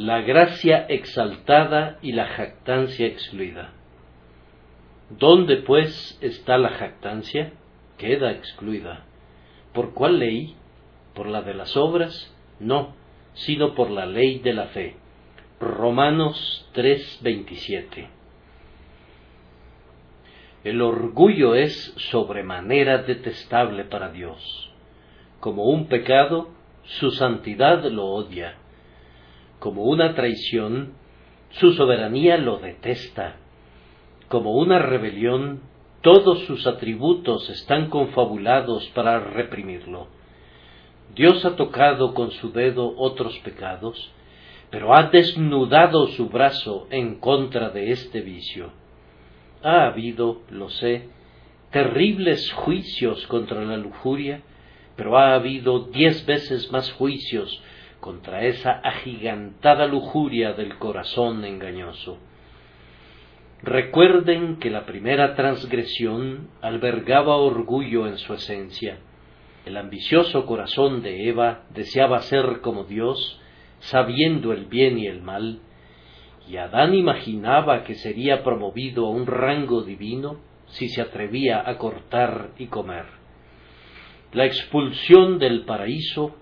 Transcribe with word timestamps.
la 0.00 0.22
gracia 0.22 0.86
exaltada 0.88 1.98
y 2.00 2.12
la 2.12 2.24
jactancia 2.24 3.06
excluida. 3.06 3.74
¿Dónde, 5.10 5.58
pues, 5.58 6.18
está 6.22 6.56
la 6.56 6.70
jactancia? 6.70 7.52
Queda 7.98 8.30
excluida. 8.30 9.04
¿Por 9.74 9.92
cuál 9.92 10.18
ley? 10.18 10.56
¿Por 11.14 11.26
la 11.26 11.42
de 11.42 11.52
las 11.52 11.76
obras? 11.76 12.34
No, 12.60 12.94
sino 13.34 13.74
por 13.74 13.90
la 13.90 14.06
ley 14.06 14.38
de 14.38 14.54
la 14.54 14.68
fe. 14.68 14.96
Romanos 15.60 16.66
3:27. 16.72 18.08
El 20.64 20.80
orgullo 20.80 21.54
es 21.54 21.92
sobremanera 22.10 23.02
detestable 23.02 23.84
para 23.84 24.10
Dios. 24.10 24.72
Como 25.40 25.64
un 25.64 25.88
pecado, 25.88 26.48
su 26.84 27.10
santidad 27.10 27.84
lo 27.84 28.06
odia. 28.06 28.59
Como 29.60 29.84
una 29.84 30.14
traición, 30.14 30.94
su 31.50 31.72
soberanía 31.72 32.38
lo 32.38 32.58
detesta. 32.58 33.36
Como 34.28 34.54
una 34.54 34.78
rebelión, 34.78 35.60
todos 36.00 36.40
sus 36.46 36.66
atributos 36.66 37.50
están 37.50 37.90
confabulados 37.90 38.88
para 38.94 39.20
reprimirlo. 39.20 40.08
Dios 41.14 41.44
ha 41.44 41.56
tocado 41.56 42.14
con 42.14 42.30
su 42.30 42.52
dedo 42.52 42.94
otros 42.96 43.38
pecados, 43.40 44.10
pero 44.70 44.96
ha 44.96 45.10
desnudado 45.10 46.06
su 46.08 46.30
brazo 46.30 46.86
en 46.90 47.20
contra 47.20 47.68
de 47.68 47.90
este 47.90 48.22
vicio. 48.22 48.72
Ha 49.62 49.88
habido, 49.88 50.40
lo 50.48 50.70
sé, 50.70 51.08
terribles 51.70 52.50
juicios 52.52 53.26
contra 53.26 53.62
la 53.62 53.76
lujuria, 53.76 54.40
pero 54.96 55.18
ha 55.18 55.34
habido 55.34 55.80
diez 55.80 56.24
veces 56.24 56.72
más 56.72 56.90
juicios 56.92 57.62
contra 58.00 58.44
esa 58.44 58.72
agigantada 58.72 59.86
lujuria 59.86 60.52
del 60.52 60.78
corazón 60.78 61.44
engañoso. 61.44 62.18
Recuerden 63.62 64.56
que 64.56 64.70
la 64.70 64.86
primera 64.86 65.34
transgresión 65.34 66.48
albergaba 66.62 67.36
orgullo 67.36 68.06
en 68.06 68.16
su 68.16 68.32
esencia. 68.32 68.98
El 69.66 69.76
ambicioso 69.76 70.46
corazón 70.46 71.02
de 71.02 71.28
Eva 71.28 71.64
deseaba 71.74 72.20
ser 72.22 72.62
como 72.62 72.84
Dios, 72.84 73.38
sabiendo 73.80 74.52
el 74.52 74.64
bien 74.64 74.98
y 74.98 75.06
el 75.06 75.20
mal, 75.20 75.60
y 76.48 76.56
Adán 76.56 76.94
imaginaba 76.94 77.84
que 77.84 77.94
sería 77.94 78.42
promovido 78.42 79.06
a 79.06 79.10
un 79.10 79.26
rango 79.26 79.82
divino 79.82 80.40
si 80.66 80.88
se 80.88 81.02
atrevía 81.02 81.62
a 81.68 81.76
cortar 81.76 82.50
y 82.58 82.66
comer. 82.66 83.04
La 84.32 84.46
expulsión 84.46 85.38
del 85.38 85.64
paraíso, 85.64 86.34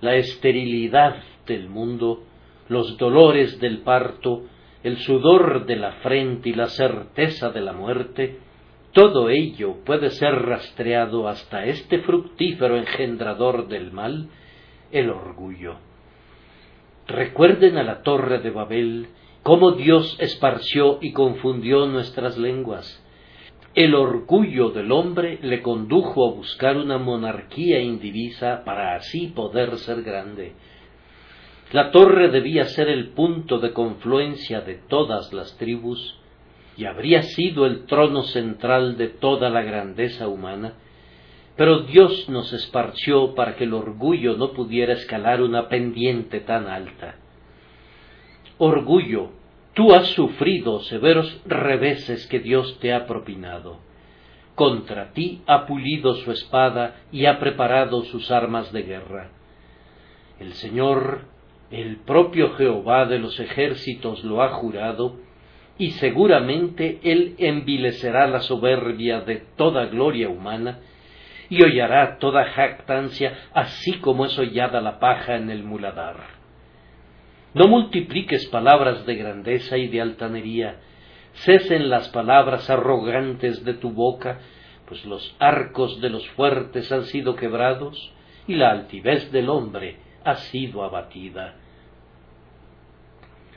la 0.00 0.16
esterilidad 0.16 1.16
del 1.46 1.68
mundo, 1.68 2.22
los 2.68 2.96
dolores 2.96 3.58
del 3.60 3.78
parto, 3.78 4.44
el 4.82 4.98
sudor 4.98 5.66
de 5.66 5.76
la 5.76 5.92
frente 6.02 6.48
y 6.50 6.54
la 6.54 6.68
certeza 6.68 7.50
de 7.50 7.60
la 7.60 7.72
muerte, 7.72 8.38
todo 8.92 9.30
ello 9.30 9.76
puede 9.84 10.10
ser 10.10 10.34
rastreado 10.34 11.28
hasta 11.28 11.64
este 11.66 12.00
fructífero 12.00 12.76
engendrador 12.76 13.68
del 13.68 13.92
mal, 13.92 14.28
el 14.90 15.10
orgullo. 15.10 15.76
Recuerden 17.06 17.76
a 17.76 17.82
la 17.82 18.02
torre 18.02 18.38
de 18.40 18.50
Babel 18.50 19.08
cómo 19.42 19.72
Dios 19.72 20.16
esparció 20.20 20.98
y 21.00 21.12
confundió 21.12 21.86
nuestras 21.86 22.36
lenguas. 22.36 23.04
El 23.74 23.94
orgullo 23.94 24.70
del 24.70 24.90
hombre 24.90 25.38
le 25.42 25.62
condujo 25.62 26.28
a 26.28 26.32
buscar 26.32 26.76
una 26.76 26.98
monarquía 26.98 27.80
indivisa 27.80 28.64
para 28.64 28.96
así 28.96 29.28
poder 29.28 29.76
ser 29.78 30.02
grande. 30.02 30.54
La 31.70 31.92
torre 31.92 32.30
debía 32.30 32.64
ser 32.64 32.88
el 32.88 33.10
punto 33.10 33.60
de 33.60 33.72
confluencia 33.72 34.60
de 34.62 34.74
todas 34.74 35.32
las 35.32 35.56
tribus 35.56 36.18
y 36.76 36.84
habría 36.84 37.22
sido 37.22 37.64
el 37.64 37.86
trono 37.86 38.24
central 38.24 38.96
de 38.96 39.06
toda 39.06 39.50
la 39.50 39.62
grandeza 39.62 40.26
humana, 40.26 40.72
pero 41.56 41.82
Dios 41.82 42.28
nos 42.28 42.52
esparció 42.52 43.36
para 43.36 43.54
que 43.54 43.64
el 43.64 43.74
orgullo 43.74 44.36
no 44.36 44.52
pudiera 44.52 44.94
escalar 44.94 45.42
una 45.42 45.68
pendiente 45.68 46.40
tan 46.40 46.66
alta. 46.66 47.16
Orgullo, 48.58 49.30
tú 49.80 49.94
has 49.94 50.08
sufrido 50.08 50.80
severos 50.80 51.40
reveses 51.46 52.26
que 52.26 52.38
Dios 52.38 52.78
te 52.80 52.92
ha 52.92 53.06
propinado. 53.06 53.78
Contra 54.54 55.14
ti 55.14 55.40
ha 55.46 55.64
pulido 55.64 56.16
su 56.16 56.32
espada 56.32 56.96
y 57.10 57.24
ha 57.24 57.40
preparado 57.40 58.02
sus 58.02 58.30
armas 58.30 58.74
de 58.74 58.82
guerra. 58.82 59.30
El 60.38 60.52
Señor, 60.52 61.22
el 61.70 61.96
propio 61.96 62.50
Jehová 62.56 63.06
de 63.06 63.20
los 63.20 63.40
ejércitos 63.40 64.22
lo 64.22 64.42
ha 64.42 64.50
jurado, 64.50 65.16
y 65.78 65.92
seguramente 65.92 67.00
Él 67.02 67.36
envilecerá 67.38 68.26
la 68.26 68.40
soberbia 68.40 69.22
de 69.22 69.36
toda 69.56 69.86
gloria 69.86 70.28
humana, 70.28 70.80
y 71.48 71.64
hollará 71.64 72.18
toda 72.18 72.44
jactancia, 72.50 73.48
así 73.54 73.92
como 74.00 74.26
es 74.26 74.38
hollada 74.38 74.82
la 74.82 74.98
paja 74.98 75.36
en 75.36 75.48
el 75.48 75.64
muladar. 75.64 76.39
No 77.52 77.66
multipliques 77.66 78.46
palabras 78.46 79.04
de 79.06 79.16
grandeza 79.16 79.76
y 79.76 79.88
de 79.88 80.00
altanería, 80.00 80.76
cesen 81.32 81.88
las 81.90 82.08
palabras 82.10 82.70
arrogantes 82.70 83.64
de 83.64 83.74
tu 83.74 83.90
boca, 83.90 84.38
pues 84.86 85.04
los 85.04 85.34
arcos 85.40 86.00
de 86.00 86.10
los 86.10 86.28
fuertes 86.30 86.92
han 86.92 87.04
sido 87.04 87.34
quebrados, 87.34 88.12
y 88.46 88.54
la 88.54 88.70
altivez 88.70 89.32
del 89.32 89.48
hombre 89.48 89.96
ha 90.24 90.36
sido 90.36 90.84
abatida. 90.84 91.56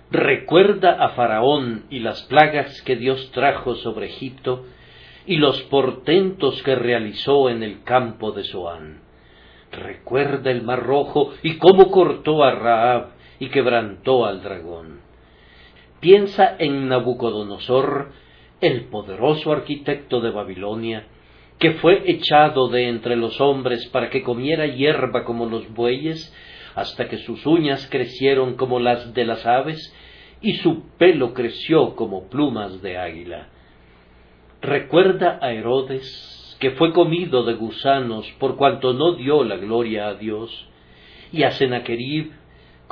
Recuerda 0.10 1.04
a 1.04 1.10
Faraón 1.10 1.86
y 1.90 2.00
las 2.00 2.24
plagas 2.24 2.82
que 2.84 2.96
Dios 2.96 3.32
trajo 3.32 3.76
sobre 3.76 4.08
Egipto, 4.08 4.66
y 5.26 5.38
los 5.38 5.62
portentos 5.64 6.62
que 6.64 6.76
realizó 6.76 7.50
en 7.50 7.64
el 7.64 7.84
campo 7.84 8.32
de 8.32 8.44
Zoán. 8.44 9.02
Recuerda 9.72 10.52
el 10.52 10.64
mar 10.64 10.84
rojo 10.84 11.34
y 11.42 11.58
cómo 11.58 11.90
cortó 11.90 12.44
a 12.44 12.52
Raab 12.52 13.13
y 13.40 13.50
quebrantó 13.50 14.26
al 14.26 14.42
dragón. 14.42 15.02
Piensa 16.00 16.56
en 16.60 16.90
Nabucodonosor, 16.90 18.12
el 18.62 18.86
poderoso 18.86 19.52
arquitecto 19.52 20.22
de 20.22 20.32
Babilonia, 20.32 21.08
que 21.60 21.74
fue 21.74 22.04
echado 22.12 22.68
de 22.70 22.90
entre 22.90 23.16
los 23.16 23.40
hombres 23.40 23.88
para 23.88 24.10
que 24.10 24.22
comiera 24.22 24.66
hierba 24.68 25.24
como 25.24 25.46
los 25.46 25.74
bueyes, 25.74 26.34
hasta 26.76 27.08
que 27.08 27.18
sus 27.20 27.46
uñas 27.46 27.88
crecieron 27.90 28.56
como 28.56 28.80
las 28.80 29.14
de 29.14 29.26
las 29.26 29.46
aves, 29.46 29.94
y 30.42 30.56
su 30.56 30.90
pelo 30.98 31.34
creció 31.34 31.96
como 31.96 32.28
plumas 32.28 32.82
de 32.82 32.98
águila. 32.98 33.48
Recuerda 34.62 35.40
a 35.42 35.54
Herodes, 35.54 36.58
que 36.60 36.72
fue 36.72 36.92
comido 36.94 37.44
de 37.44 37.54
gusanos 37.54 38.30
por 38.40 38.58
cuanto 38.58 38.94
no 38.94 39.14
dio 39.14 39.44
la 39.44 39.58
gloria 39.58 40.08
a 40.08 40.16
Dios, 40.16 40.68
y 41.32 41.44
a 41.44 41.52
Sennacherib, 41.52 42.32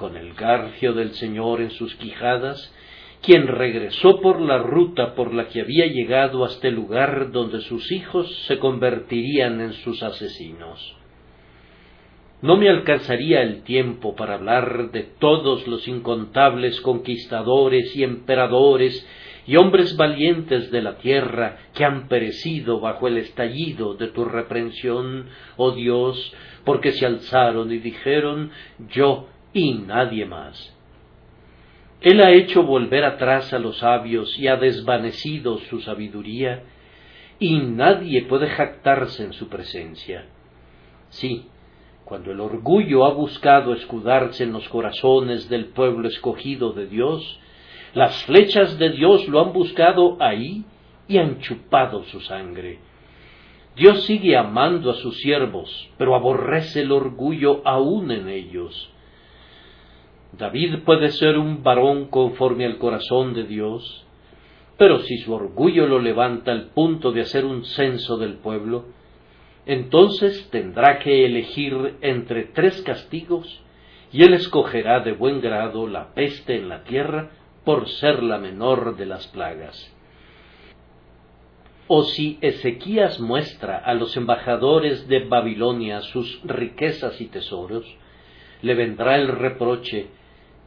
con 0.01 0.17
el 0.17 0.33
garfio 0.33 0.93
del 0.93 1.11
Señor 1.11 1.61
en 1.61 1.69
sus 1.69 1.95
quijadas, 1.97 2.73
quien 3.21 3.45
regresó 3.45 4.19
por 4.19 4.41
la 4.41 4.57
ruta 4.57 5.13
por 5.13 5.31
la 5.31 5.47
que 5.47 5.61
había 5.61 5.85
llegado 5.85 6.43
hasta 6.43 6.67
el 6.69 6.73
lugar 6.73 7.31
donde 7.31 7.61
sus 7.61 7.91
hijos 7.91 8.35
se 8.47 8.57
convertirían 8.57 9.61
en 9.61 9.73
sus 9.73 10.01
asesinos. 10.01 10.95
No 12.41 12.57
me 12.57 12.67
alcanzaría 12.67 13.43
el 13.43 13.61
tiempo 13.61 14.15
para 14.15 14.33
hablar 14.33 14.89
de 14.89 15.03
todos 15.03 15.67
los 15.67 15.87
incontables 15.87 16.81
conquistadores 16.81 17.95
y 17.95 18.03
emperadores 18.03 19.07
y 19.45 19.57
hombres 19.57 19.95
valientes 19.95 20.71
de 20.71 20.81
la 20.81 20.97
tierra 20.97 21.57
que 21.75 21.85
han 21.85 22.07
perecido 22.07 22.79
bajo 22.79 23.07
el 23.07 23.19
estallido 23.19 23.93
de 23.93 24.07
tu 24.07 24.25
reprensión, 24.25 25.27
oh 25.57 25.73
Dios, 25.73 26.33
porque 26.65 26.91
se 26.91 27.05
alzaron 27.05 27.71
y 27.71 27.77
dijeron 27.77 28.49
yo 28.89 29.27
y 29.53 29.73
nadie 29.73 30.25
más. 30.25 30.75
Él 32.01 32.19
ha 32.21 32.31
hecho 32.31 32.63
volver 32.63 33.05
atrás 33.05 33.53
a 33.53 33.59
los 33.59 33.77
sabios 33.77 34.37
y 34.39 34.47
ha 34.47 34.55
desvanecido 34.55 35.59
su 35.69 35.81
sabiduría, 35.81 36.63
y 37.39 37.59
nadie 37.59 38.23
puede 38.23 38.47
jactarse 38.47 39.23
en 39.23 39.33
su 39.33 39.49
presencia. 39.49 40.25
Sí, 41.09 41.47
cuando 42.05 42.31
el 42.31 42.39
orgullo 42.39 43.05
ha 43.05 43.13
buscado 43.13 43.73
escudarse 43.73 44.43
en 44.43 44.53
los 44.53 44.67
corazones 44.69 45.47
del 45.47 45.67
pueblo 45.67 46.07
escogido 46.07 46.73
de 46.73 46.87
Dios, 46.87 47.39
las 47.93 48.23
flechas 48.25 48.77
de 48.79 48.89
Dios 48.89 49.27
lo 49.27 49.41
han 49.41 49.53
buscado 49.53 50.17
ahí 50.19 50.65
y 51.07 51.17
han 51.17 51.39
chupado 51.39 52.03
su 52.05 52.21
sangre. 52.21 52.79
Dios 53.75 54.03
sigue 54.05 54.35
amando 54.35 54.91
a 54.91 54.95
sus 54.95 55.17
siervos, 55.17 55.89
pero 55.97 56.15
aborrece 56.15 56.81
el 56.81 56.91
orgullo 56.91 57.61
aún 57.65 58.11
en 58.11 58.27
ellos. 58.27 58.91
David 60.37 60.79
puede 60.85 61.09
ser 61.09 61.37
un 61.37 61.61
varón 61.63 62.07
conforme 62.07 62.65
al 62.65 62.77
corazón 62.77 63.33
de 63.33 63.43
Dios, 63.43 64.05
pero 64.77 64.99
si 64.99 65.17
su 65.17 65.33
orgullo 65.33 65.87
lo 65.87 65.99
levanta 65.99 66.51
al 66.51 66.69
punto 66.69 67.11
de 67.11 67.21
hacer 67.21 67.45
un 67.45 67.65
censo 67.65 68.17
del 68.17 68.35
pueblo, 68.35 68.85
entonces 69.65 70.49
tendrá 70.49 70.99
que 70.99 71.25
elegir 71.25 71.97
entre 72.01 72.45
tres 72.45 72.81
castigos 72.81 73.61
y 74.11 74.23
él 74.23 74.33
escogerá 74.33 75.01
de 75.01 75.13
buen 75.13 75.41
grado 75.41 75.87
la 75.87 76.13
peste 76.13 76.55
en 76.55 76.69
la 76.69 76.83
tierra 76.83 77.29
por 77.63 77.87
ser 77.87 78.23
la 78.23 78.37
menor 78.37 78.97
de 78.97 79.05
las 79.05 79.27
plagas. 79.27 79.95
O 81.87 82.03
si 82.03 82.37
Ezequías 82.41 83.19
muestra 83.19 83.77
a 83.77 83.93
los 83.93 84.15
embajadores 84.17 85.07
de 85.07 85.25
Babilonia 85.25 86.01
sus 86.01 86.41
riquezas 86.43 87.19
y 87.19 87.27
tesoros, 87.27 87.85
le 88.61 88.75
vendrá 88.75 89.17
el 89.17 89.27
reproche, 89.27 90.07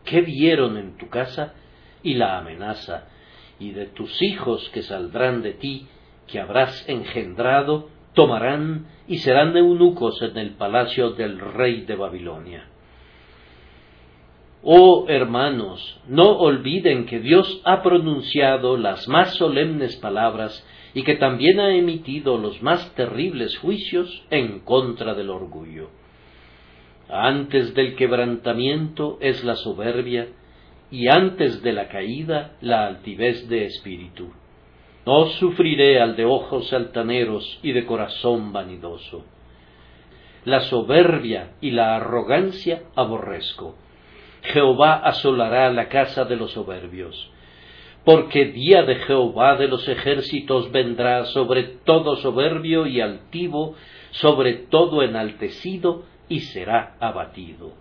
¿qué 0.04 0.20
vieron 0.20 0.76
en 0.76 0.96
tu 0.96 1.08
casa? 1.08 1.54
y 2.04 2.14
la 2.14 2.38
amenaza, 2.38 3.08
y 3.58 3.72
de 3.72 3.86
tus 3.86 4.22
hijos 4.22 4.68
que 4.72 4.82
saldrán 4.82 5.42
de 5.42 5.54
ti, 5.54 5.88
que 6.28 6.38
habrás 6.38 6.88
engendrado, 6.88 7.88
tomarán 8.12 8.86
y 9.08 9.18
serán 9.18 9.56
eunucos 9.56 10.22
en 10.22 10.36
el 10.38 10.50
palacio 10.50 11.10
del 11.10 11.40
rey 11.40 11.80
de 11.80 11.96
Babilonia. 11.96 12.68
Oh 14.62 15.06
hermanos, 15.08 16.00
no 16.06 16.38
olviden 16.38 17.06
que 17.06 17.20
Dios 17.20 17.60
ha 17.64 17.82
pronunciado 17.82 18.76
las 18.76 19.08
más 19.08 19.34
solemnes 19.34 19.96
palabras 19.96 20.66
y 20.94 21.02
que 21.02 21.16
también 21.16 21.60
ha 21.60 21.74
emitido 21.74 22.38
los 22.38 22.62
más 22.62 22.94
terribles 22.94 23.58
juicios 23.58 24.22
en 24.30 24.60
contra 24.60 25.14
del 25.14 25.30
orgullo. 25.30 25.90
Antes 27.08 27.74
del 27.74 27.96
quebrantamiento 27.96 29.18
es 29.20 29.44
la 29.44 29.56
soberbia, 29.56 30.28
y 30.90 31.08
antes 31.08 31.62
de 31.62 31.72
la 31.72 31.88
caída 31.88 32.56
la 32.60 32.86
altivez 32.86 33.48
de 33.48 33.66
espíritu. 33.66 34.32
No 35.06 35.26
sufriré 35.26 36.00
al 36.00 36.16
de 36.16 36.24
ojos 36.24 36.72
altaneros 36.72 37.58
y 37.62 37.72
de 37.72 37.84
corazón 37.84 38.52
vanidoso. 38.52 39.24
La 40.44 40.60
soberbia 40.60 41.52
y 41.60 41.70
la 41.72 41.96
arrogancia 41.96 42.82
aborrezco 42.94 43.76
Jehová 44.44 44.96
asolará 44.96 45.72
la 45.72 45.88
casa 45.88 46.24
de 46.24 46.36
los 46.36 46.52
soberbios. 46.52 47.30
Porque 48.04 48.46
día 48.46 48.82
de 48.82 48.96
Jehová 48.96 49.56
de 49.56 49.68
los 49.68 49.88
ejércitos 49.88 50.70
vendrá 50.70 51.24
sobre 51.26 51.62
todo 51.84 52.16
soberbio 52.16 52.86
y 52.86 53.00
altivo, 53.00 53.74
sobre 54.10 54.52
todo 54.54 55.02
enaltecido, 55.02 56.04
y 56.28 56.40
será 56.40 56.96
abatido. 57.00 57.72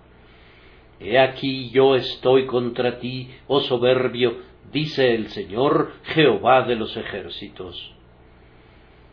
He 1.00 1.19
aquí 1.19 1.69
yo 1.72 1.95
estoy 1.95 2.45
contra 2.45 3.00
ti, 3.00 3.30
oh 3.48 3.62
soberbio, 3.62 4.38
dice 4.72 5.13
el 5.16 5.28
Señor 5.28 5.92
Jehová 6.04 6.63
de 6.63 6.75
los 6.75 6.95
ejércitos. 6.95 7.94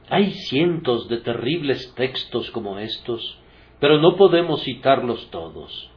Hay 0.09 0.33
cientos 0.33 1.09
de 1.09 1.19
terribles 1.19 1.95
textos 1.95 2.51
como 2.51 2.79
estos, 2.79 3.39
pero 3.79 4.01
no 4.01 4.17
podemos 4.17 4.63
citarlos 4.63 5.31
todos. 5.31 5.91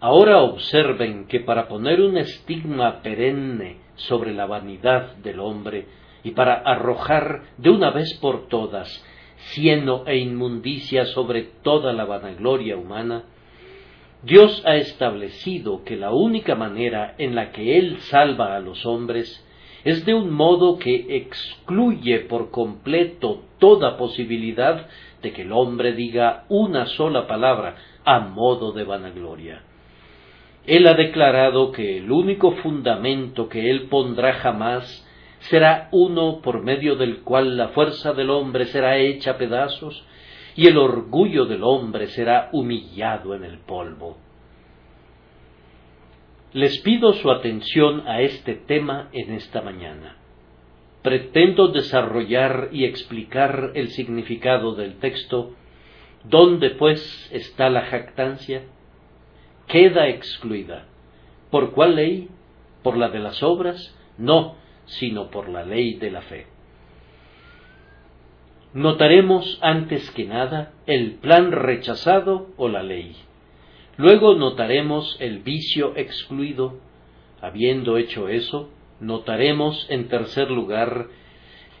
Ahora 0.00 0.42
observen 0.42 1.26
que 1.26 1.40
para 1.40 1.68
poner 1.68 2.00
un 2.00 2.16
estigma 2.16 3.02
perenne 3.02 3.78
sobre 3.96 4.32
la 4.32 4.46
vanidad 4.46 5.16
del 5.16 5.40
hombre 5.40 5.86
y 6.24 6.30
para 6.30 6.54
arrojar 6.54 7.42
de 7.58 7.70
una 7.70 7.90
vez 7.90 8.18
por 8.20 8.48
todas 8.48 9.04
cieno 9.52 10.04
e 10.06 10.18
inmundicia 10.18 11.06
sobre 11.06 11.42
toda 11.62 11.92
la 11.92 12.04
vanagloria 12.04 12.76
humana, 12.76 13.24
Dios 14.22 14.62
ha 14.66 14.76
establecido 14.76 15.82
que 15.84 15.96
la 15.96 16.12
única 16.12 16.54
manera 16.54 17.14
en 17.18 17.34
la 17.34 17.52
que 17.52 17.78
Él 17.78 17.98
salva 18.00 18.54
a 18.54 18.60
los 18.60 18.84
hombres 18.84 19.46
es 19.84 20.04
de 20.04 20.12
un 20.12 20.30
modo 20.30 20.78
que 20.78 21.16
excluye 21.16 22.20
por 22.20 22.50
completo 22.50 23.44
toda 23.58 23.96
posibilidad 23.96 24.86
de 25.22 25.32
que 25.32 25.42
el 25.42 25.52
hombre 25.52 25.92
diga 25.94 26.44
una 26.48 26.86
sola 26.86 27.26
palabra 27.26 27.76
a 28.04 28.20
modo 28.20 28.72
de 28.72 28.84
vanagloria. 28.84 29.62
Él 30.66 30.86
ha 30.86 30.94
declarado 30.94 31.72
que 31.72 31.98
el 31.98 32.10
único 32.10 32.52
fundamento 32.52 33.48
que 33.48 33.70
Él 33.70 33.88
pondrá 33.88 34.34
jamás 34.34 35.06
será 35.40 35.88
uno 35.92 36.40
por 36.40 36.62
medio 36.62 36.96
del 36.96 37.22
cual 37.22 37.56
la 37.56 37.68
fuerza 37.68 38.12
del 38.12 38.30
hombre 38.30 38.66
será 38.66 38.98
hecha 38.98 39.36
pedazos 39.38 40.04
y 40.56 40.66
el 40.66 40.76
orgullo 40.76 41.46
del 41.46 41.62
hombre 41.62 42.08
será 42.08 42.50
humillado 42.52 43.34
en 43.34 43.44
el 43.44 43.58
polvo. 43.58 44.18
Les 46.52 46.80
pido 46.80 47.12
su 47.14 47.30
atención 47.30 48.06
a 48.08 48.22
este 48.22 48.54
tema 48.54 49.08
en 49.12 49.32
esta 49.34 49.62
mañana. 49.62 50.16
Pretendo 51.02 51.68
desarrollar 51.68 52.68
y 52.72 52.84
explicar 52.84 53.72
el 53.74 53.88
significado 53.90 54.74
del 54.74 54.98
texto 54.98 55.54
¿Dónde 56.24 56.70
pues 56.70 57.30
está 57.32 57.70
la 57.70 57.82
jactancia? 57.82 58.64
queda 59.66 60.08
excluida. 60.08 60.84
¿Por 61.50 61.72
cuál 61.72 61.96
ley? 61.96 62.28
¿Por 62.82 62.96
la 62.96 63.08
de 63.08 63.20
las 63.20 63.42
obras? 63.42 63.96
No, 64.18 64.56
sino 64.98 65.30
por 65.30 65.48
la 65.48 65.64
ley 65.64 65.94
de 65.94 66.10
la 66.10 66.22
fe. 66.22 66.46
Notaremos 68.72 69.58
antes 69.62 70.10
que 70.12 70.24
nada 70.24 70.72
el 70.86 71.14
plan 71.14 71.50
rechazado 71.50 72.50
o 72.56 72.68
la 72.68 72.82
ley. 72.82 73.16
Luego 73.96 74.34
notaremos 74.34 75.16
el 75.20 75.40
vicio 75.40 75.94
excluido. 75.96 76.78
Habiendo 77.40 77.96
hecho 77.96 78.28
eso, 78.28 78.70
notaremos 79.00 79.86
en 79.90 80.08
tercer 80.08 80.50
lugar 80.50 81.08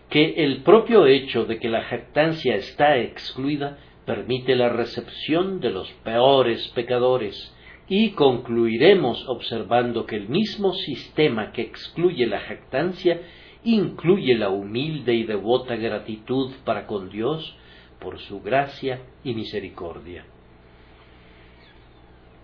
que 0.08 0.44
el 0.44 0.62
propio 0.62 1.06
hecho 1.06 1.44
de 1.44 1.58
que 1.60 1.68
la 1.68 1.82
jactancia 1.82 2.56
está 2.56 2.98
excluida 2.98 3.78
permite 4.04 4.56
la 4.56 4.68
recepción 4.68 5.60
de 5.60 5.70
los 5.70 5.88
peores 6.02 6.66
pecadores, 6.74 7.54
y 7.90 8.10
concluiremos 8.10 9.28
observando 9.28 10.06
que 10.06 10.14
el 10.14 10.28
mismo 10.28 10.72
sistema 10.72 11.50
que 11.50 11.62
excluye 11.62 12.24
la 12.24 12.38
jactancia 12.38 13.20
incluye 13.64 14.36
la 14.36 14.48
humilde 14.48 15.12
y 15.12 15.24
devota 15.24 15.74
gratitud 15.74 16.52
para 16.64 16.86
con 16.86 17.10
Dios 17.10 17.56
por 17.98 18.20
su 18.20 18.40
gracia 18.42 19.00
y 19.24 19.34
misericordia. 19.34 20.24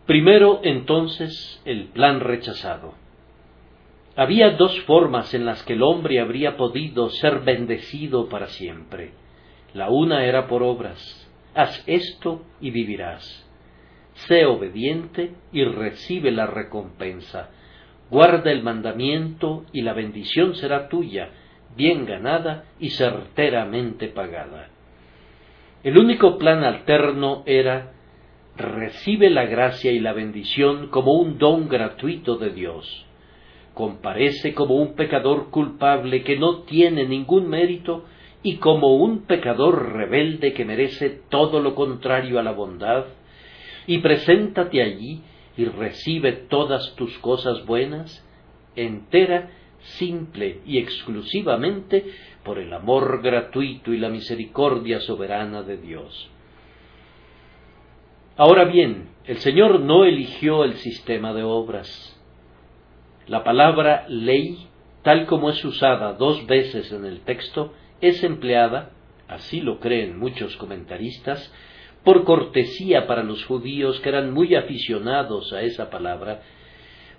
Primero, 0.05 0.61
entonces, 0.65 1.63
el 1.65 1.91
plan 1.91 2.19
rechazado. 2.19 2.95
Había 4.17 4.51
dos 4.51 4.81
formas 4.81 5.33
en 5.33 5.47
las 5.47 5.63
que 5.63 5.75
el 5.75 5.85
hombre 5.85 6.19
habría 6.19 6.57
podido 6.57 7.09
ser 7.09 7.43
bendecido 7.43 8.29
para 8.29 8.49
siempre. 8.49 9.13
La 9.75 9.91
una 9.91 10.25
era 10.25 10.49
por 10.49 10.65
obras. 10.65 11.31
Haz 11.55 11.85
esto 11.87 12.43
y 12.61 12.73
vivirás 12.73 13.46
sé 14.27 14.47
obediente 14.47 15.33
y 15.53 15.65
recibe 15.65 16.31
la 16.31 16.47
recompensa. 16.47 17.51
Guarda 18.11 18.51
el 18.51 18.63
mandamiento 18.63 19.65
y 19.73 19.83
la 19.83 19.93
bendición 19.93 20.55
será 20.55 20.89
tuya, 20.89 21.31
bien 21.77 22.07
ganada 22.07 22.65
y 22.79 22.91
certeramente 22.91 24.09
pagada. 24.09 24.69
El 25.83 25.99
único 25.99 26.39
plan 26.39 26.65
alterno 26.65 27.43
era 27.47 27.93
recibe 28.57 29.29
la 29.29 29.45
gracia 29.45 29.93
y 29.93 30.01
la 30.01 30.15
bendición 30.15 30.89
como 30.89 31.13
un 31.13 31.37
don 31.37 31.69
gratuito 31.69 32.37
de 32.37 32.51
Dios. 32.51 33.05
Comparece 33.75 34.55
como 34.55 34.77
un 34.77 34.95
pecador 34.95 35.51
culpable 35.51 36.23
que 36.23 36.39
no 36.39 36.63
tiene 36.63 37.07
ningún 37.07 37.49
mérito 37.49 38.05
y 38.43 38.57
como 38.57 38.97
un 38.97 39.27
pecador 39.27 39.93
rebelde 39.93 40.55
que 40.55 40.65
merece 40.65 41.11
todo 41.29 41.61
lo 41.61 41.75
contrario 41.75 42.39
a 42.39 42.43
la 42.43 42.53
bondad 42.53 43.05
y 43.87 43.99
preséntate 43.99 44.83
allí 44.83 45.23
y 45.57 45.65
recibe 45.65 46.33
todas 46.33 46.95
tus 46.97 47.17
cosas 47.19 47.65
buenas, 47.65 48.25
entera, 48.75 49.51
simple 49.81 50.61
y 50.67 50.79
exclusivamente 50.79 52.05
por 52.45 52.59
el 52.59 52.73
amor 52.73 53.23
gratuito 53.23 53.93
y 53.93 53.99
la 53.99 54.09
misericordia 54.09 55.01
soberana 55.01 55.63
de 55.63 55.77
Dios. 55.77 56.31
Ahora 58.37 58.65
bien, 58.65 59.09
el 59.25 59.39
Señor 59.39 59.81
no 59.81 60.05
eligió 60.05 60.65
el 60.65 60.75
sistema 60.75 61.33
de 61.33 61.43
obras. 61.43 62.13
La 63.27 63.45
palabra 63.45 64.05
ley, 64.09 64.69
tal 65.03 65.27
como 65.27 65.51
es 65.51 65.65
usada 65.65 66.13
dos 66.13 66.47
veces 66.47 66.93
en 66.93 67.07
el 67.07 67.21
texto, 67.21 67.73
es 68.01 68.23
empleada, 68.23 68.91
así 69.27 69.61
lo 69.61 69.81
creen 69.81 70.19
muchos 70.19 70.57
comentaristas, 70.57 71.53
por 72.07 72.23
cortesía 72.23 73.09
para 73.09 73.25
los 73.25 73.45
judíos 73.47 73.99
que 73.99 74.11
eran 74.11 74.33
muy 74.33 74.55
aficionados 74.55 75.53
a 75.53 75.63
esa 75.63 75.91
palabra, 75.91 76.41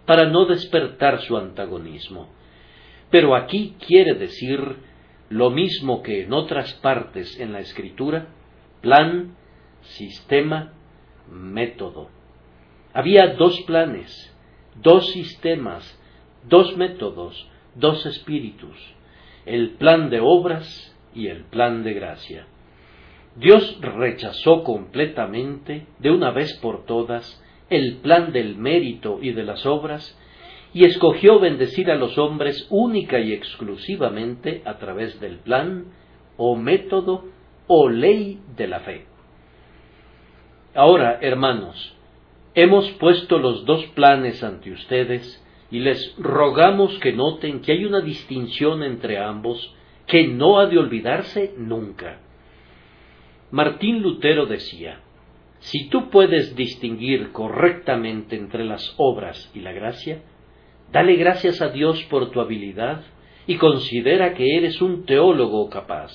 para 0.06 0.29
no 0.29 0.46
despertar 0.46 1.20
su 1.24 1.36
antagonismo. 1.36 2.29
Pero 3.12 3.36
aquí 3.36 3.75
quiere 3.86 4.13
decir 4.13 4.77
lo 5.27 5.50
mismo 5.50 6.01
que 6.01 6.24
en 6.24 6.32
otras 6.32 6.74
partes 6.75 7.38
en 7.38 7.51
la 7.51 7.60
escritura, 7.60 8.29
plan, 8.79 9.36
sistema, 9.82 10.72
método. 11.29 12.08
Había 12.94 13.36
dos 13.36 13.60
planes, 13.63 14.34
dos 14.82 15.12
sistemas, 15.12 16.00
dos 16.48 16.77
métodos, 16.77 17.46
dos 17.75 18.06
espíritus, 18.06 18.77
el 19.46 19.72
plan 19.72 20.10
de 20.10 20.22
obras 20.22 20.96
y 21.13 21.27
el 21.27 21.44
plan 21.44 21.84
de 21.84 21.94
gracia. 21.94 22.48
Dios 23.38 23.79
rechazó 23.82 24.63
completamente, 24.63 25.86
de 26.00 26.10
una 26.10 26.32
vez 26.32 26.58
por 26.60 26.86
todas, 26.86 27.39
el 27.70 27.98
plan 27.98 28.32
del 28.32 28.56
mérito 28.56 29.20
y 29.22 29.32
de 29.32 29.44
las 29.44 29.63
obras, 29.65 30.17
y 30.74 30.86
escogió 30.86 31.39
bendecir 31.39 31.91
a 31.91 31.96
los 31.96 32.17
hombres 32.17 32.67
única 32.72 33.20
y 33.20 33.34
exclusivamente 33.34 34.63
a 34.65 34.77
través 34.79 35.20
del 35.20 35.38
plan 35.38 35.86
o 36.36 36.56
método 36.56 37.25
o 37.67 37.89
ley 37.89 38.39
de 38.56 38.67
la 38.67 38.79
fe. 38.79 39.06
Ahora, 40.74 41.20
hermanos, 41.22 41.96
hemos 42.56 42.89
puesto 42.94 43.38
los 43.38 43.65
dos 43.65 43.86
planes 43.88 44.44
ante 44.44 44.72
ustedes 44.72 45.44
y 45.70 45.79
les 45.79 46.15
rogamos 46.17 46.98
que 47.00 47.13
noten 47.13 47.62
que 47.62 47.74
hay 47.74 47.86
una 47.86 48.01
distinción 48.01 48.82
entre 48.82 49.20
ambos 49.20 49.75
que 50.08 50.27
no 50.27 50.60
ha 50.60 50.65
de 50.65 50.79
olvidarse 50.79 51.53
nunca. 51.58 52.22
Martín 53.50 54.01
Lutero 54.01 54.46
decía, 54.46 55.00
si 55.60 55.88
tú 55.89 56.10
puedes 56.10 56.56
distinguir 56.56 57.32
correctamente 57.32 58.36
entre 58.36 58.66
las 58.66 58.94
obras 58.98 59.50
y 59.56 59.62
la 59.62 59.72
gracia, 59.72 60.22
dale 60.92 61.16
gracias 61.16 61.62
a 61.62 61.70
Dios 61.70 62.04
por 62.10 62.32
tu 62.32 62.42
habilidad 62.42 63.04
y 63.48 63.56
considera 63.56 64.34
que 64.34 64.58
eres 64.58 64.82
un 64.82 65.06
teólogo 65.06 65.70
capaz. 65.70 66.12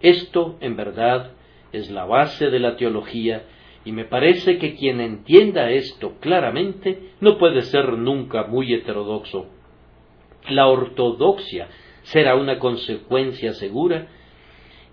Esto, 0.00 0.58
en 0.60 0.76
verdad, 0.76 1.30
es 1.72 1.90
la 1.90 2.04
base 2.04 2.50
de 2.50 2.58
la 2.58 2.76
teología 2.76 3.44
y 3.84 3.92
me 3.92 4.04
parece 4.04 4.58
que 4.58 4.74
quien 4.74 5.00
entienda 5.00 5.70
esto 5.70 6.16
claramente 6.20 7.12
no 7.20 7.38
puede 7.38 7.62
ser 7.62 7.92
nunca 7.98 8.44
muy 8.44 8.74
heterodoxo. 8.74 9.46
La 10.48 10.66
ortodoxia 10.66 11.68
será 12.02 12.34
una 12.34 12.58
consecuencia 12.58 13.52
segura 13.52 14.08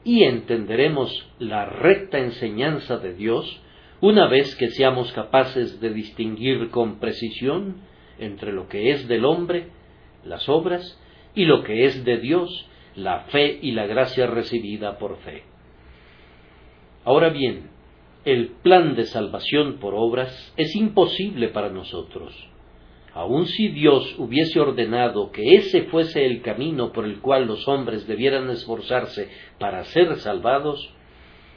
y 0.04 0.24
entenderemos 0.24 1.28
la 1.40 1.66
recta 1.66 2.18
enseñanza 2.18 2.98
de 2.98 3.14
Dios 3.14 3.62
una 4.00 4.28
vez 4.28 4.56
que 4.56 4.70
seamos 4.70 5.12
capaces 5.14 5.80
de 5.80 5.94
distinguir 5.94 6.70
con 6.72 7.00
precisión 7.00 7.82
entre 8.18 8.52
lo 8.52 8.68
que 8.68 8.92
es 8.92 9.08
del 9.08 9.26
hombre, 9.26 9.68
las 10.26 10.50
obras, 10.50 11.00
y 11.36 11.46
lo 11.46 11.64
que 11.64 11.86
es 11.86 12.04
de 12.04 12.18
Dios, 12.18 12.68
la 12.96 13.22
fe 13.26 13.60
y 13.62 13.72
la 13.72 13.86
gracia 13.86 14.28
recibida 14.28 14.98
por 14.98 15.18
fe. 15.20 15.44
Ahora 17.06 17.30
bien, 17.30 17.70
el 18.26 18.50
plan 18.62 18.96
de 18.96 19.06
salvación 19.06 19.78
por 19.80 19.94
obras 19.96 20.54
es 20.58 20.76
imposible 20.76 21.50
para 21.50 21.70
nosotros. 21.70 22.51
Aun 23.14 23.46
si 23.46 23.68
Dios 23.68 24.16
hubiese 24.18 24.60
ordenado 24.60 25.32
que 25.32 25.56
ese 25.56 25.84
fuese 25.84 26.26
el 26.26 26.42
camino 26.42 26.94
por 26.94 27.06
el 27.06 27.20
cual 27.20 27.46
los 27.46 27.68
hombres 27.68 28.08
debieran 28.08 28.50
esforzarse 28.50 29.30
para 29.60 29.84
ser 29.86 30.16
salvados, 30.18 30.94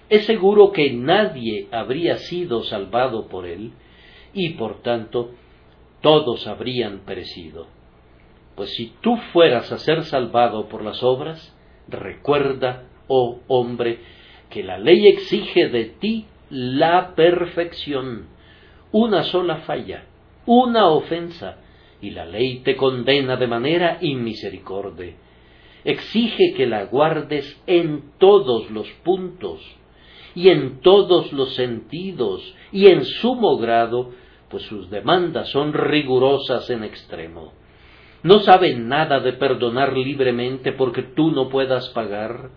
es 0.08 0.26
seguro 0.26 0.72
que 0.72 0.92
nadie 0.92 1.68
habría 1.70 2.16
sido 2.16 2.64
salvado 2.64 3.28
por 3.28 3.46
él, 3.46 3.72
y 4.32 4.50
por 4.50 4.82
tanto 4.82 5.30
todos 6.00 6.46
habrían 6.46 7.00
perecido. 7.00 7.68
Pues 8.56 8.74
si 8.74 8.92
tú 9.00 9.16
fueras 9.32 9.70
a 9.72 9.78
ser 9.78 10.02
salvado 10.04 10.68
por 10.68 10.82
las 10.82 11.02
obras, 11.02 11.56
recuerda, 11.88 12.84
oh 13.06 13.38
hombre, 13.46 14.00
que 14.50 14.62
la 14.62 14.78
ley 14.78 15.06
exige 15.06 15.68
de 15.68 15.84
ti 15.84 16.26
la 16.50 17.14
perfección, 17.14 18.26
una 18.92 19.22
sola 19.24 19.58
falla, 19.58 20.04
una 20.46 20.88
ofensa, 20.88 21.58
y 22.00 22.10
la 22.10 22.26
ley 22.26 22.60
te 22.60 22.76
condena 22.76 23.36
de 23.36 23.46
manera 23.46 23.98
inmisericordia. 24.00 25.14
Exige 25.84 26.54
que 26.54 26.66
la 26.66 26.84
guardes 26.84 27.60
en 27.66 28.12
todos 28.18 28.70
los 28.70 28.88
puntos, 29.04 29.60
y 30.34 30.48
en 30.48 30.80
todos 30.80 31.32
los 31.32 31.54
sentidos, 31.54 32.54
y 32.72 32.88
en 32.88 33.04
sumo 33.04 33.56
grado, 33.56 34.10
pues 34.48 34.64
sus 34.64 34.90
demandas 34.90 35.48
son 35.50 35.72
rigurosas 35.72 36.68
en 36.70 36.84
extremo. 36.84 37.52
No 38.22 38.40
sabe 38.40 38.74
nada 38.74 39.20
de 39.20 39.34
perdonar 39.34 39.96
libremente 39.96 40.72
porque 40.72 41.02
tú 41.02 41.30
no 41.30 41.48
puedas 41.48 41.88
pagar, 41.90 42.50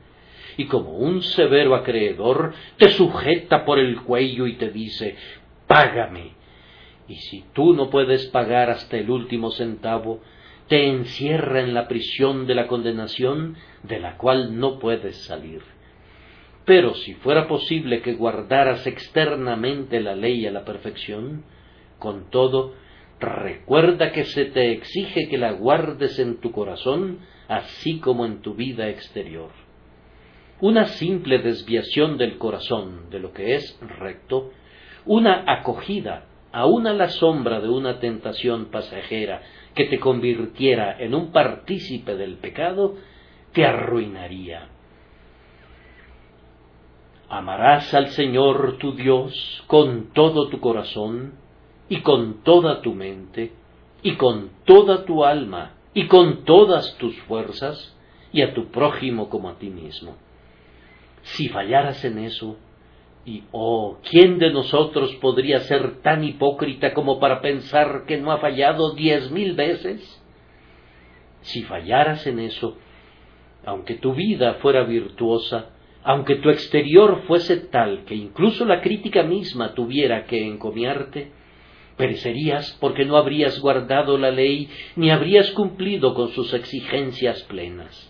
y 0.56 0.66
como 0.66 0.98
un 0.98 1.22
severo 1.22 1.76
acreedor 1.76 2.54
te 2.78 2.90
sujeta 2.90 3.64
por 3.64 3.78
el 3.78 4.02
cuello 4.02 4.48
y 4.48 4.56
te 4.56 4.72
dice 4.72 5.16
Págame. 5.68 6.37
Y 7.08 7.16
si 7.16 7.44
tú 7.54 7.74
no 7.74 7.90
puedes 7.90 8.28
pagar 8.28 8.70
hasta 8.70 8.98
el 8.98 9.10
último 9.10 9.52
centavo, 9.52 10.22
te 10.68 10.88
encierra 10.88 11.62
en 11.62 11.74
la 11.74 11.88
prisión 11.88 12.46
de 12.46 12.56
la 12.56 12.68
condenación 12.68 13.56
de 13.84 14.00
la 14.00 14.18
cual 14.18 14.60
no 14.60 14.80
puedes 14.80 15.26
salir. 15.26 15.62
Pero 16.66 16.94
si 16.96 17.14
fuera 17.14 17.48
posible 17.48 18.02
que 18.02 18.16
guardaras 18.16 18.86
externamente 18.86 20.02
la 20.02 20.16
ley 20.16 20.46
a 20.46 20.52
la 20.52 20.66
perfección, 20.66 21.46
con 21.98 22.30
todo, 22.30 22.74
recuerda 23.22 24.12
que 24.12 24.26
se 24.26 24.46
te 24.46 24.72
exige 24.74 25.30
que 25.30 25.38
la 25.38 25.54
guardes 25.54 26.20
en 26.20 26.42
tu 26.42 26.52
corazón, 26.52 27.20
así 27.48 28.00
como 28.00 28.26
en 28.26 28.42
tu 28.42 28.54
vida 28.54 28.90
exterior. 28.90 29.52
Una 30.60 30.88
simple 30.88 31.40
desviación 31.40 32.18
del 32.18 32.38
corazón 32.38 33.10
de 33.12 33.20
lo 33.20 33.32
que 33.32 33.56
es 33.56 33.80
recto, 34.00 34.52
una 35.06 35.46
acogida 35.48 36.26
aun 36.58 36.88
a 36.88 36.94
la 36.94 37.10
sombra 37.10 37.62
de 37.62 37.70
una 37.70 38.00
tentación 38.00 38.72
pasajera 38.72 39.44
que 39.76 39.86
te 39.86 40.00
convirtiera 40.00 40.98
en 41.00 41.14
un 41.14 41.32
partícipe 41.32 42.16
del 42.16 42.38
pecado, 42.38 42.96
te 43.54 43.64
arruinaría. 43.64 44.68
Amarás 47.30 47.94
al 47.94 48.08
Señor 48.08 48.80
tu 48.80 48.96
Dios 48.96 49.64
con 49.68 50.12
todo 50.14 50.50
tu 50.50 50.60
corazón, 50.60 51.34
y 51.90 52.02
con 52.02 52.42
toda 52.42 52.82
tu 52.82 52.96
mente, 52.96 53.52
y 54.02 54.16
con 54.16 54.50
toda 54.66 55.06
tu 55.06 55.24
alma, 55.24 55.74
y 55.94 56.08
con 56.08 56.44
todas 56.44 56.98
tus 56.98 57.16
fuerzas, 57.28 57.96
y 58.34 58.42
a 58.42 58.56
tu 58.56 58.72
prójimo 58.72 59.30
como 59.30 59.50
a 59.50 59.60
ti 59.60 59.70
mismo. 59.70 60.16
Si 61.22 61.50
fallaras 61.50 62.04
en 62.04 62.18
eso, 62.18 62.58
y 63.28 63.44
oh, 63.52 63.98
¿quién 64.10 64.40
de 64.40 64.52
nosotros 64.52 65.14
podría 65.16 65.60
ser 65.60 65.98
tan 66.02 66.24
hipócrita 66.24 66.94
como 66.94 67.20
para 67.20 67.42
pensar 67.42 68.06
que 68.08 68.16
no 68.18 68.32
ha 68.32 68.38
fallado 68.38 68.96
diez 68.96 69.30
mil 69.32 69.54
veces? 69.54 70.24
Si 71.42 71.64
fallaras 71.64 72.26
en 72.26 72.40
eso, 72.40 72.78
aunque 73.66 73.96
tu 73.96 74.14
vida 74.14 74.54
fuera 74.62 74.86
virtuosa, 74.86 75.72
aunque 76.06 76.36
tu 76.36 76.50
exterior 76.50 77.24
fuese 77.28 77.58
tal 77.58 78.06
que 78.06 78.16
incluso 78.16 78.64
la 78.64 78.80
crítica 78.80 79.24
misma 79.24 79.74
tuviera 79.74 80.26
que 80.26 80.48
encomiarte, 80.48 81.34
perecerías 81.98 82.78
porque 82.80 83.04
no 83.04 83.18
habrías 83.18 83.60
guardado 83.60 84.18
la 84.18 84.32
ley 84.32 84.70
ni 84.96 85.12
habrías 85.12 85.52
cumplido 85.52 86.14
con 86.14 86.30
sus 86.30 86.54
exigencias 86.54 87.44
plenas. 87.44 88.10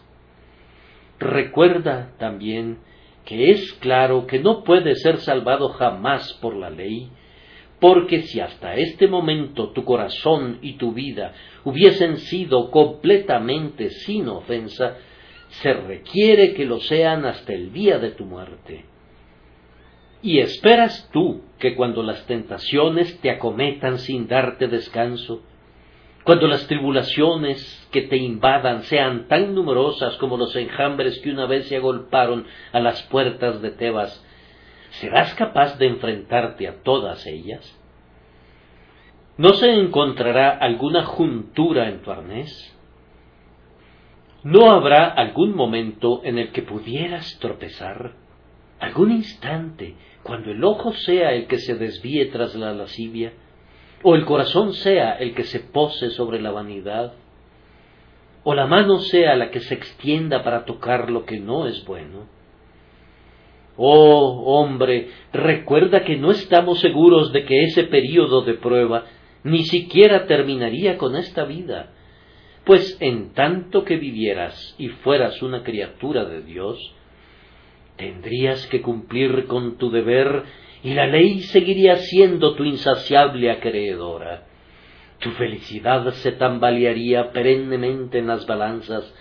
Recuerda 1.17 2.13
también 2.19 2.86
que 3.27 3.51
es 3.51 3.74
claro 3.74 4.25
que 4.25 4.39
no 4.39 4.63
puede 4.63 4.96
ser 4.96 5.17
salvado 5.17 5.67
jamás 5.67 6.31
por 6.41 6.55
la 6.55 6.69
ley, 6.69 7.10
porque 7.77 8.22
si 8.22 8.39
hasta 8.39 8.75
este 8.75 9.07
momento 9.07 9.72
tu 9.72 9.84
corazón 9.84 10.60
y 10.62 10.77
tu 10.77 10.93
vida 10.93 11.34
hubiesen 11.65 12.17
sido 12.17 12.72
completamente 12.72 13.89
sin 13.89 14.29
ofensa, 14.29 14.96
se 15.50 15.74
requiere 15.74 16.53
que 16.53 16.65
lo 16.65 16.79
sean 16.79 17.25
hasta 17.25 17.51
el 17.51 17.74
día 17.74 18.00
de 18.00 18.12
tu 18.12 18.24
muerte. 18.24 18.86
¿Y 20.22 20.39
esperas 20.39 21.10
tú 21.12 21.41
que 21.60 21.75
cuando 21.75 22.03
las 22.03 22.25
tentaciones 22.27 23.19
te 23.19 23.29
acometan 23.29 24.00
sin 24.00 24.29
darte 24.29 24.69
descanso, 24.69 25.43
cuando 26.27 26.50
las 26.50 26.67
tribulaciones 26.67 27.88
que 27.89 28.01
te 28.01 28.17
invadan 28.17 28.84
sean 28.84 29.29
tan 29.29 29.55
numerosas 29.55 30.17
como 30.17 30.36
los 30.36 30.53
enjambres 30.57 31.19
que 31.19 31.31
una 31.31 31.46
vez 31.46 31.69
se 31.69 31.77
agolparon 31.77 32.46
a 32.74 32.81
las 32.81 33.01
puertas 33.03 33.62
de 33.62 33.72
Tebas, 33.72 34.22
¿serás 34.89 35.34
capaz 35.36 35.77
de 35.77 35.88
enfrentarte 35.88 36.67
a 36.67 36.84
todas 36.84 37.25
ellas? 37.27 37.79
¿No 39.38 39.53
se 39.53 39.72
encontrará 39.72 40.50
alguna 40.50 41.05
juntura 41.05 41.88
en 41.88 42.01
tu 42.01 42.12
arnés? 42.12 42.77
¿No 44.43 44.69
habrá 44.69 45.07
algún 45.07 45.55
momento 45.55 46.19
en 46.25 46.39
el 46.39 46.51
que 46.51 46.62
pudieras 46.62 47.39
tropezar? 47.39 48.15
¿Algún 48.81 49.13
instante 49.13 49.96
cuando 50.24 50.51
el 50.51 50.62
ojo 50.62 50.91
sea 50.91 51.31
el 51.31 51.48
que 51.48 51.60
se 51.60 51.75
desvíe 51.75 52.25
tras 52.25 52.53
la 52.55 52.74
lascivia? 52.74 53.31
O 54.04 54.16
el 54.16 54.25
corazón 54.25 54.74
sea 54.74 55.13
el 55.13 55.34
que 55.34 55.44
se 55.44 55.60
pose 55.60 56.10
sobre 56.12 56.42
la 56.42 56.51
vanidad, 56.51 57.13
o 58.44 58.54
la 58.54 58.68
mano 58.68 59.00
sea 59.00 59.36
la 59.36 59.51
que 59.51 59.60
se 59.60 59.74
extienda 59.74 60.44
para 60.44 60.66
tocar 60.66 61.10
lo 61.10 61.25
que 61.25 61.39
no 61.39 61.68
es 61.68 61.84
bueno. 61.86 62.27
Oh 63.75 64.44
hombre, 64.46 65.10
recuerda 65.34 66.04
que 66.04 66.18
no 66.18 66.32
estamos 66.32 66.80
seguros 66.80 67.32
de 67.32 67.46
que 67.46 67.63
ese 67.63 67.84
período 67.84 68.42
de 68.42 68.56
prueba 68.56 69.06
ni 69.44 69.63
siquiera 69.63 70.25
terminaría 70.25 70.98
con 70.98 71.16
esta 71.16 71.44
vida, 71.44 71.92
pues 72.66 72.98
en 73.00 73.34
tanto 73.34 73.84
que 73.84 73.98
vivieras 73.98 74.75
y 74.77 74.89
fueras 74.89 75.42
una 75.42 75.63
criatura 75.63 76.25
de 76.25 76.42
Dios, 76.42 76.77
tendrías 77.98 78.66
que 78.68 78.82
cumplir 78.82 79.46
con 79.46 79.77
tu 79.77 79.89
deber 79.89 80.44
y 80.84 80.93
la 80.93 81.07
ley 81.07 81.41
seguiría 81.41 81.98
siendo 81.98 82.55
tu 82.55 82.63
insaciable 82.63 83.51
acreedora. 83.51 84.43
Tu 85.19 85.31
felicidad 85.31 86.12
se 86.13 86.31
tambalearía 86.34 87.31
perennemente 87.31 88.19
en 88.19 88.27
las 88.27 88.46
balanzas, 88.46 89.13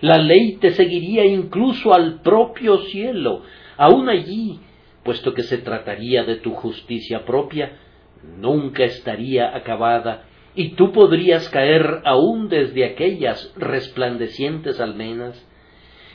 la 0.00 0.18
ley 0.18 0.56
te 0.56 0.72
seguiría 0.72 1.24
incluso 1.24 1.94
al 1.94 2.20
propio 2.20 2.78
cielo, 2.78 3.42
aun 3.76 4.08
allí, 4.08 4.60
puesto 5.04 5.32
que 5.34 5.42
se 5.42 5.58
trataría 5.58 6.24
de 6.24 6.36
tu 6.36 6.52
justicia 6.52 7.24
propia, 7.24 7.78
nunca 8.38 8.84
estaría 8.84 9.54
acabada, 9.56 10.24
y 10.56 10.70
tú 10.70 10.92
podrías 10.92 11.48
caer 11.48 12.02
aún 12.04 12.48
desde 12.48 12.84
aquellas 12.84 13.52
resplandecientes 13.56 14.80
almenas, 14.80 15.46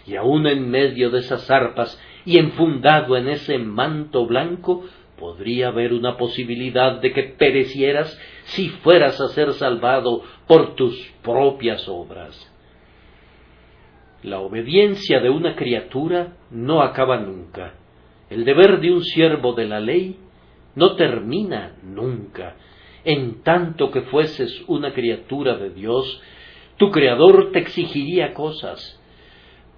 y 0.05 0.15
aun 0.15 0.47
en 0.47 0.69
medio 0.69 1.09
de 1.09 1.19
esas 1.19 1.49
arpas 1.49 1.99
y 2.25 2.37
enfundado 2.37 3.17
en 3.17 3.27
ese 3.29 3.57
manto 3.57 4.25
blanco, 4.25 4.85
podría 5.17 5.67
haber 5.67 5.93
una 5.93 6.17
posibilidad 6.17 7.01
de 7.01 7.11
que 7.11 7.23
perecieras 7.23 8.17
si 8.45 8.69
fueras 8.69 9.19
a 9.19 9.27
ser 9.29 9.53
salvado 9.53 10.23
por 10.47 10.75
tus 10.75 10.97
propias 11.21 11.87
obras. 11.87 12.49
La 14.23 14.39
obediencia 14.39 15.19
de 15.19 15.29
una 15.29 15.55
criatura 15.55 16.35
no 16.51 16.81
acaba 16.81 17.17
nunca. 17.17 17.75
El 18.29 18.45
deber 18.45 18.79
de 18.79 18.91
un 18.91 19.03
siervo 19.03 19.53
de 19.53 19.65
la 19.65 19.79
ley 19.79 20.17
no 20.75 20.95
termina 20.95 21.75
nunca. 21.83 22.55
En 23.05 23.41
tanto 23.43 23.91
que 23.91 24.01
fueses 24.01 24.63
una 24.67 24.93
criatura 24.93 25.57
de 25.57 25.69
Dios, 25.69 26.21
tu 26.77 26.91
Creador 26.91 27.51
te 27.51 27.59
exigiría 27.59 28.33
cosas. 28.33 28.98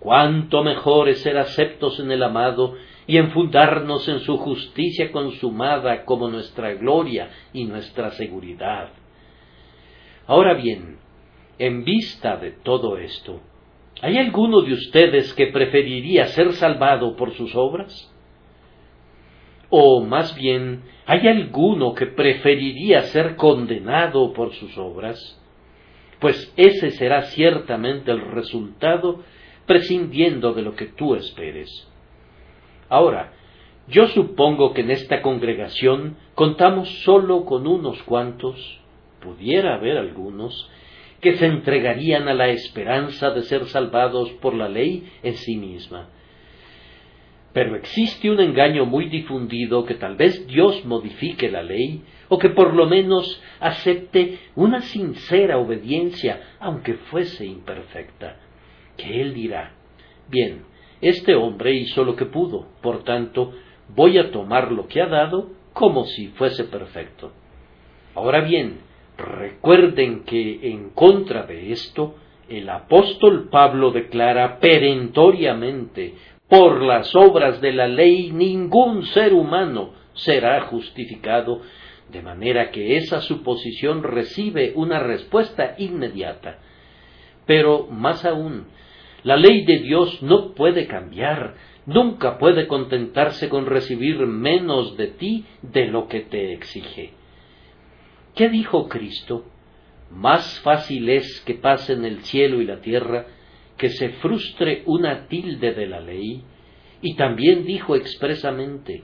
Cuánto 0.01 0.63
mejor 0.63 1.09
es 1.09 1.21
ser 1.21 1.37
aceptos 1.37 1.99
en 1.99 2.11
el 2.11 2.23
amado 2.23 2.73
y 3.05 3.17
enfundarnos 3.17 4.09
en 4.09 4.21
su 4.21 4.35
justicia 4.37 5.11
consumada 5.11 6.05
como 6.05 6.27
nuestra 6.27 6.73
gloria 6.73 7.29
y 7.53 7.65
nuestra 7.65 8.09
seguridad. 8.09 8.89
Ahora 10.25 10.55
bien, 10.55 10.97
en 11.59 11.83
vista 11.83 12.35
de 12.37 12.49
todo 12.49 12.97
esto, 12.97 13.41
¿hay 14.01 14.17
alguno 14.17 14.61
de 14.63 14.73
ustedes 14.73 15.35
que 15.35 15.47
preferiría 15.47 16.25
ser 16.25 16.53
salvado 16.53 17.15
por 17.15 17.35
sus 17.35 17.55
obras? 17.55 18.11
O 19.69 20.01
más 20.01 20.35
bien, 20.35 20.81
¿hay 21.05 21.27
alguno 21.27 21.93
que 21.93 22.07
preferiría 22.07 23.03
ser 23.03 23.35
condenado 23.35 24.33
por 24.33 24.51
sus 24.55 24.75
obras? 24.79 25.39
Pues 26.19 26.51
ese 26.57 26.89
será 26.89 27.21
ciertamente 27.21 28.09
el 28.09 28.21
resultado 28.21 29.23
prescindiendo 29.71 30.51
de 30.51 30.63
lo 30.63 30.75
que 30.75 30.87
tú 30.87 31.15
esperes. 31.15 31.87
Ahora, 32.89 33.31
yo 33.87 34.07
supongo 34.07 34.73
que 34.73 34.81
en 34.81 34.91
esta 34.91 35.21
congregación 35.21 36.17
contamos 36.35 36.89
solo 37.03 37.45
con 37.45 37.65
unos 37.65 38.03
cuantos, 38.03 38.81
pudiera 39.21 39.75
haber 39.75 39.97
algunos, 39.97 40.69
que 41.21 41.37
se 41.37 41.45
entregarían 41.45 42.27
a 42.27 42.33
la 42.33 42.49
esperanza 42.49 43.29
de 43.29 43.43
ser 43.43 43.65
salvados 43.67 44.29
por 44.41 44.55
la 44.55 44.67
ley 44.67 45.09
en 45.23 45.35
sí 45.35 45.55
misma. 45.55 46.09
Pero 47.53 47.77
existe 47.77 48.29
un 48.29 48.41
engaño 48.41 48.85
muy 48.85 49.07
difundido 49.07 49.85
que 49.85 49.95
tal 49.95 50.17
vez 50.17 50.45
Dios 50.47 50.83
modifique 50.83 51.49
la 51.49 51.63
ley 51.63 52.03
o 52.27 52.37
que 52.37 52.49
por 52.49 52.73
lo 52.73 52.87
menos 52.87 53.41
acepte 53.61 54.37
una 54.53 54.81
sincera 54.81 55.59
obediencia, 55.59 56.41
aunque 56.59 56.95
fuese 56.95 57.45
imperfecta, 57.45 58.35
que 58.97 59.21
Él 59.21 59.33
dirá, 59.33 59.73
bien, 60.29 60.63
este 61.01 61.35
hombre 61.35 61.73
hizo 61.73 62.03
lo 62.03 62.15
que 62.15 62.25
pudo, 62.25 62.67
por 62.81 63.03
tanto, 63.03 63.53
voy 63.89 64.17
a 64.17 64.31
tomar 64.31 64.71
lo 64.71 64.87
que 64.87 65.01
ha 65.01 65.07
dado 65.07 65.49
como 65.73 66.05
si 66.05 66.27
fuese 66.29 66.65
perfecto. 66.65 67.31
Ahora 68.13 68.41
bien, 68.41 68.79
recuerden 69.17 70.23
que 70.23 70.71
en 70.71 70.89
contra 70.91 71.43
de 71.43 71.71
esto, 71.71 72.15
el 72.49 72.69
apóstol 72.69 73.49
Pablo 73.49 73.91
declara 73.91 74.59
perentoriamente, 74.59 76.15
por 76.47 76.81
las 76.81 77.15
obras 77.15 77.61
de 77.61 77.71
la 77.71 77.87
ley 77.87 78.31
ningún 78.31 79.05
ser 79.05 79.33
humano 79.33 79.93
será 80.13 80.61
justificado, 80.63 81.61
de 82.11 82.21
manera 82.21 82.71
que 82.71 82.97
esa 82.97 83.21
suposición 83.21 84.03
recibe 84.03 84.73
una 84.75 84.99
respuesta 84.99 85.75
inmediata. 85.77 86.59
Pero 87.45 87.87
más 87.87 88.25
aún, 88.25 88.67
la 89.23 89.37
ley 89.37 89.65
de 89.65 89.79
Dios 89.79 90.21
no 90.23 90.53
puede 90.53 90.87
cambiar, 90.87 91.55
nunca 91.85 92.37
puede 92.37 92.67
contentarse 92.67 93.49
con 93.49 93.65
recibir 93.65 94.17
menos 94.25 94.97
de 94.97 95.07
ti 95.07 95.45
de 95.61 95.87
lo 95.87 96.07
que 96.07 96.21
te 96.21 96.53
exige. 96.53 97.11
¿Qué 98.35 98.49
dijo 98.49 98.87
Cristo? 98.87 99.45
Más 100.09 100.59
fácil 100.61 101.09
es 101.09 101.41
que 101.41 101.53
pasen 101.53 102.05
el 102.05 102.23
cielo 102.23 102.61
y 102.61 102.65
la 102.65 102.81
tierra 102.81 103.25
que 103.77 103.89
se 103.89 104.09
frustre 104.09 104.83
una 104.85 105.27
tilde 105.27 105.73
de 105.73 105.87
la 105.87 105.99
ley. 105.99 106.43
Y 107.01 107.15
también 107.15 107.65
dijo 107.65 107.95
expresamente, 107.95 109.03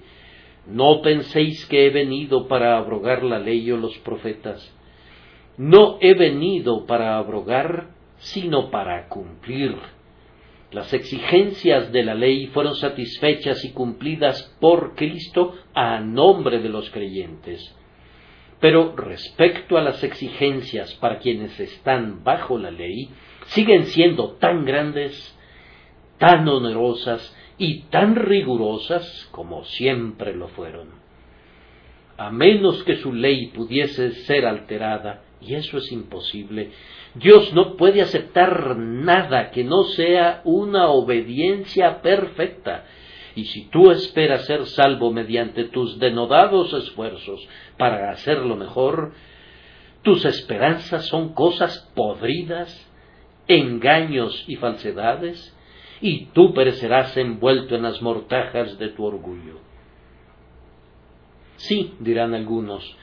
no 0.67 1.01
penséis 1.01 1.65
que 1.65 1.87
he 1.87 1.89
venido 1.89 2.47
para 2.47 2.77
abrogar 2.77 3.23
la 3.23 3.39
ley 3.39 3.71
o 3.71 3.77
los 3.77 3.97
profetas. 3.99 4.73
No 5.57 5.97
he 6.01 6.13
venido 6.13 6.85
para 6.85 7.17
abrogar, 7.17 7.89
sino 8.17 8.69
para 8.69 9.07
cumplir. 9.07 9.75
Las 10.71 10.93
exigencias 10.93 11.91
de 11.93 12.03
la 12.03 12.13
ley 12.13 12.47
fueron 12.47 12.75
satisfechas 12.75 13.63
y 13.63 13.71
cumplidas 13.71 14.55
por 14.59 14.95
Cristo 14.95 15.55
a 15.73 16.01
nombre 16.01 16.59
de 16.59 16.69
los 16.69 16.89
creyentes. 16.89 17.73
Pero 18.59 18.93
respecto 18.95 19.77
a 19.77 19.81
las 19.81 20.03
exigencias 20.03 20.93
para 20.95 21.19
quienes 21.19 21.57
están 21.59 22.23
bajo 22.23 22.57
la 22.57 22.71
ley, 22.71 23.09
siguen 23.45 23.85
siendo 23.85 24.31
tan 24.33 24.65
grandes, 24.65 25.37
tan 26.17 26.47
onerosas 26.47 27.35
y 27.57 27.83
tan 27.83 28.15
rigurosas 28.15 29.29
como 29.31 29.63
siempre 29.63 30.35
lo 30.35 30.49
fueron. 30.49 30.89
A 32.17 32.29
menos 32.31 32.83
que 32.83 32.97
su 32.97 33.13
ley 33.13 33.47
pudiese 33.47 34.11
ser 34.25 34.45
alterada, 34.45 35.21
y 35.41 35.55
eso 35.55 35.77
es 35.77 35.91
imposible, 35.91 36.71
Dios 37.15 37.53
no 37.53 37.75
puede 37.77 38.01
aceptar 38.01 38.77
nada 38.77 39.51
que 39.51 39.63
no 39.63 39.83
sea 39.83 40.41
una 40.43 40.89
obediencia 40.89 42.01
perfecta. 42.01 42.85
Y 43.35 43.45
si 43.45 43.65
tú 43.69 43.91
esperas 43.91 44.45
ser 44.45 44.65
salvo 44.65 45.11
mediante 45.11 45.65
tus 45.65 45.99
denodados 45.99 46.73
esfuerzos 46.73 47.47
para 47.77 48.09
hacerlo 48.11 48.55
mejor, 48.55 49.13
tus 50.01 50.25
esperanzas 50.25 51.05
son 51.07 51.33
cosas 51.33 51.91
podridas, 51.93 52.89
engaños 53.47 54.43
y 54.47 54.55
falsedades, 54.55 55.55
y 56.01 56.25
tú 56.27 56.53
perecerás 56.53 57.15
envuelto 57.17 57.75
en 57.75 57.83
las 57.83 58.01
mortajas 58.01 58.77
de 58.79 58.89
tu 58.89 59.05
orgullo. 59.05 59.59
Sí, 61.57 61.95
dirán 61.99 62.33
algunos, 62.33 62.97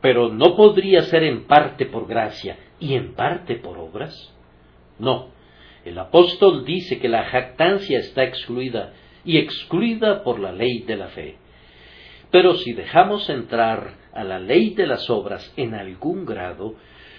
pero 0.00 0.28
no 0.28 0.56
podría 0.56 1.02
ser 1.02 1.22
en 1.24 1.46
parte 1.46 1.86
por 1.86 2.06
gracia 2.06 2.58
y 2.78 2.94
en 2.94 3.14
parte 3.14 3.56
por 3.56 3.78
obras. 3.78 4.34
No, 4.98 5.28
el 5.84 5.98
apóstol 5.98 6.64
dice 6.64 6.98
que 6.98 7.08
la 7.08 7.24
jactancia 7.24 7.98
está 7.98 8.24
excluida 8.24 8.92
y 9.24 9.38
excluida 9.38 10.22
por 10.22 10.38
la 10.38 10.52
ley 10.52 10.80
de 10.80 10.96
la 10.96 11.08
fe. 11.08 11.36
Pero 12.30 12.54
si 12.54 12.72
dejamos 12.72 13.28
entrar 13.28 13.94
a 14.12 14.24
la 14.24 14.38
ley 14.38 14.70
de 14.70 14.86
las 14.86 15.10
obras 15.10 15.52
en 15.56 15.74
algún 15.74 16.24
grado, 16.24 16.74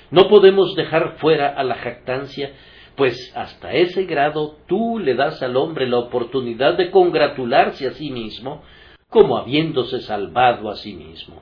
no 0.09 0.27
podemos 0.27 0.75
dejar 0.75 1.17
fuera 1.17 1.49
a 1.49 1.63
la 1.63 1.75
jactancia, 1.75 2.51
pues 2.95 3.31
hasta 3.35 3.73
ese 3.73 4.05
grado 4.05 4.57
tú 4.67 4.99
le 4.99 5.15
das 5.15 5.41
al 5.41 5.55
hombre 5.57 5.87
la 5.87 5.99
oportunidad 5.99 6.77
de 6.77 6.91
congratularse 6.91 7.87
a 7.87 7.91
sí 7.91 8.11
mismo 8.11 8.63
como 9.09 9.37
habiéndose 9.37 10.01
salvado 10.01 10.69
a 10.69 10.75
sí 10.75 10.93
mismo. 10.93 11.41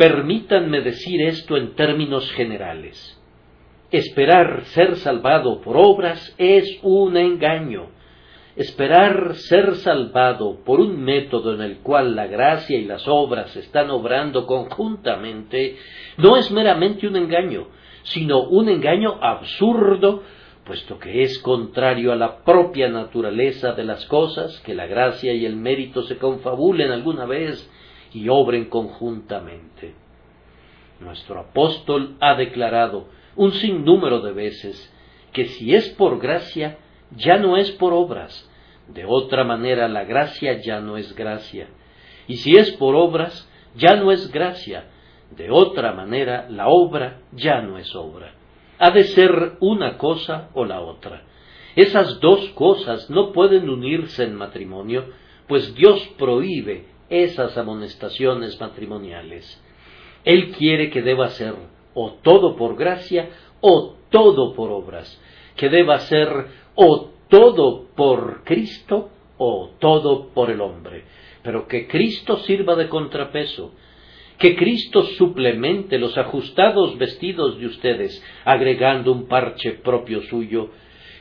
Permítanme 0.00 0.80
decir 0.80 1.20
esto 1.20 1.58
en 1.58 1.74
términos 1.74 2.32
generales. 2.32 3.20
Esperar 3.90 4.64
ser 4.64 4.96
salvado 4.96 5.60
por 5.60 5.76
obras 5.76 6.34
es 6.38 6.78
un 6.82 7.18
engaño. 7.18 7.90
Esperar 8.56 9.34
ser 9.34 9.76
salvado 9.76 10.64
por 10.64 10.80
un 10.80 11.02
método 11.04 11.52
en 11.52 11.60
el 11.60 11.80
cual 11.80 12.16
la 12.16 12.28
gracia 12.28 12.78
y 12.78 12.86
las 12.86 13.06
obras 13.06 13.54
están 13.56 13.90
obrando 13.90 14.46
conjuntamente 14.46 15.76
no 16.16 16.38
es 16.38 16.50
meramente 16.50 17.06
un 17.06 17.16
engaño, 17.16 17.66
sino 18.04 18.44
un 18.44 18.70
engaño 18.70 19.18
absurdo, 19.20 20.22
puesto 20.64 20.98
que 20.98 21.24
es 21.24 21.38
contrario 21.40 22.12
a 22.12 22.16
la 22.16 22.38
propia 22.42 22.88
naturaleza 22.88 23.72
de 23.72 23.84
las 23.84 24.06
cosas 24.06 24.60
que 24.60 24.74
la 24.74 24.86
gracia 24.86 25.34
y 25.34 25.44
el 25.44 25.56
mérito 25.56 26.04
se 26.04 26.16
confabulen 26.16 26.90
alguna 26.90 27.26
vez 27.26 27.70
y 28.12 28.28
obren 28.28 28.66
conjuntamente. 28.66 29.94
Nuestro 31.00 31.40
apóstol 31.40 32.16
ha 32.20 32.34
declarado 32.34 33.08
un 33.36 33.52
sinnúmero 33.52 34.20
de 34.20 34.32
veces 34.32 34.92
que 35.32 35.46
si 35.46 35.74
es 35.74 35.88
por 35.90 36.18
gracia, 36.18 36.78
ya 37.16 37.38
no 37.38 37.56
es 37.56 37.70
por 37.72 37.92
obras. 37.92 38.48
De 38.88 39.04
otra 39.04 39.44
manera, 39.44 39.88
la 39.88 40.04
gracia 40.04 40.60
ya 40.60 40.80
no 40.80 40.96
es 40.96 41.14
gracia. 41.14 41.68
Y 42.26 42.36
si 42.36 42.56
es 42.56 42.72
por 42.72 42.96
obras, 42.96 43.48
ya 43.74 43.96
no 43.96 44.10
es 44.10 44.30
gracia. 44.30 44.86
De 45.30 45.50
otra 45.50 45.92
manera, 45.92 46.48
la 46.50 46.68
obra 46.68 47.20
ya 47.32 47.62
no 47.62 47.78
es 47.78 47.94
obra. 47.94 48.34
Ha 48.78 48.90
de 48.90 49.04
ser 49.04 49.56
una 49.60 49.96
cosa 49.96 50.50
o 50.54 50.64
la 50.64 50.80
otra. 50.80 51.22
Esas 51.76 52.18
dos 52.20 52.48
cosas 52.50 53.08
no 53.10 53.32
pueden 53.32 53.68
unirse 53.68 54.24
en 54.24 54.34
matrimonio, 54.34 55.06
pues 55.46 55.74
Dios 55.74 56.06
prohíbe 56.18 56.86
esas 57.10 57.58
amonestaciones 57.58 58.58
matrimoniales. 58.60 59.62
Él 60.24 60.52
quiere 60.52 60.90
que 60.90 61.02
deba 61.02 61.28
ser 61.30 61.54
o 61.92 62.12
todo 62.22 62.56
por 62.56 62.76
gracia 62.76 63.28
o 63.60 63.96
todo 64.10 64.54
por 64.54 64.70
obras, 64.70 65.20
que 65.56 65.68
deba 65.68 65.98
ser 65.98 66.28
o 66.74 67.10
todo 67.28 67.88
por 67.94 68.44
Cristo 68.44 69.10
o 69.38 69.70
todo 69.78 70.28
por 70.28 70.50
el 70.50 70.60
hombre, 70.60 71.04
pero 71.42 71.66
que 71.66 71.86
Cristo 71.86 72.38
sirva 72.38 72.76
de 72.76 72.88
contrapeso, 72.88 73.72
que 74.38 74.56
Cristo 74.56 75.02
suplemente 75.02 75.98
los 75.98 76.16
ajustados 76.16 76.96
vestidos 76.98 77.58
de 77.58 77.66
ustedes, 77.66 78.22
agregando 78.44 79.12
un 79.12 79.26
parche 79.26 79.72
propio 79.72 80.22
suyo, 80.22 80.70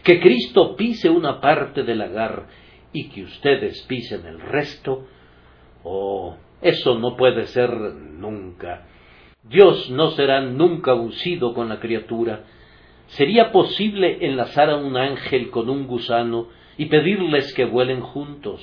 que 0.04 0.20
Cristo 0.20 0.76
pise 0.76 1.10
una 1.10 1.42
parte 1.42 1.84
del 1.84 2.00
lagar 2.00 2.48
y 2.94 3.10
que 3.10 3.24
ustedes 3.24 3.82
pisen 3.84 4.26
el 4.26 4.40
resto, 4.40 5.06
oh, 5.84 6.36
eso 6.62 6.98
no 7.00 7.16
puede 7.16 7.48
ser 7.48 7.72
nunca. 7.72 8.86
Dios 9.44 9.90
no 9.90 10.12
será 10.12 10.42
nunca 10.42 10.94
uncido 10.94 11.54
con 11.54 11.70
la 11.70 11.80
criatura. 11.80 12.44
¿Sería 13.08 13.52
posible 13.52 14.20
enlazar 14.22 14.70
a 14.70 14.78
un 14.78 14.96
ángel 14.98 15.50
con 15.50 15.70
un 15.70 15.88
gusano 15.88 16.48
y 16.78 16.86
pedirles 16.86 17.54
que 17.54 17.66
vuelen 17.66 18.02
juntos? 18.02 18.62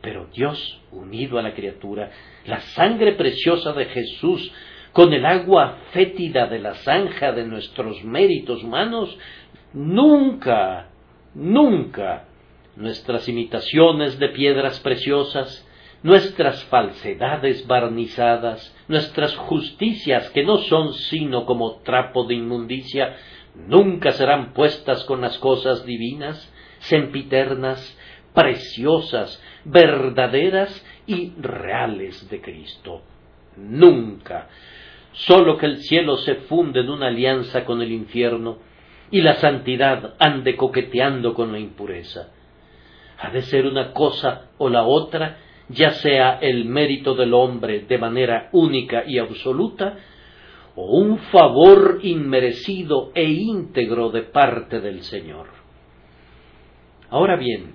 Pero 0.00 0.26
Dios, 0.32 0.80
unido 0.92 1.38
a 1.38 1.42
la 1.42 1.54
criatura, 1.54 2.10
la 2.44 2.60
sangre 2.60 3.12
preciosa 3.12 3.72
de 3.72 3.86
Jesús, 3.86 4.52
con 4.92 5.12
el 5.12 5.24
agua 5.24 5.78
fétida 5.92 6.46
de 6.46 6.58
la 6.58 6.74
zanja 6.74 7.32
de 7.32 7.44
nuestros 7.46 8.04
méritos 8.04 8.62
humanos, 8.62 9.16
nunca, 9.72 10.88
nunca 11.34 12.26
nuestras 12.76 13.28
imitaciones 13.28 14.18
de 14.18 14.28
piedras 14.28 14.80
preciosas, 14.80 15.66
nuestras 16.02 16.64
falsedades 16.64 17.66
barnizadas, 17.66 18.74
nuestras 18.88 19.36
justicias 19.36 20.30
que 20.30 20.44
no 20.44 20.58
son 20.58 20.94
sino 20.94 21.46
como 21.46 21.76
trapo 21.82 22.24
de 22.24 22.34
inmundicia, 22.34 23.16
nunca 23.54 24.12
serán 24.12 24.52
puestas 24.52 25.04
con 25.04 25.20
las 25.20 25.38
cosas 25.38 25.84
divinas, 25.86 26.52
sempiternas, 26.80 27.98
preciosas, 28.34 29.42
verdaderas 29.64 30.84
y 31.06 31.32
reales 31.38 32.28
de 32.28 32.40
Cristo. 32.40 33.02
Nunca. 33.56 34.48
Sólo 35.12 35.58
que 35.58 35.66
el 35.66 35.78
cielo 35.78 36.16
se 36.16 36.36
funde 36.36 36.80
en 36.80 36.88
una 36.88 37.08
alianza 37.08 37.64
con 37.64 37.82
el 37.82 37.92
infierno 37.92 38.58
y 39.10 39.20
la 39.20 39.34
santidad 39.34 40.14
ande 40.18 40.56
coqueteando 40.56 41.34
con 41.34 41.52
la 41.52 41.58
impureza. 41.58 42.30
Ha 43.18 43.30
de 43.30 43.42
ser 43.42 43.66
una 43.66 43.92
cosa 43.92 44.48
o 44.56 44.70
la 44.70 44.84
otra 44.84 45.36
ya 45.68 45.90
sea 45.90 46.38
el 46.40 46.64
mérito 46.64 47.14
del 47.14 47.34
hombre 47.34 47.80
de 47.80 47.98
manera 47.98 48.48
única 48.52 49.04
y 49.06 49.18
absoluta, 49.18 49.96
o 50.74 50.98
un 50.98 51.18
favor 51.18 52.00
inmerecido 52.02 53.12
e 53.14 53.24
íntegro 53.24 54.10
de 54.10 54.22
parte 54.22 54.80
del 54.80 55.02
Señor. 55.02 55.48
Ahora 57.10 57.36
bien, 57.36 57.74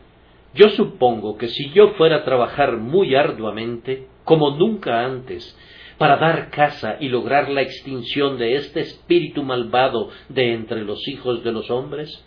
yo 0.54 0.70
supongo 0.70 1.38
que 1.38 1.48
si 1.48 1.70
yo 1.72 1.90
fuera 1.90 2.18
a 2.18 2.24
trabajar 2.24 2.78
muy 2.78 3.14
arduamente, 3.14 4.08
como 4.24 4.52
nunca 4.58 5.06
antes, 5.06 5.56
para 5.98 6.18
dar 6.18 6.50
casa 6.50 6.98
y 7.00 7.10
lograr 7.10 7.50
la 7.50 7.62
extinción 7.62 8.38
de 8.38 8.56
este 8.56 8.82
espíritu 8.82 9.44
malvado 9.44 10.10
de 10.30 10.54
entre 10.54 10.84
los 10.84 11.08
hijos 11.08 11.44
de 11.44 11.52
los 11.52 11.70
hombres, 11.70 12.24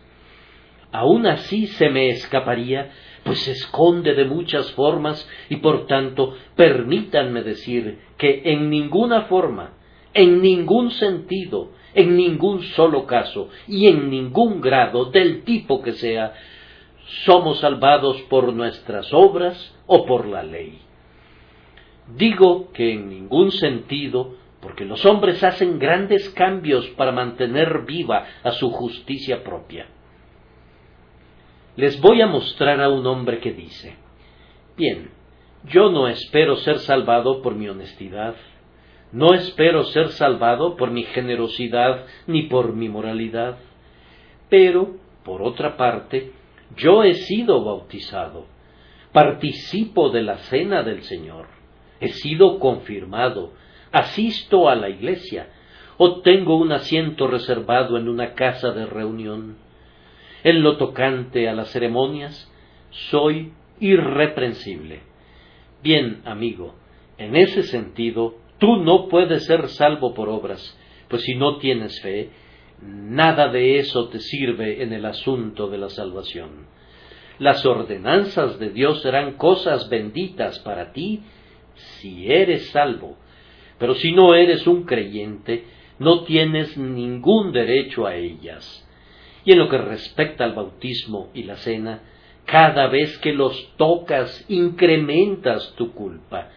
aun 0.92 1.26
así 1.26 1.66
se 1.66 1.88
me 1.88 2.10
escaparía 2.10 2.90
pues 3.24 3.40
se 3.40 3.52
esconde 3.52 4.14
de 4.14 4.24
muchas 4.24 4.72
formas 4.72 5.28
y 5.48 5.56
por 5.56 5.86
tanto 5.86 6.34
permítanme 6.56 7.42
decir 7.42 7.98
que 8.16 8.42
en 8.44 8.70
ninguna 8.70 9.22
forma, 9.22 9.74
en 10.14 10.40
ningún 10.40 10.90
sentido, 10.90 11.72
en 11.94 12.16
ningún 12.16 12.62
solo 12.62 13.06
caso 13.06 13.48
y 13.66 13.88
en 13.88 14.10
ningún 14.10 14.60
grado 14.60 15.06
del 15.06 15.42
tipo 15.42 15.82
que 15.82 15.92
sea, 15.92 16.34
somos 17.24 17.60
salvados 17.60 18.20
por 18.22 18.52
nuestras 18.52 19.12
obras 19.12 19.74
o 19.86 20.06
por 20.06 20.26
la 20.26 20.42
ley. 20.42 20.80
Digo 22.16 22.72
que 22.72 22.92
en 22.92 23.08
ningún 23.08 23.52
sentido, 23.52 24.34
porque 24.60 24.84
los 24.84 25.04
hombres 25.04 25.42
hacen 25.42 25.78
grandes 25.78 26.28
cambios 26.30 26.86
para 26.90 27.12
mantener 27.12 27.84
viva 27.86 28.26
a 28.42 28.52
su 28.52 28.70
justicia 28.70 29.42
propia 29.42 29.86
les 31.80 31.98
voy 31.98 32.20
a 32.20 32.26
mostrar 32.26 32.78
a 32.82 32.90
un 32.90 33.06
hombre 33.06 33.40
que 33.40 33.54
dice, 33.54 33.96
bien, 34.76 35.10
yo 35.64 35.90
no 35.90 36.08
espero 36.08 36.56
ser 36.56 36.78
salvado 36.78 37.40
por 37.40 37.54
mi 37.54 37.70
honestidad, 37.70 38.34
no 39.12 39.32
espero 39.32 39.84
ser 39.84 40.10
salvado 40.10 40.76
por 40.76 40.90
mi 40.90 41.04
generosidad 41.04 42.04
ni 42.26 42.42
por 42.42 42.74
mi 42.74 42.90
moralidad, 42.90 43.56
pero, 44.50 44.96
por 45.24 45.40
otra 45.40 45.78
parte, 45.78 46.32
yo 46.76 47.02
he 47.02 47.14
sido 47.14 47.64
bautizado, 47.64 48.44
participo 49.12 50.10
de 50.10 50.22
la 50.22 50.36
cena 50.36 50.82
del 50.82 51.00
Señor, 51.02 51.46
he 51.98 52.08
sido 52.08 52.58
confirmado, 52.58 53.54
asisto 53.90 54.68
a 54.68 54.74
la 54.74 54.90
iglesia, 54.90 55.48
o 55.96 56.20
tengo 56.20 56.58
un 56.58 56.72
asiento 56.72 57.26
reservado 57.26 57.96
en 57.96 58.06
una 58.06 58.34
casa 58.34 58.70
de 58.72 58.84
reunión 58.84 59.69
en 60.44 60.62
lo 60.62 60.76
tocante 60.76 61.48
a 61.48 61.52
las 61.52 61.70
ceremonias, 61.70 62.50
soy 62.90 63.52
irreprensible. 63.80 65.02
Bien, 65.82 66.22
amigo, 66.24 66.74
en 67.18 67.36
ese 67.36 67.62
sentido, 67.64 68.36
tú 68.58 68.76
no 68.76 69.08
puedes 69.08 69.44
ser 69.46 69.68
salvo 69.68 70.14
por 70.14 70.28
obras, 70.28 70.78
pues 71.08 71.22
si 71.22 71.34
no 71.34 71.58
tienes 71.58 72.00
fe, 72.00 72.30
nada 72.82 73.48
de 73.48 73.78
eso 73.78 74.08
te 74.08 74.20
sirve 74.20 74.82
en 74.82 74.92
el 74.92 75.04
asunto 75.04 75.68
de 75.68 75.78
la 75.78 75.88
salvación. 75.88 76.66
Las 77.38 77.64
ordenanzas 77.64 78.58
de 78.58 78.70
Dios 78.70 79.02
serán 79.02 79.36
cosas 79.36 79.88
benditas 79.88 80.58
para 80.60 80.92
ti 80.92 81.22
si 81.74 82.30
eres 82.30 82.68
salvo, 82.70 83.16
pero 83.78 83.94
si 83.94 84.12
no 84.12 84.34
eres 84.34 84.66
un 84.66 84.84
creyente, 84.84 85.64
no 85.98 86.24
tienes 86.24 86.76
ningún 86.76 87.52
derecho 87.52 88.06
a 88.06 88.14
ellas. 88.14 88.86
Y 89.44 89.52
en 89.52 89.58
lo 89.58 89.68
que 89.68 89.78
respecta 89.78 90.44
al 90.44 90.54
bautismo 90.54 91.30
y 91.34 91.44
la 91.44 91.56
cena, 91.56 92.00
cada 92.44 92.88
vez 92.88 93.16
que 93.18 93.32
los 93.32 93.74
tocas 93.76 94.44
incrementas 94.48 95.74
tu 95.76 95.92
culpa. 95.92 96.48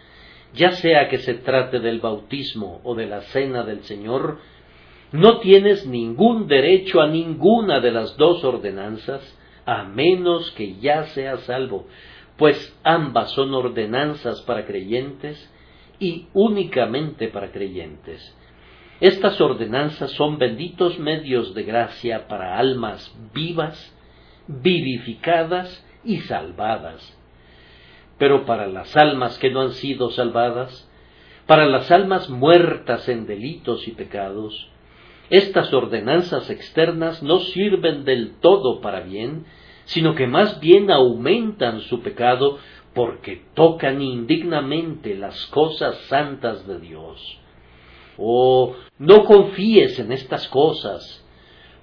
Ya 0.53 0.71
sea 0.71 1.07
que 1.07 1.19
se 1.19 1.35
trate 1.35 1.79
del 1.79 1.99
bautismo 1.99 2.81
o 2.83 2.95
de 2.95 3.07
la 3.07 3.21
cena 3.21 3.63
del 3.63 3.83
Señor, 3.83 4.39
no 5.11 5.39
tienes 5.39 5.85
ningún 5.85 6.47
derecho 6.47 7.01
a 7.01 7.07
ninguna 7.07 7.79
de 7.79 7.91
las 7.91 8.17
dos 8.17 8.43
ordenanzas, 8.43 9.21
a 9.65 9.83
menos 9.83 10.51
que 10.51 10.75
ya 10.77 11.05
seas 11.05 11.41
salvo, 11.41 11.87
pues 12.37 12.75
ambas 12.83 13.31
son 13.31 13.53
ordenanzas 13.53 14.41
para 14.41 14.65
creyentes 14.65 15.51
y 15.99 16.27
únicamente 16.33 17.27
para 17.27 17.51
creyentes. 17.51 18.35
Estas 18.99 19.41
ordenanzas 19.41 20.11
son 20.11 20.37
benditos 20.37 20.99
medios 20.99 21.53
de 21.53 21.63
gracia 21.63 22.27
para 22.27 22.57
almas 22.57 23.13
vivas, 23.33 23.95
vivificadas 24.47 25.85
y 26.03 26.19
salvadas. 26.19 27.17
Pero 28.17 28.45
para 28.45 28.67
las 28.67 28.95
almas 28.95 29.37
que 29.39 29.49
no 29.49 29.61
han 29.61 29.71
sido 29.71 30.11
salvadas, 30.11 30.89
para 31.47 31.65
las 31.65 31.91
almas 31.91 32.29
muertas 32.29 33.09
en 33.09 33.25
delitos 33.25 33.87
y 33.87 33.91
pecados, 33.91 34.69
estas 35.29 35.73
ordenanzas 35.73 36.49
externas 36.49 37.23
no 37.23 37.39
sirven 37.39 38.05
del 38.05 38.35
todo 38.39 38.81
para 38.81 39.01
bien, 39.01 39.45
sino 39.85 40.15
que 40.15 40.27
más 40.27 40.59
bien 40.59 40.91
aumentan 40.91 41.81
su 41.81 42.01
pecado 42.01 42.59
porque 42.93 43.41
tocan 43.55 44.01
indignamente 44.01 45.15
las 45.15 45.47
cosas 45.47 45.97
santas 46.07 46.67
de 46.67 46.79
Dios. 46.79 47.39
Oh, 48.17 48.75
no 48.99 49.25
confíes 49.25 49.99
en 49.99 50.11
estas 50.11 50.47
cosas. 50.47 51.23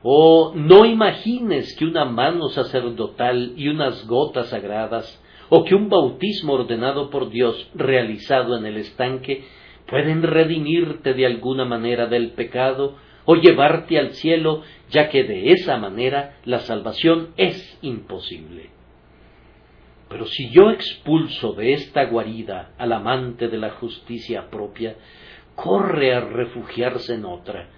Oh, 0.02 0.52
no 0.54 0.86
imagines 0.86 1.76
que 1.76 1.84
una 1.84 2.04
mano 2.04 2.48
sacerdotal 2.48 3.52
y 3.56 3.68
unas 3.68 4.06
gotas 4.06 4.48
sagradas, 4.48 5.22
o 5.48 5.64
que 5.64 5.74
un 5.74 5.88
bautismo 5.88 6.54
ordenado 6.54 7.10
por 7.10 7.28
Dios 7.30 7.70
realizado 7.74 8.56
en 8.56 8.64
el 8.66 8.76
estanque, 8.78 9.44
pueden 9.86 10.22
redimirte 10.22 11.12
de 11.12 11.26
alguna 11.26 11.64
manera 11.64 12.06
del 12.06 12.30
pecado 12.30 12.96
o 13.24 13.34
llevarte 13.34 13.98
al 13.98 14.12
cielo, 14.12 14.62
ya 14.88 15.08
que 15.08 15.24
de 15.24 15.50
esa 15.52 15.76
manera 15.76 16.36
la 16.44 16.60
salvación 16.60 17.30
es 17.36 17.78
imposible. 17.82 18.70
Pero 20.08 20.26
si 20.26 20.50
yo 20.50 20.70
expulso 20.70 21.52
de 21.52 21.72
esta 21.74 22.04
guarida 22.06 22.72
al 22.78 22.92
amante 22.92 23.48
de 23.48 23.58
la 23.58 23.70
justicia 23.70 24.50
propia, 24.50 24.96
corre 25.62 26.14
a 26.14 26.20
refugiarse 26.20 27.14
en 27.14 27.24
otra. 27.24 27.68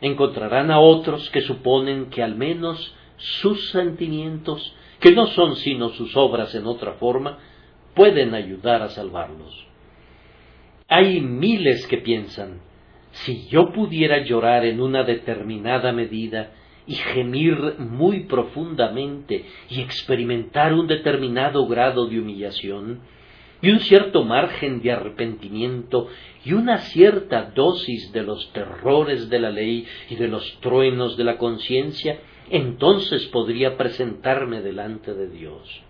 Encontrarán 0.00 0.70
a 0.70 0.80
otros 0.80 1.30
que 1.30 1.40
suponen 1.40 2.10
que 2.10 2.22
al 2.22 2.34
menos 2.34 2.94
sus 3.16 3.70
sentimientos, 3.70 4.74
que 5.00 5.12
no 5.12 5.26
son 5.28 5.56
sino 5.56 5.90
sus 5.90 6.16
obras 6.16 6.54
en 6.54 6.66
otra 6.66 6.94
forma, 6.94 7.38
pueden 7.94 8.34
ayudar 8.34 8.82
a 8.82 8.88
salvarlos. 8.88 9.66
Hay 10.88 11.20
miles 11.20 11.86
que 11.86 11.98
piensan, 11.98 12.60
si 13.12 13.46
yo 13.48 13.72
pudiera 13.72 14.18
llorar 14.24 14.66
en 14.66 14.80
una 14.80 15.04
determinada 15.04 15.92
medida 15.92 16.52
y 16.86 16.94
gemir 16.94 17.76
muy 17.78 18.24
profundamente 18.24 19.46
y 19.70 19.80
experimentar 19.80 20.74
un 20.74 20.86
determinado 20.86 21.66
grado 21.66 22.06
de 22.06 22.18
humillación, 22.18 23.00
y 23.64 23.70
un 23.70 23.80
cierto 23.80 24.24
margen 24.24 24.82
de 24.82 24.92
arrepentimiento 24.92 26.08
y 26.44 26.52
una 26.52 26.76
cierta 26.78 27.50
dosis 27.54 28.12
de 28.12 28.22
los 28.22 28.52
terrores 28.52 29.30
de 29.30 29.38
la 29.38 29.48
ley 29.48 29.86
y 30.10 30.16
de 30.16 30.28
los 30.28 30.60
truenos 30.60 31.16
de 31.16 31.24
la 31.24 31.38
conciencia, 31.38 32.20
entonces 32.50 33.24
podría 33.28 33.78
presentarme 33.78 34.60
delante 34.60 35.14
de 35.14 35.30
Dios. 35.30 35.82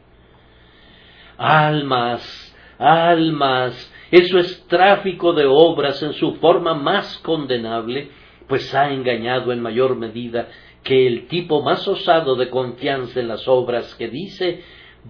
Almas, 1.36 2.56
almas, 2.78 3.92
eso 4.12 4.38
es 4.38 4.64
tráfico 4.68 5.32
de 5.32 5.46
obras 5.46 6.00
en 6.04 6.12
su 6.12 6.36
forma 6.36 6.74
más 6.74 7.18
condenable, 7.24 8.08
pues 8.46 8.72
ha 8.72 8.92
engañado 8.92 9.52
en 9.52 9.60
mayor 9.60 9.96
medida 9.96 10.48
que 10.84 11.08
el 11.08 11.26
tipo 11.26 11.60
más 11.60 11.88
osado 11.88 12.36
de 12.36 12.50
confianza 12.50 13.18
en 13.18 13.26
las 13.26 13.48
obras 13.48 13.96
que 13.96 14.08
dice 14.08 14.62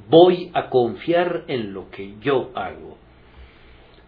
voy 0.09 0.51
a 0.55 0.69
confiar 0.69 1.45
en 1.49 1.73
lo 1.73 1.91
que 1.91 2.15
yo 2.21 2.51
hago. 2.55 2.99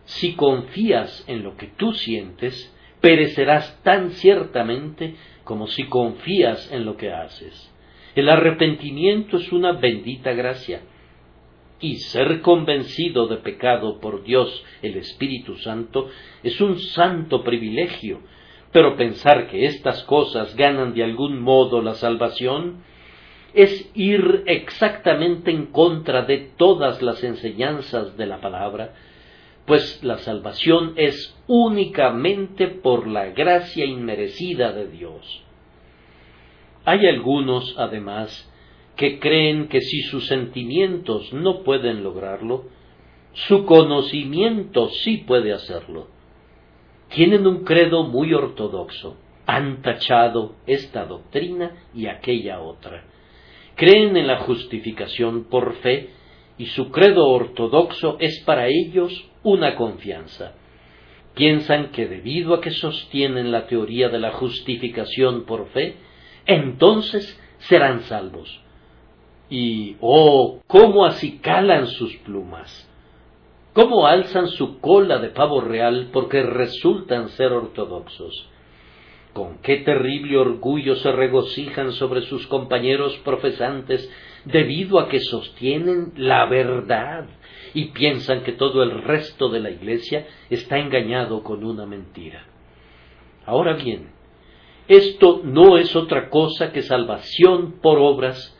Si 0.05 0.35
confías 0.35 1.25
en 1.27 1.43
lo 1.43 1.57
que 1.57 1.67
tú 1.67 1.93
sientes, 1.93 2.75
perecerás 3.01 3.83
tan 3.83 4.11
ciertamente 4.11 5.15
como 5.45 5.67
si 5.67 5.85
confías 5.85 6.71
en 6.73 6.85
lo 6.85 6.97
que 6.97 7.13
haces. 7.13 7.73
El 8.15 8.29
arrepentimiento 8.29 9.37
es 9.37 9.53
una 9.53 9.73
bendita 9.73 10.33
gracia, 10.33 10.83
y 11.81 11.97
ser 11.97 12.41
convencido 12.41 13.27
de 13.29 13.37
pecado 13.39 14.01
por 14.01 14.23
Dios 14.23 14.65
el 14.83 14.97
Espíritu 14.97 15.57
Santo 15.57 16.09
es 16.43 16.61
un 16.61 16.79
santo 16.79 17.45
privilegio, 17.45 18.21
pero 18.73 18.97
pensar 18.97 19.49
que 19.49 19.67
estas 19.67 20.03
cosas 20.05 20.57
ganan 20.57 20.95
de 20.95 21.05
algún 21.05 21.41
modo 21.41 21.83
la 21.83 21.95
salvación 21.95 22.83
es 23.57 23.91
ir 23.95 24.45
exactamente 24.47 25.51
en 25.51 25.67
contra 25.73 26.27
de 26.27 26.51
todas 26.59 27.01
las 27.01 27.25
enseñanzas 27.25 28.15
de 28.19 28.27
la 28.27 28.39
palabra, 28.43 28.93
pues 29.65 30.05
la 30.05 30.19
salvación 30.19 30.93
es 30.97 31.35
únicamente 31.47 32.69
por 32.69 33.09
la 33.09 33.31
gracia 33.31 33.87
inmerecida 33.87 34.73
de 34.73 34.89
Dios. 34.89 35.43
Hay 36.85 37.07
algunos, 37.07 37.75
además, 37.79 38.53
que 38.95 39.19
creen 39.19 39.69
que 39.69 39.81
si 39.81 40.03
sus 40.03 40.27
sentimientos 40.27 41.33
no 41.33 41.63
pueden 41.63 42.05
lograrlo, 42.05 42.67
su 43.33 43.65
conocimiento 43.65 44.91
sí 44.91 45.25
puede 45.27 45.55
hacerlo. 45.55 46.09
Tienen 47.09 47.47
un 47.47 47.65
credo 47.65 48.03
muy 48.03 48.35
ortodoxo, 48.35 49.17
han 49.47 49.81
tachado 49.81 50.57
esta 50.67 51.07
doctrina 51.07 51.73
y 51.95 52.07
aquella 52.07 52.61
otra 52.61 53.16
creen 53.77 54.17
en 54.17 54.27
la 54.27 54.39
justificación 54.39 55.45
por 55.45 55.75
fe 55.77 56.11
y 56.59 56.67
su 56.67 56.91
credo 56.91 57.29
ortodoxo 57.29 58.17
es 58.19 58.43
para 58.45 58.67
ellos 58.69 59.29
una 59.43 59.77
confianza. 59.77 60.55
Piensan 61.35 61.91
que 61.91 62.07
debido 62.09 62.55
a 62.55 62.61
que 62.63 62.71
sostienen 62.71 63.53
la 63.53 63.67
teoría 63.67 64.09
de 64.09 64.19
la 64.19 64.33
justificación 64.33 65.45
por 65.45 65.69
fe, 65.69 65.97
entonces 66.47 67.39
serán 67.59 68.01
salvos. 68.03 68.61
Y, 69.51 69.97
oh, 70.01 70.61
cómo 70.67 71.05
acicalan 71.05 71.87
sus 71.87 72.17
plumas, 72.17 72.91
cómo 73.75 74.07
alzan 74.07 74.49
su 74.49 74.81
cola 74.81 75.19
de 75.19 75.29
pavo 75.29 75.61
real 75.61 76.09
porque 76.13 76.43
resultan 76.43 77.29
ser 77.29 77.53
ortodoxos 77.53 78.49
con 79.37 79.59
qué 79.59 79.77
terrible 79.81 80.39
orgullo 80.39 80.97
se 80.97 81.13
regocijan 81.13 81.93
sobre 81.93 82.23
sus 82.23 82.47
compañeros 82.47 83.15
profesantes 83.19 84.11
debido 84.47 84.99
a 84.99 85.11
que 85.11 85.21
sostienen 85.21 86.15
la 86.17 86.47
verdad 86.47 87.27
y 87.75 87.91
piensan 87.91 88.45
que 88.45 88.53
todo 88.53 88.83
el 88.83 89.03
resto 89.03 89.51
de 89.51 89.61
la 89.61 89.69
Iglesia 89.69 90.27
está 90.49 90.79
engañado 90.79 91.43
con 91.43 91.65
una 91.65 91.85
mentira. 91.85 92.47
Ahora 93.45 93.75
bien, 93.75 94.09
esto 94.89 95.43
no 95.45 95.77
es 95.77 95.95
otra 95.95 96.31
cosa 96.31 96.73
que 96.73 96.81
salvación 96.81 97.81
por 97.83 97.99
obras, 97.99 98.59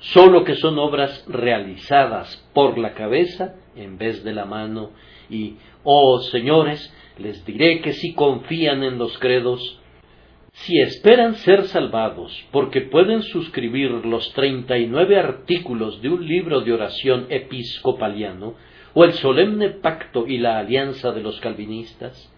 sólo 0.00 0.42
que 0.42 0.56
son 0.56 0.80
obras 0.80 1.24
realizadas 1.28 2.44
por 2.52 2.76
la 2.76 2.94
cabeza 2.94 3.54
en 3.76 3.98
vez 3.98 4.24
de 4.24 4.32
la 4.32 4.46
mano, 4.46 4.90
y, 5.30 5.58
oh 5.84 6.18
señores, 6.22 6.92
les 7.18 7.44
diré 7.44 7.82
que 7.82 7.92
si 7.92 8.14
confían 8.14 8.82
en 8.82 8.98
los 8.98 9.16
credos, 9.18 9.78
si 10.52 10.80
esperan 10.80 11.34
ser 11.36 11.64
salvados 11.64 12.46
porque 12.52 12.82
pueden 12.82 13.22
suscribir 13.22 13.90
los 13.90 14.32
treinta 14.32 14.78
y 14.78 14.86
nueve 14.86 15.18
artículos 15.18 16.00
de 16.02 16.08
un 16.08 16.26
libro 16.26 16.60
de 16.60 16.72
oración 16.72 17.26
episcopaliano 17.28 18.54
o 18.94 19.04
el 19.04 19.12
solemne 19.12 19.70
pacto 19.70 20.26
y 20.26 20.38
la 20.38 20.58
alianza 20.58 21.12
de 21.12 21.22
los 21.22 21.38
calvinistas, 21.40 22.32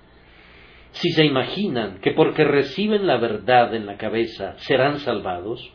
si 0.92 1.10
se 1.10 1.24
imaginan 1.24 2.00
que 2.00 2.10
porque 2.12 2.44
reciben 2.44 3.06
la 3.06 3.16
verdad 3.16 3.74
en 3.74 3.86
la 3.86 3.96
cabeza 3.96 4.54
serán 4.58 4.98
salvados, 4.98 5.72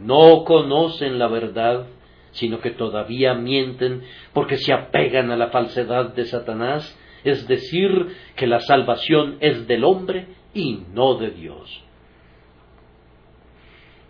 no 0.00 0.44
conocen 0.44 1.18
la 1.18 1.26
verdad, 1.26 1.86
sino 2.30 2.60
que 2.60 2.70
todavía 2.70 3.34
mienten 3.34 4.02
porque 4.32 4.58
se 4.58 4.72
apegan 4.72 5.30
a 5.32 5.36
la 5.36 5.48
falsedad 5.48 6.14
de 6.14 6.24
Satanás, 6.24 6.96
es 7.24 7.48
decir, 7.48 7.90
que 8.36 8.46
la 8.46 8.60
salvación 8.60 9.38
es 9.40 9.66
del 9.66 9.82
hombre 9.82 10.26
y 10.54 10.82
no 10.92 11.14
de 11.14 11.30
Dios. 11.30 11.82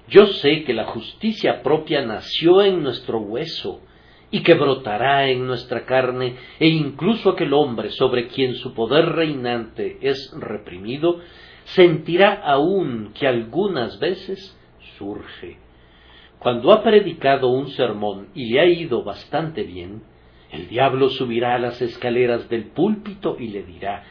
Yo 0.08 0.26
sé 0.26 0.64
que 0.64 0.72
la 0.72 0.86
justicia 0.86 1.62
propia 1.62 2.02
nació 2.02 2.62
en 2.62 2.82
nuestro 2.82 3.18
hueso 3.18 3.82
y 4.30 4.42
que 4.42 4.54
brotará 4.54 5.28
en 5.28 5.46
nuestra 5.46 5.84
carne, 5.84 6.36
e 6.58 6.68
incluso 6.68 7.30
aquel 7.30 7.52
hombre 7.54 7.90
sobre 7.90 8.28
quien 8.28 8.54
su 8.54 8.74
poder 8.74 9.06
reinante 9.06 9.98
es 10.02 10.30
reprimido, 10.38 11.20
sentirá 11.64 12.34
aún 12.34 13.12
que 13.18 13.26
algunas 13.26 13.98
veces 13.98 14.56
surge. 14.98 15.58
Cuando 16.38 16.72
ha 16.72 16.82
predicado 16.82 17.48
un 17.48 17.68
sermón 17.68 18.28
y 18.34 18.52
le 18.52 18.60
ha 18.60 18.66
ido 18.66 19.02
bastante 19.02 19.62
bien, 19.62 20.02
el 20.50 20.68
diablo 20.68 21.10
subirá 21.10 21.54
a 21.54 21.58
las 21.58 21.82
escaleras 21.82 22.48
del 22.48 22.64
púlpito 22.66 23.36
y 23.38 23.48
le 23.48 23.62
dirá, 23.62 24.04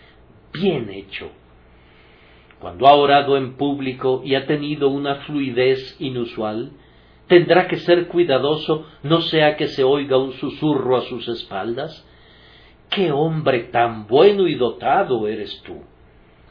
bien 0.53 0.89
hecho, 0.89 1.31
cuando 2.59 2.87
ha 2.87 2.95
orado 2.95 3.37
en 3.37 3.55
público 3.55 4.21
y 4.23 4.35
ha 4.35 4.45
tenido 4.47 4.89
una 4.89 5.15
fluidez 5.25 5.95
inusual, 5.99 6.71
tendrá 7.27 7.67
que 7.67 7.77
ser 7.77 8.07
cuidadoso 8.07 8.85
no 9.03 9.21
sea 9.21 9.55
que 9.57 9.67
se 9.67 9.83
oiga 9.83 10.17
un 10.17 10.33
susurro 10.33 10.97
a 10.97 11.01
sus 11.01 11.27
espaldas. 11.27 12.05
¡Qué 12.89 13.11
hombre 13.11 13.65
tan 13.65 14.07
bueno 14.07 14.47
y 14.47 14.55
dotado 14.55 15.27
eres 15.27 15.61
tú! 15.63 15.83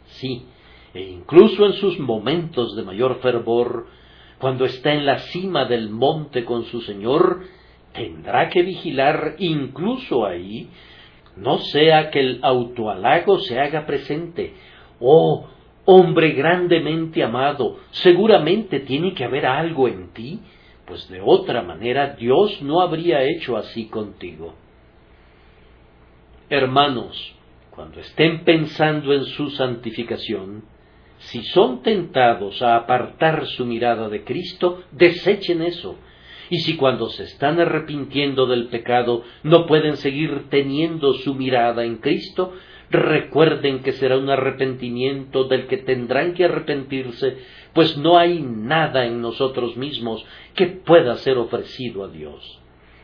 Sí, 0.07 0.47
e 0.95 1.03
incluso 1.03 1.67
en 1.67 1.73
sus 1.75 1.99
momentos 1.99 2.77
de 2.77 2.83
mayor 2.83 3.21
fervor, 3.21 3.87
cuando 4.39 4.65
está 4.65 4.93
en 4.93 5.07
la 5.07 5.19
cima 5.19 5.65
del 5.65 5.89
monte 5.89 6.45
con 6.45 6.65
su 6.65 6.83
Señor, 6.83 7.43
tendrá 7.93 8.49
que 8.51 8.63
vigilar 8.63 9.35
incluso 9.39 10.27
ahí, 10.27 10.71
no 11.37 11.59
sea 11.59 12.11
que 12.11 12.21
el 12.21 12.41
autoalago 12.43 13.39
se 13.41 13.59
haga 13.59 13.87
presente. 13.87 14.55
Oh, 15.01 15.49
hombre 15.87 16.33
grandemente 16.33 17.23
amado, 17.23 17.79
seguramente 17.91 18.81
tiene 18.81 19.15
que 19.15 19.25
haber 19.25 19.47
algo 19.47 19.89
en 19.89 20.13
ti, 20.13 20.41
pues 20.85 21.09
de 21.09 21.21
otra 21.21 21.63
manera 21.63 22.15
Dios 22.15 22.61
no 22.63 22.81
habría 22.81 23.23
hecho 23.23 23.57
así 23.57 23.87
contigo. 23.87 24.55
Hermanos, 26.51 27.35
cuando 27.71 28.01
estén 28.01 28.45
pensando 28.45 29.13
en 29.13 29.25
su 29.25 29.51
santificación, 29.51 30.65
si 31.19 31.43
son 31.45 31.83
tentados 31.83 32.63
a 32.63 32.77
apartar 32.77 33.47
su 33.47 33.65
mirada 33.65 34.09
de 34.09 34.23
Cristo, 34.23 34.83
desechen 34.93 35.63
eso. 35.63 35.97
Y 36.51 36.59
si 36.59 36.77
cuando 36.77 37.09
se 37.09 37.25
están 37.25 37.59
arrepintiendo 37.59 38.47
del 38.47 38.69
pecado 38.69 39.25
no 39.43 39.67
pueden 39.67 39.97
seguir 39.97 40.45
teniendo 40.49 41.15
su 41.15 41.35
mirada 41.35 41.85
en 41.85 41.97
Cristo, 41.97 42.53
recuerden 42.91 43.81
que 43.81 43.93
será 43.93 44.17
un 44.17 44.31
arrepentimiento 44.31 45.45
del 45.45 45.67
que 45.67 45.79
tendrán 45.79 46.35
que 46.35 46.45
arrepentirse, 46.45 47.39
pues 47.73 47.97
no 47.97 48.19
hay 48.19 48.41
nada 48.41 49.07
en 49.07 49.21
nosotros 49.21 49.77
mismos 49.77 50.25
que 50.55 50.67
pueda 50.67 51.17
ser 51.17 51.39
ofrecido 51.39 52.05
a 52.05 52.09
Dios. 52.09 52.61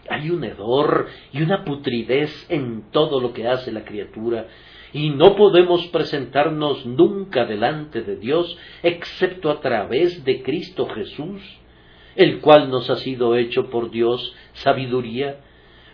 Hay 0.09 0.31
un 0.31 0.45
hedor 0.45 1.07
y 1.33 1.43
una 1.43 1.65
putridez 1.65 2.47
en 2.49 2.91
todo 2.91 3.21
lo 3.21 3.33
que 3.33 3.47
hace 3.47 3.73
la 3.73 3.85
criatura, 3.85 4.49
y 4.93 5.11
no 5.11 5.37
podemos 5.37 5.87
presentarnos 5.87 6.85
nunca 6.85 7.47
delante 7.47 8.03
de 8.03 8.17
Dios 8.17 8.59
excepto 8.83 9.51
a 9.51 9.61
través 9.61 10.25
de 10.25 10.43
Cristo 10.43 10.87
Jesús, 10.89 11.41
el 12.15 12.41
cual 12.41 12.69
nos 12.69 12.91
ha 12.91 12.97
sido 12.97 13.37
hecho 13.37 13.71
por 13.71 13.91
Dios 13.91 14.35
sabiduría, 14.53 15.41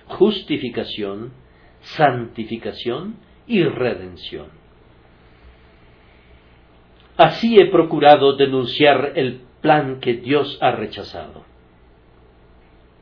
justificación, 0.06 1.32
santificación 1.80 3.27
y 3.48 3.64
redención. 3.64 4.46
Así 7.16 7.58
he 7.58 7.66
procurado 7.66 8.36
denunciar 8.36 9.12
el 9.16 9.40
plan 9.60 9.98
que 10.00 10.14
Dios 10.14 10.56
ha 10.60 10.70
rechazado. 10.70 11.44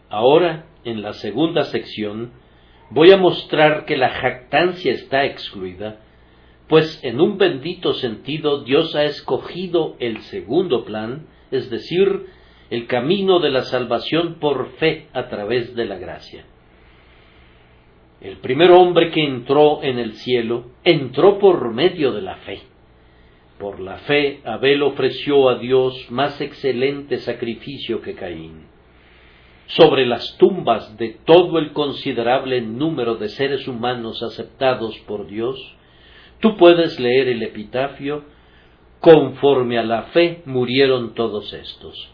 Ahora, 0.09 0.65
en 0.85 1.03
la 1.03 1.13
segunda 1.13 1.65
sección, 1.65 2.33
voy 2.91 3.11
a 3.11 3.19
mostrar 3.19 3.85
que 3.85 3.97
la 3.97 4.09
jactancia 4.09 4.93
está 4.93 5.25
excluida, 5.27 6.01
pues 6.69 7.03
en 7.05 7.21
un 7.21 7.37
bendito 7.39 7.93
sentido 7.93 8.65
Dios 8.65 8.95
ha 8.97 9.05
escogido 9.05 9.97
el 9.99 10.23
segundo 10.23 10.85
plan, 10.85 11.27
es 11.51 11.69
decir, 11.71 12.27
el 12.71 12.87
camino 12.87 13.39
de 13.39 13.51
la 13.51 13.63
salvación 13.63 14.37
por 14.41 14.71
fe 14.79 15.09
a 15.13 15.29
través 15.29 15.75
de 15.75 15.85
la 15.85 15.99
gracia. 15.99 16.45
El 18.27 18.39
primer 18.39 18.71
hombre 18.71 19.11
que 19.11 19.25
entró 19.25 19.83
en 19.83 19.99
el 19.99 20.15
cielo 20.15 20.73
entró 20.85 21.39
por 21.39 21.73
medio 21.73 22.13
de 22.13 22.23
la 22.23 22.37
fe. 22.37 22.61
Por 23.59 23.81
la 23.81 23.99
fe 23.99 24.41
Abel 24.45 24.83
ofreció 24.83 25.49
a 25.49 25.59
Dios 25.59 26.07
más 26.11 26.41
excelente 26.41 27.19
sacrificio 27.19 28.03
que 28.03 28.15
Caín 28.15 28.77
sobre 29.67 30.07
las 30.07 30.37
tumbas 30.39 30.97
de 30.97 31.19
todo 31.25 31.59
el 31.59 31.73
considerable 31.73 32.61
número 32.61 33.17
de 33.17 33.29
seres 33.29 33.67
humanos 33.67 34.23
aceptados 34.23 34.97
por 35.01 35.27
Dios, 35.27 35.75
tú 36.41 36.57
puedes 36.57 37.01
leer 37.01 37.29
el 37.29 37.43
epitafio, 37.43 38.25
conforme 39.01 39.79
a 39.79 39.85
la 39.85 40.05
fe 40.05 40.43
murieron 40.47 41.15
todos 41.15 41.53
estos. 41.53 42.11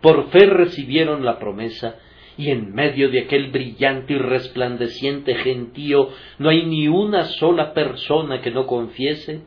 Por 0.00 0.28
fe 0.28 0.46
recibieron 0.46 1.24
la 1.24 1.38
promesa, 1.38 1.96
y 2.36 2.50
en 2.50 2.74
medio 2.74 3.10
de 3.10 3.20
aquel 3.20 3.50
brillante 3.50 4.14
y 4.14 4.18
resplandeciente 4.18 5.34
gentío 5.36 6.10
no 6.38 6.48
hay 6.48 6.66
ni 6.66 6.88
una 6.88 7.24
sola 7.24 7.74
persona 7.74 8.40
que 8.40 8.50
no 8.50 8.66
confiese, 8.66 9.42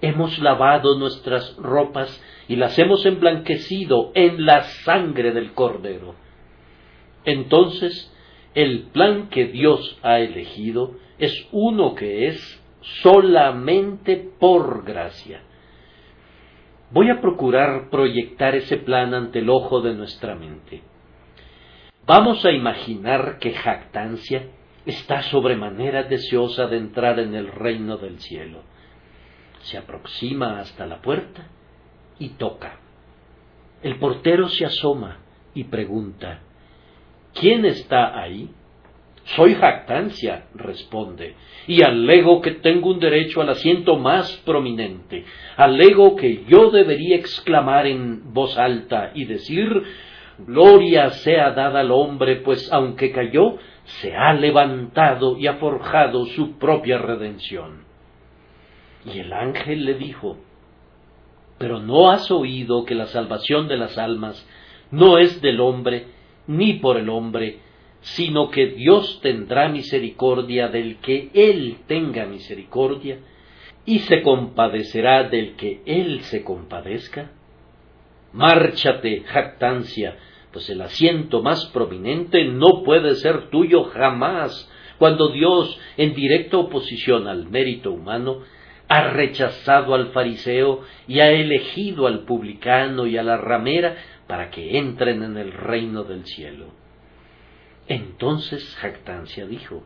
hemos 0.00 0.38
lavado 0.38 0.98
nuestras 0.98 1.56
ropas 1.56 2.22
y 2.48 2.56
las 2.56 2.78
hemos 2.78 3.04
emblanquecido 3.06 4.12
en 4.14 4.44
la 4.46 4.62
sangre 4.62 5.32
del 5.32 5.52
Cordero 5.52 6.14
entonces 7.28 8.10
el 8.54 8.84
plan 8.84 9.28
que 9.28 9.46
Dios 9.48 9.98
ha 10.02 10.18
elegido 10.18 10.94
es 11.18 11.46
uno 11.52 11.94
que 11.94 12.28
es 12.28 12.64
solamente 13.02 14.16
por 14.38 14.84
gracia. 14.84 15.42
Voy 16.90 17.10
a 17.10 17.20
procurar 17.20 17.90
proyectar 17.90 18.54
ese 18.54 18.78
plan 18.78 19.12
ante 19.12 19.40
el 19.40 19.50
ojo 19.50 19.82
de 19.82 19.94
nuestra 19.94 20.34
mente. 20.34 20.82
Vamos 22.08 22.42
a 22.46 22.52
imaginar 22.52 23.38
que 23.38 23.52
jactancia 23.52 24.46
está 24.86 25.20
sobremanera 25.24 26.04
deseosa 26.04 26.66
de 26.66 26.78
entrar 26.78 27.20
en 27.20 27.34
el 27.34 27.48
reino 27.48 27.98
del 27.98 28.18
cielo. 28.18 28.62
Se 29.60 29.76
aproxima 29.76 30.58
hasta 30.58 30.86
la 30.86 31.02
puerta 31.02 31.48
y 32.18 32.30
toca. 32.30 32.78
El 33.82 33.98
portero 33.98 34.48
se 34.48 34.64
asoma 34.64 35.18
y 35.52 35.64
pregunta 35.64 36.40
¿Quién 37.34 37.66
está 37.66 38.18
ahí? 38.18 38.52
Soy 39.36 39.54
jactancia, 39.56 40.46
responde, 40.54 41.34
y 41.66 41.82
alego 41.82 42.40
que 42.40 42.52
tengo 42.52 42.88
un 42.88 43.00
derecho 43.00 43.42
al 43.42 43.50
asiento 43.50 43.98
más 43.98 44.34
prominente. 44.46 45.26
Alego 45.58 46.16
que 46.16 46.46
yo 46.48 46.70
debería 46.70 47.16
exclamar 47.16 47.86
en 47.86 48.32
voz 48.32 48.56
alta 48.56 49.10
y 49.14 49.26
decir 49.26 49.68
Gloria 50.38 51.10
sea 51.10 51.50
dada 51.50 51.80
al 51.80 51.90
hombre, 51.90 52.36
pues 52.36 52.72
aunque 52.72 53.10
cayó, 53.10 53.56
se 53.84 54.14
ha 54.14 54.32
levantado 54.32 55.36
y 55.36 55.46
ha 55.46 55.54
forjado 55.54 56.26
su 56.26 56.58
propia 56.58 56.98
redención. 56.98 57.84
Y 59.04 59.18
el 59.18 59.32
ángel 59.32 59.84
le 59.84 59.94
dijo, 59.94 60.38
Pero 61.58 61.80
no 61.80 62.10
has 62.10 62.30
oído 62.30 62.84
que 62.84 62.94
la 62.94 63.06
salvación 63.06 63.66
de 63.66 63.78
las 63.78 63.98
almas 63.98 64.46
no 64.90 65.18
es 65.18 65.40
del 65.40 65.60
hombre, 65.60 66.06
ni 66.46 66.74
por 66.74 66.96
el 66.98 67.08
hombre, 67.08 67.60
sino 68.00 68.50
que 68.50 68.66
Dios 68.68 69.20
tendrá 69.20 69.68
misericordia 69.68 70.68
del 70.68 70.98
que 70.98 71.30
Él 71.34 71.78
tenga 71.86 72.26
misericordia, 72.26 73.18
y 73.84 74.00
se 74.00 74.22
compadecerá 74.22 75.24
del 75.24 75.56
que 75.56 75.82
Él 75.84 76.20
se 76.20 76.44
compadezca? 76.44 77.32
Márchate, 78.32 79.22
jactancia, 79.26 80.16
pues 80.52 80.68
el 80.70 80.80
asiento 80.80 81.42
más 81.42 81.66
prominente 81.66 82.44
no 82.44 82.82
puede 82.84 83.14
ser 83.16 83.50
tuyo 83.50 83.84
jamás, 83.84 84.70
cuando 84.98 85.28
Dios, 85.28 85.78
en 85.96 86.14
directa 86.14 86.58
oposición 86.58 87.28
al 87.28 87.48
mérito 87.48 87.92
humano, 87.92 88.42
ha 88.88 89.10
rechazado 89.10 89.94
al 89.94 90.08
fariseo 90.08 90.80
y 91.06 91.20
ha 91.20 91.30
elegido 91.30 92.06
al 92.06 92.24
publicano 92.24 93.06
y 93.06 93.16
a 93.16 93.22
la 93.22 93.36
ramera 93.36 93.96
para 94.26 94.50
que 94.50 94.78
entren 94.78 95.22
en 95.22 95.36
el 95.36 95.52
reino 95.52 96.04
del 96.04 96.24
cielo. 96.24 96.72
Entonces 97.86 98.76
Jactancia 98.76 99.46
dijo, 99.46 99.84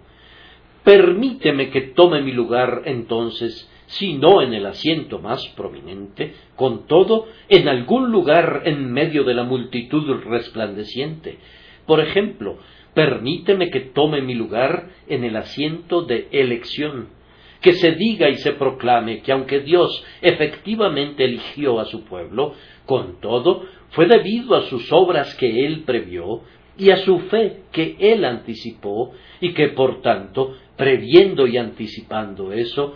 Permíteme 0.85 1.71
que 1.71 1.81
tome 1.83 2.23
mi 2.23 2.33
lugar 2.33 2.83
entonces, 2.87 3.71
si 3.87 4.15
no 4.15 4.43
en 4.43 4.55
el 4.55 4.67
asiento 4.67 5.19
más 5.19 5.47
prominente, 5.57 6.35
con 6.57 6.87
todo 6.87 7.27
en 7.49 7.69
algún 7.69 8.11
lugar 8.11 8.63
en 8.65 8.93
medio 8.93 9.25
de 9.25 9.35
la 9.35 9.45
multitud 9.45 10.09
resplandeciente. 10.25 11.39
Por 11.87 12.01
ejemplo, 12.01 12.59
permíteme 12.95 13.71
que 13.71 13.81
tome 13.81 14.21
mi 14.23 14.35
lugar 14.35 14.91
en 15.09 15.25
el 15.25 15.37
asiento 15.37 16.03
de 16.03 16.29
elección, 16.31 17.09
que 17.61 17.75
se 17.75 17.93
diga 17.93 18.29
y 18.29 18.37
se 18.37 18.53
proclame 18.53 19.23
que 19.23 19.33
aunque 19.33 19.61
Dios 19.61 20.05
efectivamente 20.21 21.25
eligió 21.25 21.79
a 21.81 21.85
su 21.85 22.05
pueblo, 22.05 22.55
con 22.87 23.21
todo 23.21 23.65
fue 23.91 24.07
debido 24.07 24.57
a 24.57 24.63
sus 24.63 24.91
obras 24.93 25.35
que 25.37 25.65
él 25.65 25.83
previó 25.85 26.43
y 26.79 26.91
a 26.91 26.97
su 26.97 27.19
fe 27.21 27.63
que 27.71 27.97
él 27.99 28.25
anticipó 28.25 29.13
y 29.41 29.53
que 29.53 29.69
por 29.69 30.01
tanto, 30.03 30.57
previendo 30.77 31.47
y 31.47 31.59
anticipando 31.59 32.53
eso, 32.53 32.95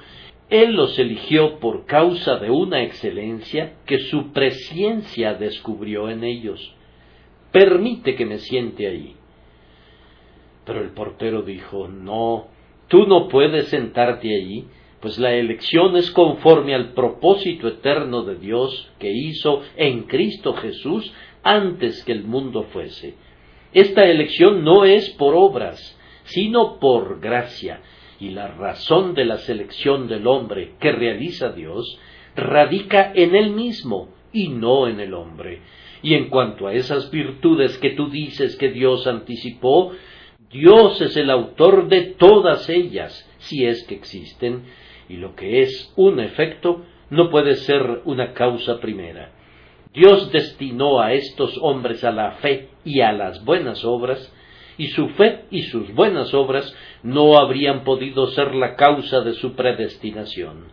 él 0.49 0.75
los 0.75 0.99
eligió 0.99 1.59
por 1.59 1.87
causa 1.87 2.37
de 2.37 2.51
una 2.51 2.83
excelencia 2.83 3.75
que 3.85 3.99
su 3.99 4.33
presciencia 4.33 5.35
descubrió 5.35 6.09
en 6.09 6.23
ellos. 6.23 6.75
Permite 7.51 8.15
que 8.15 8.27
me 8.27 8.39
siente 8.39 8.87
ahí. 8.87 9.17
Pero 10.65 10.83
el 10.83 10.91
portero 10.91 11.43
dijo, 11.43 11.89
no, 11.89 12.47
tú 12.89 13.07
no 13.07 13.29
puedes 13.29 13.69
sentarte 13.69 14.29
allí, 14.35 14.67
pues 15.01 15.19
la 15.19 15.33
elección 15.33 15.97
es 15.97 16.11
conforme 16.11 16.75
al 16.75 16.93
propósito 16.93 17.69
eterno 17.69 18.23
de 18.23 18.37
Dios 18.37 18.91
que 18.99 19.11
hizo 19.11 19.63
en 19.77 20.05
Cristo 20.05 20.55
Jesús 20.55 21.13
antes 21.43 22.05
que 22.05 22.13
el 22.13 22.25
mundo 22.25 22.65
fuese. 22.73 23.15
Esta 23.73 24.05
elección 24.07 24.65
no 24.65 24.85
es 24.85 25.11
por 25.11 25.35
obras, 25.35 25.99
sino 26.25 26.79
por 26.79 27.21
gracia, 27.21 27.83
y 28.21 28.31
la 28.31 28.49
razón 28.49 29.15
de 29.15 29.25
la 29.25 29.39
selección 29.39 30.09
del 30.09 30.27
hombre 30.27 30.75
que 30.81 30.93
realiza 30.93 31.51
Dios 31.51 31.99
radica 32.35 33.13
en 33.15 33.35
él 33.35 33.51
mismo 33.51 34.11
y 34.33 34.49
no 34.49 34.89
en 34.89 35.01
el 35.01 35.15
hombre. 35.15 35.61
Y 36.03 36.15
en 36.15 36.29
cuanto 36.29 36.67
a 36.67 36.75
esas 36.75 37.11
virtudes 37.11 37.79
que 37.79 37.91
tú 37.91 38.11
dices 38.11 38.57
que 38.57 38.71
Dios 38.71 39.07
anticipó, 39.07 39.93
Dios 40.51 41.01
es 41.01 41.17
el 41.17 41.31
autor 41.31 41.89
de 41.89 42.03
todas 42.19 42.69
ellas, 42.69 43.29
si 43.39 43.65
es 43.65 43.85
que 43.87 43.95
existen, 43.95 44.65
y 45.09 45.17
lo 45.17 45.35
que 45.35 45.63
es 45.63 45.93
un 45.97 46.21
efecto 46.21 46.85
no 47.11 47.31
puede 47.31 47.57
ser 47.57 48.03
una 48.05 48.33
causa 48.33 48.81
primera. 48.81 49.33
Dios 49.93 50.31
destinó 50.31 51.01
a 51.01 51.15
estos 51.15 51.59
hombres 51.63 52.05
a 52.05 52.11
la 52.11 52.33
fe 52.33 52.69
y 52.85 53.01
a 53.01 53.13
las 53.13 53.45
buenas 53.45 53.85
obras, 53.85 54.33
y 54.79 54.89
su 54.89 55.09
fe 55.11 55.45
y 55.51 55.63
sus 55.63 55.93
buenas 55.95 56.35
obras 56.35 56.75
no 57.03 57.39
habrían 57.39 57.85
podido 57.85 58.27
ser 58.29 58.55
la 58.55 58.77
causa 58.77 59.21
de 59.21 59.35
su 59.35 59.55
predestinación. 59.55 60.67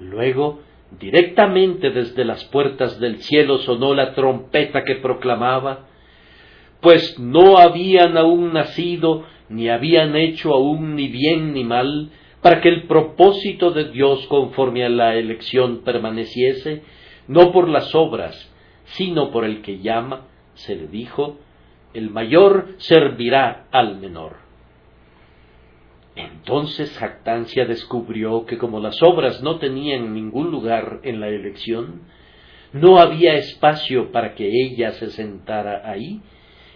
Luego, 0.00 0.60
directamente 0.98 1.90
desde 1.90 2.24
las 2.24 2.44
puertas 2.46 2.98
del 2.98 3.18
cielo 3.18 3.58
sonó 3.58 3.94
la 3.94 4.14
trompeta 4.14 4.84
que 4.84 4.96
proclamaba, 4.96 5.86
pues 6.80 7.18
no 7.18 7.58
habían 7.58 8.16
aún 8.16 8.52
nacido, 8.52 9.24
ni 9.48 9.68
habían 9.68 10.16
hecho 10.16 10.52
aún 10.52 10.96
ni 10.96 11.08
bien 11.08 11.52
ni 11.54 11.62
mal, 11.62 12.10
para 12.40 12.60
que 12.60 12.68
el 12.68 12.88
propósito 12.88 13.70
de 13.70 13.90
Dios 13.90 14.26
conforme 14.26 14.84
a 14.84 14.88
la 14.88 15.14
elección 15.14 15.82
permaneciese, 15.84 16.82
no 17.28 17.52
por 17.52 17.68
las 17.68 17.94
obras, 17.94 18.52
sino 18.84 19.30
por 19.30 19.44
el 19.44 19.62
que 19.62 19.78
llama, 19.78 20.26
se 20.54 20.74
le 20.74 20.88
dijo, 20.88 21.38
el 21.94 22.10
mayor 22.10 22.74
servirá 22.78 23.66
al 23.70 23.98
menor. 23.98 24.36
Entonces 26.14 26.96
Jactancia 26.98 27.64
descubrió 27.64 28.44
que 28.44 28.58
como 28.58 28.80
las 28.80 29.02
obras 29.02 29.42
no 29.42 29.58
tenían 29.58 30.12
ningún 30.14 30.50
lugar 30.50 31.00
en 31.04 31.20
la 31.20 31.28
elección, 31.28 32.02
no 32.72 32.98
había 32.98 33.34
espacio 33.34 34.12
para 34.12 34.34
que 34.34 34.48
ella 34.48 34.92
se 34.92 35.10
sentara 35.10 35.90
ahí, 35.90 36.20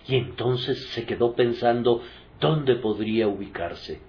y 0.09 0.17
entonces 0.17 0.87
se 0.91 1.05
quedó 1.05 1.35
pensando 1.35 2.03
dónde 2.41 2.77
podría 2.77 3.29
ubicarse. 3.29 4.01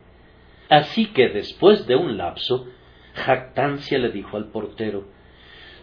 Así 0.69 1.07
que 1.07 1.29
después 1.29 1.87
de 1.87 1.95
un 1.95 2.17
lapso, 2.17 2.67
Jactancia 3.13 3.97
le 3.97 4.09
dijo 4.09 4.37
al 4.37 4.51
portero 4.51 5.07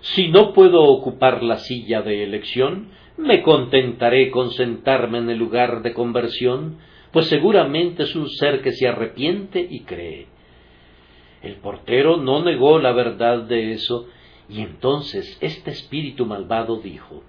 Si 0.00 0.28
no 0.28 0.52
puedo 0.52 0.82
ocupar 0.82 1.42
la 1.42 1.56
silla 1.56 2.02
de 2.02 2.22
elección, 2.22 2.90
me 3.16 3.42
contentaré 3.42 4.30
con 4.30 4.50
sentarme 4.50 5.18
en 5.18 5.30
el 5.30 5.38
lugar 5.38 5.82
de 5.82 5.94
conversión, 5.94 6.78
pues 7.12 7.26
seguramente 7.26 8.02
es 8.02 8.16
un 8.16 8.28
ser 8.28 8.60
que 8.60 8.72
se 8.72 8.88
arrepiente 8.88 9.64
y 9.68 9.80
cree. 9.80 10.26
El 11.42 11.56
portero 11.56 12.16
no 12.16 12.42
negó 12.42 12.78
la 12.78 12.92
verdad 12.92 13.42
de 13.42 13.72
eso, 13.72 14.08
y 14.48 14.60
entonces 14.60 15.38
este 15.40 15.70
espíritu 15.70 16.26
malvado 16.26 16.80
dijo 16.80 17.22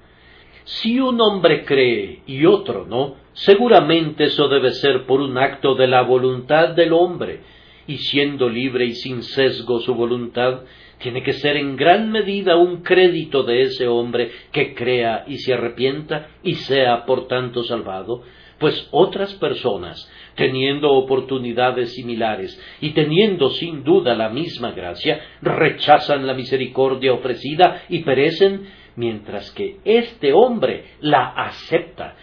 Si 0.64 1.00
un 1.00 1.22
hombre 1.22 1.66
cree 1.66 2.22
y 2.26 2.46
otro 2.46 2.86
no, 2.86 3.16
seguramente 3.34 4.26
eso 4.26 4.48
debe 4.48 4.72
ser 4.72 5.06
por 5.06 5.22
un 5.22 5.38
acto 5.38 5.76
de 5.76 5.88
la 5.88 6.02
voluntad 6.02 6.70
del 6.70 6.94
hombre, 6.94 7.42
y 7.88 7.98
siendo 7.98 8.50
libre 8.50 8.86
y 8.86 8.96
sin 8.96 9.22
sesgo 9.22 9.80
su 9.80 9.94
voluntad, 9.94 10.62
tiene 11.00 11.24
que 11.24 11.34
ser 11.34 11.58
en 11.58 11.76
gran 11.76 12.12
medida 12.12 12.56
un 12.56 12.82
crédito 12.82 13.44
de 13.44 13.64
ese 13.64 13.88
hombre 13.88 14.32
que 14.52 14.74
crea 14.74 15.26
y 15.28 15.38
se 15.38 15.54
arrepienta 15.54 16.30
y 16.44 16.56
sea 16.56 17.06
por 17.06 17.28
tanto 17.28 17.64
salvado, 17.64 18.24
pues 18.60 18.88
otras 18.92 19.34
personas, 19.36 20.10
teniendo 20.36 20.92
oportunidades 20.92 21.94
similares 21.94 22.60
y 22.80 22.92
teniendo 22.92 23.50
sin 23.50 23.84
duda 23.84 24.16
la 24.16 24.30
misma 24.30 24.72
gracia, 24.72 25.20
rechazan 25.42 26.26
la 26.26 26.34
misericordia 26.34 27.14
ofrecida 27.14 27.84
y 27.90 28.00
perecen, 28.00 28.68
mientras 28.96 29.52
que 29.52 29.78
este 29.84 30.32
hombre 30.34 30.86
la 31.02 31.28
acepta. 31.28 32.16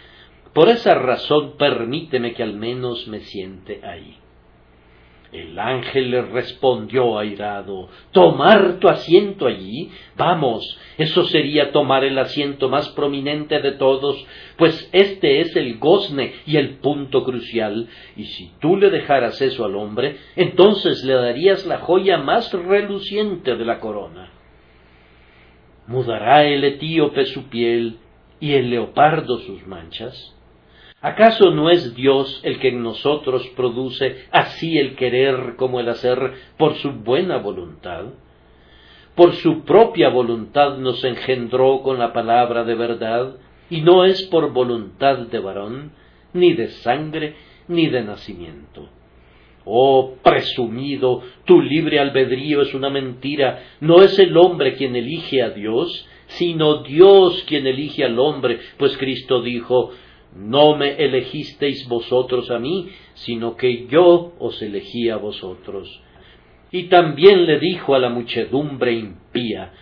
Por 0.53 0.69
esa 0.69 0.95
razón 0.95 1.55
permíteme 1.57 2.33
que 2.33 2.43
al 2.43 2.53
menos 2.53 3.07
me 3.07 3.19
siente 3.19 3.81
ahí. 3.83 4.22
El 5.33 5.57
ángel 5.57 6.11
le 6.11 6.21
respondió 6.21 7.17
airado 7.17 7.89
¿Tomar 8.11 8.79
tu 8.79 8.87
asiento 8.87 9.47
allí? 9.47 9.89
Vamos, 10.15 10.77
eso 10.99 11.23
sería 11.23 11.71
tomar 11.71 12.03
el 12.03 12.19
asiento 12.19 12.69
más 12.69 12.89
prominente 12.89 13.59
de 13.59 13.71
todos, 13.71 14.23
pues 14.57 14.87
este 14.93 15.41
es 15.41 15.55
el 15.55 15.79
gozne 15.79 16.33
y 16.45 16.57
el 16.57 16.77
punto 16.77 17.23
crucial, 17.23 17.89
y 18.15 18.25
si 18.25 18.51
tú 18.61 18.77
le 18.77 18.91
dejaras 18.91 19.41
eso 19.41 19.65
al 19.65 19.75
hombre, 19.75 20.17
entonces 20.35 21.03
le 21.03 21.13
darías 21.13 21.65
la 21.65 21.79
joya 21.79 22.19
más 22.19 22.53
reluciente 22.53 23.55
de 23.55 23.65
la 23.65 23.79
corona. 23.79 24.31
¿Mudará 25.87 26.45
el 26.45 26.63
etíope 26.63 27.25
su 27.25 27.49
piel 27.49 27.97
y 28.39 28.53
el 28.53 28.69
leopardo 28.69 29.39
sus 29.39 29.65
manchas? 29.65 30.35
¿Acaso 31.03 31.51
no 31.51 31.69
es 31.69 31.95
Dios 31.95 32.39
el 32.43 32.59
que 32.59 32.69
en 32.69 32.81
nosotros 32.81 33.45
produce 33.57 34.23
así 34.31 34.77
el 34.77 34.95
querer 34.95 35.57
como 35.57 35.81
el 35.81 35.89
hacer 35.89 36.31
por 36.57 36.75
su 36.75 36.91
buena 36.93 37.39
voluntad? 37.39 38.05
Por 39.13 39.33
su 39.33 39.65
propia 39.65 40.07
voluntad 40.07 40.77
nos 40.77 41.03
engendró 41.03 41.81
con 41.81 41.99
la 41.99 42.13
palabra 42.13 42.63
de 42.63 42.75
verdad, 42.75 43.35
y 43.69 43.81
no 43.81 44.05
es 44.05 44.23
por 44.23 44.53
voluntad 44.53 45.17
de 45.17 45.39
varón, 45.39 45.91
ni 46.31 46.53
de 46.53 46.69
sangre, 46.69 47.35
ni 47.67 47.89
de 47.89 48.01
nacimiento. 48.01 48.87
Oh 49.65 50.15
presumido, 50.23 51.21
tu 51.43 51.61
libre 51.61 51.99
albedrío 51.99 52.61
es 52.61 52.73
una 52.73 52.89
mentira, 52.89 53.61
no 53.81 54.01
es 54.03 54.17
el 54.19 54.37
hombre 54.37 54.75
quien 54.75 54.95
elige 54.95 55.43
a 55.43 55.49
Dios, 55.49 56.07
sino 56.27 56.81
Dios 56.81 57.43
quien 57.45 57.67
elige 57.67 58.05
al 58.05 58.17
hombre, 58.19 58.59
pues 58.77 58.97
Cristo 58.97 59.41
dijo, 59.41 59.91
no 60.35 60.75
me 60.75 60.95
elegisteis 60.95 61.87
vosotros 61.87 62.49
a 62.49 62.59
mí, 62.59 62.89
sino 63.13 63.55
que 63.55 63.87
yo 63.87 64.33
os 64.39 64.61
elegí 64.61 65.09
a 65.09 65.17
vosotros. 65.17 66.01
Y 66.71 66.83
también 66.83 67.45
le 67.45 67.59
dijo 67.59 67.93
a 67.93 67.99
la 67.99 68.09
muchedumbre 68.09 68.93
impía, 68.93 69.73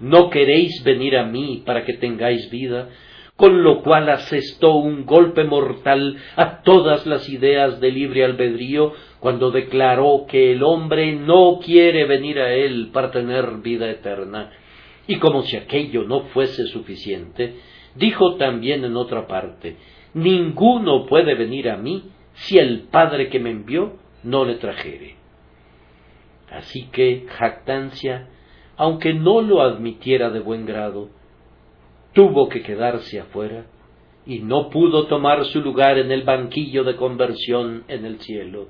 ¿no 0.00 0.30
queréis 0.30 0.82
venir 0.82 1.16
a 1.16 1.24
mí 1.24 1.62
para 1.66 1.84
que 1.84 1.94
tengáis 1.94 2.50
vida? 2.50 2.88
Con 3.36 3.62
lo 3.62 3.82
cual 3.82 4.08
asestó 4.08 4.74
un 4.76 5.04
golpe 5.04 5.44
mortal 5.44 6.16
a 6.36 6.62
todas 6.62 7.06
las 7.06 7.28
ideas 7.28 7.80
de 7.80 7.92
libre 7.92 8.24
albedrío 8.24 8.94
cuando 9.20 9.50
declaró 9.50 10.24
que 10.26 10.52
el 10.52 10.62
hombre 10.62 11.12
no 11.14 11.60
quiere 11.62 12.06
venir 12.06 12.40
a 12.40 12.52
él 12.52 12.90
para 12.92 13.10
tener 13.10 13.58
vida 13.62 13.88
eterna. 13.90 14.50
Y 15.06 15.16
como 15.16 15.42
si 15.42 15.56
aquello 15.56 16.04
no 16.04 16.22
fuese 16.32 16.66
suficiente, 16.66 17.56
dijo 17.94 18.36
también 18.36 18.84
en 18.84 18.96
otra 18.96 19.26
parte, 19.26 19.76
ninguno 20.14 21.06
puede 21.06 21.34
venir 21.34 21.70
a 21.70 21.76
mí 21.76 22.10
si 22.34 22.58
el 22.58 22.82
Padre 22.90 23.28
que 23.28 23.40
me 23.40 23.50
envió 23.50 23.96
no 24.22 24.44
le 24.44 24.56
trajere. 24.56 25.16
Así 26.50 26.88
que 26.90 27.26
jactancia, 27.28 28.28
aunque 28.76 29.12
no 29.12 29.42
lo 29.42 29.60
admitiera 29.60 30.30
de 30.30 30.40
buen 30.40 30.66
grado, 30.66 31.10
tuvo 32.12 32.48
que 32.48 32.62
quedarse 32.62 33.20
afuera 33.20 33.66
y 34.24 34.40
no 34.40 34.70
pudo 34.70 35.06
tomar 35.06 35.44
su 35.46 35.60
lugar 35.60 35.98
en 35.98 36.10
el 36.10 36.22
banquillo 36.22 36.84
de 36.84 36.96
conversión 36.96 37.84
en 37.88 38.04
el 38.04 38.20
cielo. 38.20 38.68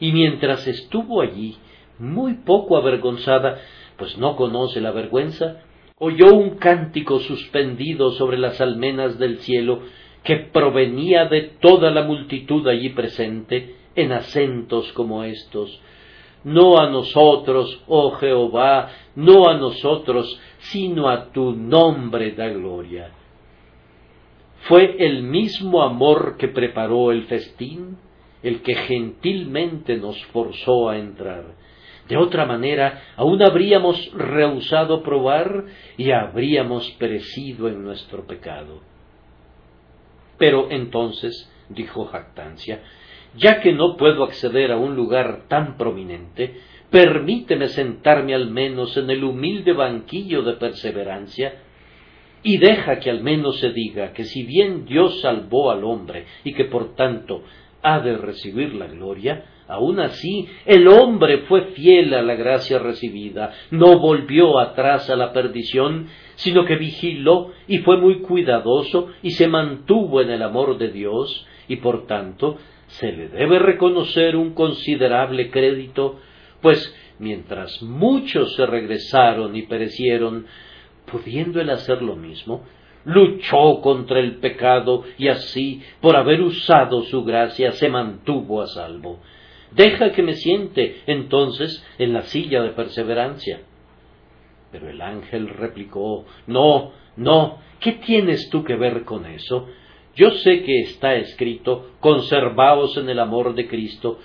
Y 0.00 0.12
mientras 0.12 0.66
estuvo 0.66 1.20
allí, 1.20 1.56
muy 1.98 2.34
poco 2.34 2.76
avergonzada, 2.76 3.60
pues 3.96 4.16
no 4.18 4.36
conoce 4.36 4.80
la 4.80 4.92
vergüenza, 4.92 5.62
oyó 5.96 6.32
un 6.32 6.56
cántico 6.58 7.18
suspendido 7.18 8.12
sobre 8.12 8.38
las 8.38 8.60
almenas 8.60 9.18
del 9.18 9.38
cielo 9.38 9.82
que 10.22 10.36
provenía 10.36 11.26
de 11.26 11.42
toda 11.60 11.90
la 11.90 12.02
multitud 12.02 12.66
allí 12.66 12.90
presente, 12.90 13.76
en 13.94 14.12
acentos 14.12 14.92
como 14.92 15.24
estos. 15.24 15.80
No 16.44 16.78
a 16.78 16.88
nosotros, 16.88 17.82
oh 17.88 18.12
Jehová, 18.12 18.90
no 19.16 19.48
a 19.48 19.56
nosotros, 19.56 20.40
sino 20.58 21.08
a 21.08 21.32
tu 21.32 21.52
nombre 21.52 22.32
da 22.32 22.48
gloria. 22.48 23.10
Fue 24.68 24.96
el 24.98 25.22
mismo 25.22 25.82
amor 25.82 26.36
que 26.36 26.48
preparó 26.48 27.10
el 27.10 27.24
festín, 27.24 27.96
el 28.42 28.62
que 28.62 28.74
gentilmente 28.74 29.96
nos 29.96 30.22
forzó 30.26 30.88
a 30.88 30.98
entrar. 30.98 31.44
De 32.08 32.16
otra 32.16 32.46
manera, 32.46 33.02
aún 33.16 33.42
habríamos 33.42 34.10
rehusado 34.14 35.02
probar 35.02 35.64
y 35.96 36.10
habríamos 36.10 36.90
perecido 36.92 37.68
en 37.68 37.82
nuestro 37.82 38.26
pecado. 38.26 38.80
Pero 40.38 40.68
entonces, 40.70 41.52
dijo 41.68 42.06
Jactancia, 42.06 42.82
ya 43.36 43.60
que 43.60 43.72
no 43.72 43.96
puedo 43.96 44.24
acceder 44.24 44.72
a 44.72 44.78
un 44.78 44.96
lugar 44.96 45.44
tan 45.48 45.76
prominente, 45.76 46.60
permíteme 46.90 47.68
sentarme 47.68 48.34
al 48.34 48.50
menos 48.50 48.96
en 48.96 49.10
el 49.10 49.24
humilde 49.24 49.72
banquillo 49.72 50.42
de 50.42 50.54
perseverancia, 50.54 51.62
y 52.42 52.58
deja 52.58 53.00
que 53.00 53.10
al 53.10 53.22
menos 53.22 53.58
se 53.58 53.70
diga 53.70 54.12
que 54.12 54.24
si 54.24 54.44
bien 54.44 54.84
Dios 54.84 55.20
salvó 55.20 55.70
al 55.70 55.84
hombre 55.84 56.24
y 56.44 56.54
que 56.54 56.64
por 56.66 56.94
tanto 56.94 57.42
ha 57.82 58.00
de 58.00 58.16
recibir 58.16 58.74
la 58.74 58.86
gloria, 58.86 59.44
aun 59.68 60.00
así 60.00 60.48
el 60.64 60.88
hombre 60.88 61.42
fue 61.46 61.66
fiel 61.72 62.14
a 62.14 62.22
la 62.22 62.34
gracia 62.34 62.78
recibida, 62.78 63.52
no 63.70 63.98
volvió 63.98 64.58
atrás 64.58 65.08
a 65.10 65.16
la 65.16 65.32
perdición, 65.32 66.08
sino 66.36 66.64
que 66.64 66.76
vigiló 66.76 67.52
y 67.68 67.78
fue 67.78 67.98
muy 67.98 68.20
cuidadoso 68.20 69.08
y 69.22 69.32
se 69.32 69.46
mantuvo 69.46 70.22
en 70.22 70.30
el 70.30 70.42
amor 70.42 70.78
de 70.78 70.88
Dios, 70.88 71.46
y 71.68 71.76
por 71.76 72.06
tanto 72.06 72.56
se 72.86 73.12
le 73.12 73.28
debe 73.28 73.58
reconocer 73.58 74.36
un 74.36 74.54
considerable 74.54 75.50
crédito, 75.50 76.18
pues 76.62 76.94
mientras 77.18 77.82
muchos 77.82 78.54
se 78.54 78.64
regresaron 78.66 79.54
y 79.54 79.62
perecieron, 79.62 80.46
pudiendo 81.10 81.60
él 81.60 81.70
hacer 81.70 82.02
lo 82.02 82.16
mismo, 82.16 82.64
luchó 83.04 83.80
contra 83.82 84.18
el 84.18 84.36
pecado 84.36 85.04
y 85.18 85.28
así, 85.28 85.82
por 86.00 86.16
haber 86.16 86.40
usado 86.40 87.02
su 87.02 87.24
gracia, 87.24 87.72
se 87.72 87.88
mantuvo 87.88 88.62
a 88.62 88.66
salvo. 88.66 89.20
Deja 89.72 90.12
que 90.12 90.22
me 90.22 90.34
siente 90.34 91.02
entonces 91.06 91.84
en 91.98 92.12
la 92.12 92.22
silla 92.22 92.62
de 92.62 92.70
perseverancia. 92.70 93.60
Pero 94.72 94.88
el 94.88 95.00
ángel 95.00 95.48
replicó 95.48 96.26
No, 96.46 96.92
no, 97.16 97.58
¿qué 97.80 97.92
tienes 97.92 98.48
tú 98.50 98.64
que 98.64 98.76
ver 98.76 99.04
con 99.04 99.26
eso? 99.26 99.68
Yo 100.14 100.30
sé 100.32 100.62
que 100.62 100.80
está 100.80 101.14
escrito 101.14 101.92
Conservaos 102.00 102.96
en 102.96 103.08
el 103.08 103.20
amor 103.20 103.54
de 103.54 103.68
Cristo, 103.68 104.18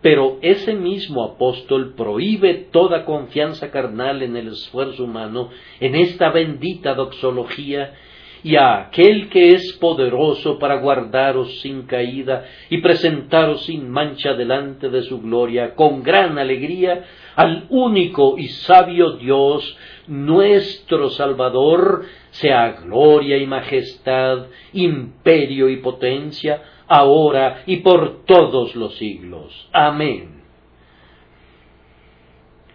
pero 0.00 0.38
ese 0.42 0.74
mismo 0.74 1.24
apóstol 1.24 1.94
prohíbe 1.94 2.54
toda 2.70 3.04
confianza 3.04 3.70
carnal 3.70 4.22
en 4.22 4.36
el 4.36 4.48
esfuerzo 4.48 5.04
humano, 5.04 5.50
en 5.80 5.94
esta 5.94 6.30
bendita 6.30 6.94
doxología, 6.94 7.94
y 8.42 8.56
a 8.56 8.86
aquel 8.86 9.28
que 9.28 9.50
es 9.50 9.72
poderoso 9.74 10.58
para 10.58 10.76
guardaros 10.76 11.60
sin 11.60 11.82
caída 11.82 12.44
y 12.68 12.78
presentaros 12.78 13.64
sin 13.66 13.90
mancha 13.90 14.34
delante 14.34 14.88
de 14.88 15.02
su 15.02 15.20
gloria, 15.20 15.74
con 15.74 16.02
gran 16.02 16.38
alegría, 16.38 17.04
al 17.36 17.66
único 17.68 18.36
y 18.38 18.48
sabio 18.48 19.12
Dios, 19.12 19.76
nuestro 20.06 21.10
Salvador, 21.10 22.04
sea 22.30 22.72
gloria 22.82 23.36
y 23.36 23.46
majestad, 23.46 24.46
imperio 24.72 25.68
y 25.68 25.76
potencia, 25.76 26.62
ahora 26.88 27.62
y 27.66 27.78
por 27.78 28.24
todos 28.24 28.74
los 28.74 28.96
siglos. 28.96 29.68
Amén. 29.72 30.40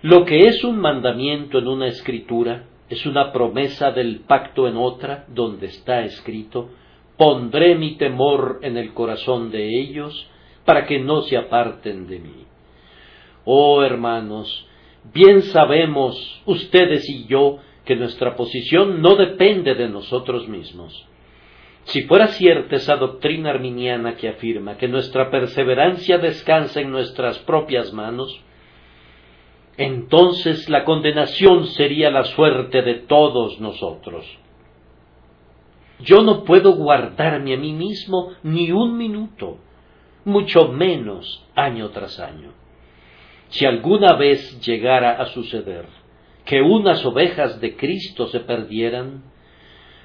Lo 0.01 0.23
que 0.23 0.47
es 0.47 0.63
un 0.63 0.77
mandamiento 0.77 1.57
en 1.57 1.67
una 1.67 1.87
escritura 1.87 2.65
es 2.89 3.05
una 3.05 3.31
promesa 3.31 3.91
del 3.91 4.21
pacto 4.21 4.67
en 4.67 4.77
otra, 4.77 5.25
donde 5.27 5.67
está 5.67 6.01
escrito, 6.01 6.69
pondré 7.17 7.75
mi 7.75 7.97
temor 7.97 8.59
en 8.61 8.77
el 8.77 8.93
corazón 8.93 9.51
de 9.51 9.79
ellos, 9.79 10.29
para 10.65 10.85
que 10.85 10.99
no 10.99 11.21
se 11.21 11.37
aparten 11.37 12.07
de 12.07 12.19
mí. 12.19 12.45
Oh 13.45 13.83
hermanos, 13.83 14.67
bien 15.13 15.43
sabemos 15.43 16.41
ustedes 16.45 17.07
y 17.09 17.25
yo 17.27 17.59
que 17.85 17.95
nuestra 17.95 18.35
posición 18.35 19.01
no 19.01 19.15
depende 19.15 19.75
de 19.75 19.87
nosotros 19.87 20.47
mismos. 20.47 21.07
Si 21.83 22.01
fuera 22.03 22.27
cierta 22.29 22.77
esa 22.77 22.95
doctrina 22.95 23.51
arminiana 23.51 24.15
que 24.15 24.27
afirma 24.27 24.77
que 24.77 24.87
nuestra 24.87 25.29
perseverancia 25.29 26.17
descansa 26.17 26.81
en 26.81 26.89
nuestras 26.89 27.37
propias 27.39 27.93
manos, 27.93 28.41
entonces 29.77 30.69
la 30.69 30.85
condenación 30.85 31.67
sería 31.67 32.09
la 32.09 32.23
suerte 32.23 32.81
de 32.81 32.95
todos 32.95 33.59
nosotros. 33.59 34.25
Yo 35.99 36.21
no 36.21 36.43
puedo 36.43 36.73
guardarme 36.73 37.53
a 37.53 37.57
mí 37.57 37.73
mismo 37.73 38.31
ni 38.43 38.71
un 38.71 38.97
minuto, 38.97 39.57
mucho 40.23 40.69
menos 40.69 41.45
año 41.55 41.89
tras 41.89 42.19
año. 42.19 42.51
Si 43.49 43.65
alguna 43.65 44.13
vez 44.13 44.59
llegara 44.65 45.21
a 45.21 45.27
suceder 45.27 45.85
que 46.45 46.61
unas 46.61 47.05
ovejas 47.05 47.59
de 47.59 47.75
Cristo 47.75 48.27
se 48.27 48.41
perdieran, 48.41 49.23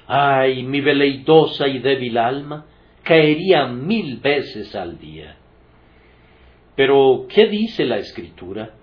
ay, 0.07 0.63
mi 0.63 0.81
veleitosa 0.81 1.67
y 1.67 1.79
débil 1.79 2.17
alma 2.17 2.65
caería 3.03 3.67
mil 3.67 4.17
veces 4.17 4.75
al 4.75 4.99
día. 4.99 5.37
Pero, 6.75 7.25
¿qué 7.29 7.47
dice 7.47 7.85
la 7.85 7.97
Escritura? 7.97 8.75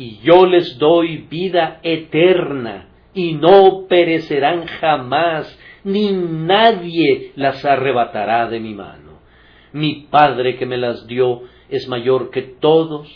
Y 0.00 0.18
yo 0.22 0.46
les 0.46 0.78
doy 0.78 1.26
vida 1.28 1.78
eterna, 1.82 2.88
y 3.12 3.34
no 3.34 3.84
perecerán 3.86 4.64
jamás, 4.64 5.58
ni 5.84 6.10
nadie 6.10 7.32
las 7.36 7.62
arrebatará 7.66 8.48
de 8.48 8.60
mi 8.60 8.72
mano. 8.72 9.18
Mi 9.74 10.06
Padre 10.10 10.56
que 10.56 10.64
me 10.64 10.78
las 10.78 11.06
dio 11.06 11.42
es 11.68 11.86
mayor 11.86 12.30
que 12.30 12.40
todos, 12.40 13.10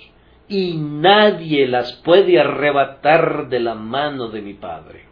y 0.46 0.74
nadie 0.76 1.66
las 1.68 1.90
puede 2.04 2.38
arrebatar 2.38 3.48
de 3.48 3.60
la 3.60 3.74
mano 3.74 4.28
de 4.28 4.42
mi 4.42 4.52
Padre. 4.52 5.06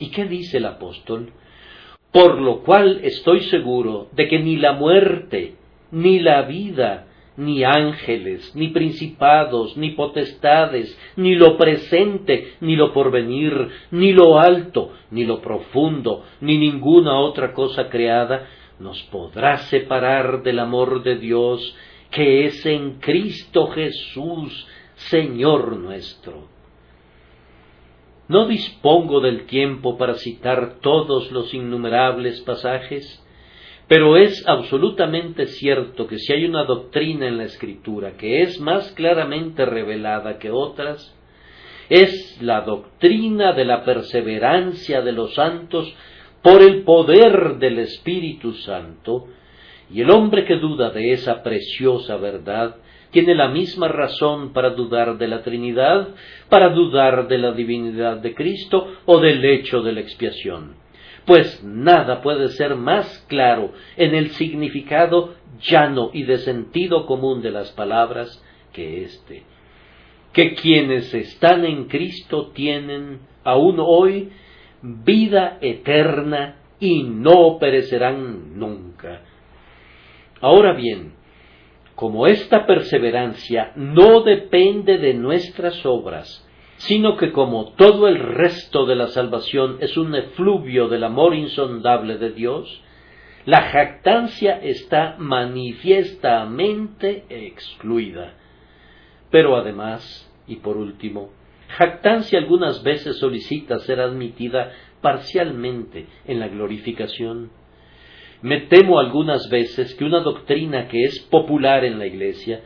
¿Y 0.00 0.10
qué 0.10 0.24
dice 0.24 0.56
el 0.56 0.66
apóstol? 0.66 1.30
Por 2.10 2.40
lo 2.40 2.64
cual 2.64 2.98
estoy 3.04 3.42
seguro 3.42 4.08
de 4.10 4.26
que 4.26 4.40
ni 4.40 4.56
la 4.56 4.72
muerte, 4.72 5.54
ni 5.92 6.18
la 6.18 6.42
vida, 6.42 7.06
ni 7.36 7.64
ángeles, 7.64 8.54
ni 8.54 8.68
principados, 8.68 9.76
ni 9.76 9.90
potestades, 9.90 10.98
ni 11.16 11.34
lo 11.34 11.56
presente, 11.56 12.54
ni 12.60 12.76
lo 12.76 12.92
porvenir, 12.92 13.68
ni 13.90 14.12
lo 14.12 14.38
alto, 14.38 14.92
ni 15.10 15.24
lo 15.24 15.40
profundo, 15.40 16.24
ni 16.40 16.58
ninguna 16.58 17.18
otra 17.18 17.52
cosa 17.52 17.88
creada, 17.88 18.48
nos 18.78 19.02
podrá 19.04 19.58
separar 19.58 20.42
del 20.42 20.58
amor 20.58 21.02
de 21.02 21.16
Dios 21.16 21.76
que 22.10 22.44
es 22.44 22.66
en 22.66 23.00
Cristo 23.00 23.68
Jesús, 23.68 24.66
Señor 24.94 25.76
nuestro. 25.78 26.48
No 28.28 28.46
dispongo 28.46 29.20
del 29.20 29.46
tiempo 29.46 29.96
para 29.96 30.14
citar 30.14 30.78
todos 30.80 31.32
los 31.32 31.52
innumerables 31.54 32.40
pasajes, 32.42 33.22
pero 33.88 34.16
es 34.16 34.46
absolutamente 34.46 35.46
cierto 35.46 36.06
que 36.06 36.18
si 36.18 36.32
hay 36.32 36.44
una 36.44 36.64
doctrina 36.64 37.26
en 37.26 37.38
la 37.38 37.44
Escritura 37.44 38.12
que 38.16 38.42
es 38.42 38.60
más 38.60 38.92
claramente 38.92 39.64
revelada 39.64 40.38
que 40.38 40.50
otras, 40.50 41.14
es 41.88 42.40
la 42.40 42.62
doctrina 42.62 43.52
de 43.52 43.64
la 43.64 43.84
perseverancia 43.84 45.02
de 45.02 45.12
los 45.12 45.34
santos 45.34 45.94
por 46.42 46.62
el 46.62 46.82
poder 46.82 47.58
del 47.58 47.78
Espíritu 47.80 48.54
Santo, 48.54 49.26
y 49.92 50.00
el 50.00 50.10
hombre 50.10 50.44
que 50.44 50.56
duda 50.56 50.90
de 50.90 51.12
esa 51.12 51.42
preciosa 51.42 52.16
verdad 52.16 52.76
tiene 53.10 53.34
la 53.34 53.48
misma 53.48 53.88
razón 53.88 54.54
para 54.54 54.70
dudar 54.70 55.18
de 55.18 55.28
la 55.28 55.42
Trinidad, 55.42 56.08
para 56.48 56.70
dudar 56.70 57.28
de 57.28 57.36
la 57.36 57.52
divinidad 57.52 58.16
de 58.16 58.34
Cristo 58.34 58.88
o 59.04 59.20
del 59.20 59.44
hecho 59.44 59.82
de 59.82 59.92
la 59.92 60.00
expiación 60.00 60.81
pues 61.26 61.62
nada 61.62 62.20
puede 62.20 62.48
ser 62.48 62.74
más 62.74 63.24
claro 63.28 63.72
en 63.96 64.14
el 64.14 64.30
significado 64.30 65.34
llano 65.60 66.10
y 66.12 66.24
de 66.24 66.38
sentido 66.38 67.06
común 67.06 67.42
de 67.42 67.50
las 67.50 67.70
palabras 67.72 68.42
que 68.72 69.04
éste, 69.04 69.44
que 70.32 70.54
quienes 70.54 71.12
están 71.14 71.64
en 71.64 71.84
Cristo 71.84 72.50
tienen 72.52 73.20
aún 73.44 73.76
hoy 73.78 74.30
vida 74.82 75.58
eterna 75.60 76.56
y 76.80 77.04
no 77.04 77.58
perecerán 77.60 78.58
nunca. 78.58 79.22
Ahora 80.40 80.72
bien, 80.72 81.12
como 81.94 82.26
esta 82.26 82.66
perseverancia 82.66 83.72
no 83.76 84.22
depende 84.22 84.98
de 84.98 85.14
nuestras 85.14 85.86
obras, 85.86 86.48
sino 86.86 87.16
que 87.16 87.30
como 87.30 87.74
todo 87.74 88.08
el 88.08 88.18
resto 88.18 88.86
de 88.86 88.96
la 88.96 89.06
salvación 89.06 89.76
es 89.80 89.96
un 89.96 90.16
efluvio 90.16 90.88
del 90.88 91.04
amor 91.04 91.32
insondable 91.32 92.18
de 92.18 92.32
Dios, 92.32 92.82
la 93.44 93.62
jactancia 93.62 94.58
está 94.60 95.14
manifiestamente 95.16 97.24
excluida. 97.28 98.34
Pero 99.30 99.56
además, 99.56 100.28
y 100.48 100.56
por 100.56 100.76
último, 100.76 101.30
jactancia 101.68 102.40
algunas 102.40 102.82
veces 102.82 103.16
solicita 103.18 103.78
ser 103.78 104.00
admitida 104.00 104.72
parcialmente 105.00 106.08
en 106.26 106.40
la 106.40 106.48
glorificación. 106.48 107.52
Me 108.40 108.62
temo 108.62 108.98
algunas 108.98 109.48
veces 109.48 109.94
que 109.94 110.04
una 110.04 110.18
doctrina 110.18 110.88
que 110.88 111.04
es 111.04 111.20
popular 111.30 111.84
en 111.84 112.00
la 112.00 112.06
Iglesia 112.06 112.60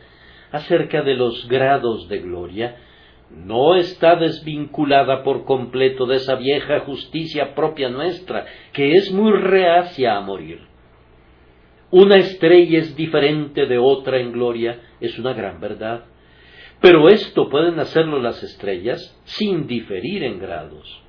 acerca 0.51 1.03
de 1.03 1.13
los 1.13 1.47
grados 1.47 2.09
de 2.09 2.17
gloria 2.17 2.77
no 3.29 3.75
está 3.75 4.15
desvinculada 4.15 5.23
por 5.23 5.45
completo 5.45 6.05
de 6.05 6.15
esa 6.17 6.35
vieja 6.35 6.81
justicia 6.81 7.53
propia 7.55 7.89
nuestra, 7.89 8.45
que 8.73 8.93
es 8.93 9.11
muy 9.11 9.31
reacia 9.31 10.15
a 10.15 10.21
morir. 10.21 10.61
Una 11.91 12.17
estrella 12.17 12.79
es 12.79 12.95
diferente 12.95 13.65
de 13.65 13.77
otra 13.77 14.19
en 14.19 14.31
gloria, 14.31 14.81
es 14.99 15.17
una 15.19 15.33
gran 15.33 15.59
verdad. 15.59 16.05
Pero 16.81 17.09
esto 17.09 17.49
pueden 17.49 17.79
hacerlo 17.79 18.21
las 18.21 18.43
estrellas 18.43 19.17
sin 19.23 19.67
diferir 19.67 20.23
en 20.23 20.39
grados. 20.39 21.01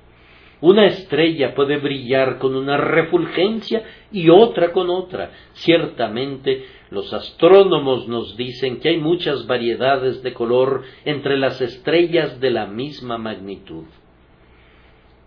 Una 0.61 0.87
estrella 0.87 1.55
puede 1.55 1.77
brillar 1.77 2.37
con 2.37 2.55
una 2.55 2.75
refulgencia 2.75 3.83
y 4.11 4.29
otra 4.29 4.73
con 4.73 4.89
otra. 4.89 5.31
Ciertamente 5.53 6.65
los 6.89 7.13
astrónomos 7.13 8.07
nos 8.07 8.35
dicen 8.35 8.79
que 8.79 8.89
hay 8.89 8.97
muchas 8.97 9.47
variedades 9.47 10.21
de 10.21 10.33
color 10.33 10.83
entre 11.05 11.37
las 11.37 11.61
estrellas 11.61 12.39
de 12.41 12.51
la 12.51 12.65
misma 12.65 13.17
magnitud. 13.17 13.85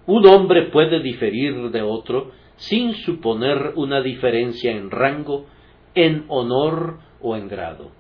Un 0.07 0.26
hombre 0.26 0.64
puede 0.66 1.01
diferir 1.01 1.70
de 1.70 1.80
otro 1.80 2.33
sin 2.57 2.95
suponer 2.95 3.72
una 3.76 4.03
diferencia 4.03 4.72
en 4.72 4.91
rango, 4.91 5.47
en 5.95 6.24
honor 6.28 6.99
o 7.20 7.37
en 7.37 7.49
grado. 7.49 7.91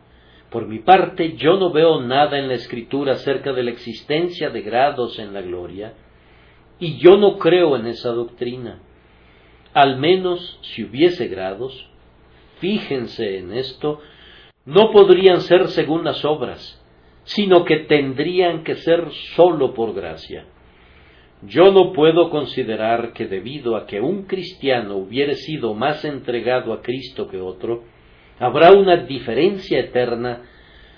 Por 0.50 0.66
mi 0.66 0.80
parte, 0.80 1.34
yo 1.36 1.56
no 1.56 1.70
veo 1.70 2.02
nada 2.02 2.38
en 2.38 2.48
la 2.48 2.54
escritura 2.54 3.12
acerca 3.12 3.52
de 3.54 3.62
la 3.62 3.70
existencia 3.70 4.50
de 4.50 4.60
grados 4.60 5.18
en 5.18 5.32
la 5.32 5.40
gloria, 5.40 5.94
y 6.82 6.98
yo 6.98 7.16
no 7.16 7.38
creo 7.38 7.76
en 7.76 7.86
esa 7.86 8.10
doctrina. 8.10 8.80
Al 9.72 9.98
menos 10.00 10.58
si 10.62 10.82
hubiese 10.82 11.28
grados, 11.28 11.88
fíjense 12.58 13.38
en 13.38 13.52
esto, 13.52 14.00
no 14.64 14.90
podrían 14.90 15.42
ser 15.42 15.68
según 15.68 16.02
las 16.02 16.24
obras, 16.24 16.84
sino 17.22 17.64
que 17.64 17.84
tendrían 17.84 18.64
que 18.64 18.74
ser 18.74 19.12
sólo 19.36 19.74
por 19.74 19.94
gracia. 19.94 20.46
Yo 21.42 21.70
no 21.70 21.92
puedo 21.92 22.30
considerar 22.30 23.12
que 23.12 23.28
debido 23.28 23.76
a 23.76 23.86
que 23.86 24.00
un 24.00 24.24
cristiano 24.24 24.96
hubiere 24.96 25.34
sido 25.36 25.74
más 25.74 26.04
entregado 26.04 26.72
a 26.72 26.82
Cristo 26.82 27.28
que 27.28 27.40
otro, 27.40 27.84
habrá 28.40 28.72
una 28.72 28.96
diferencia 28.96 29.78
eterna, 29.78 30.42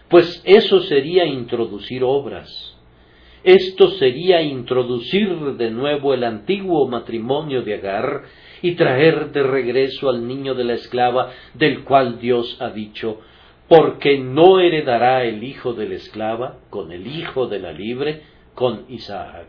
pues 0.08 0.42
eso 0.46 0.80
sería 0.80 1.26
introducir 1.26 2.02
obras. 2.04 2.73
Esto 3.44 3.90
sería 3.90 4.40
introducir 4.40 5.28
de 5.58 5.70
nuevo 5.70 6.14
el 6.14 6.24
antiguo 6.24 6.88
matrimonio 6.88 7.60
de 7.60 7.74
Agar 7.74 8.22
y 8.62 8.74
traer 8.74 9.32
de 9.32 9.42
regreso 9.42 10.08
al 10.08 10.26
niño 10.26 10.54
de 10.54 10.64
la 10.64 10.72
esclava, 10.72 11.30
del 11.52 11.84
cual 11.84 12.18
Dios 12.18 12.56
ha 12.58 12.70
dicho, 12.70 13.20
porque 13.68 14.16
no 14.16 14.60
heredará 14.60 15.24
el 15.24 15.44
hijo 15.44 15.74
de 15.74 15.90
la 15.90 15.96
esclava 15.96 16.60
con 16.70 16.90
el 16.90 17.06
hijo 17.06 17.46
de 17.46 17.58
la 17.58 17.72
libre, 17.72 18.22
con 18.54 18.86
Isaac. 18.88 19.48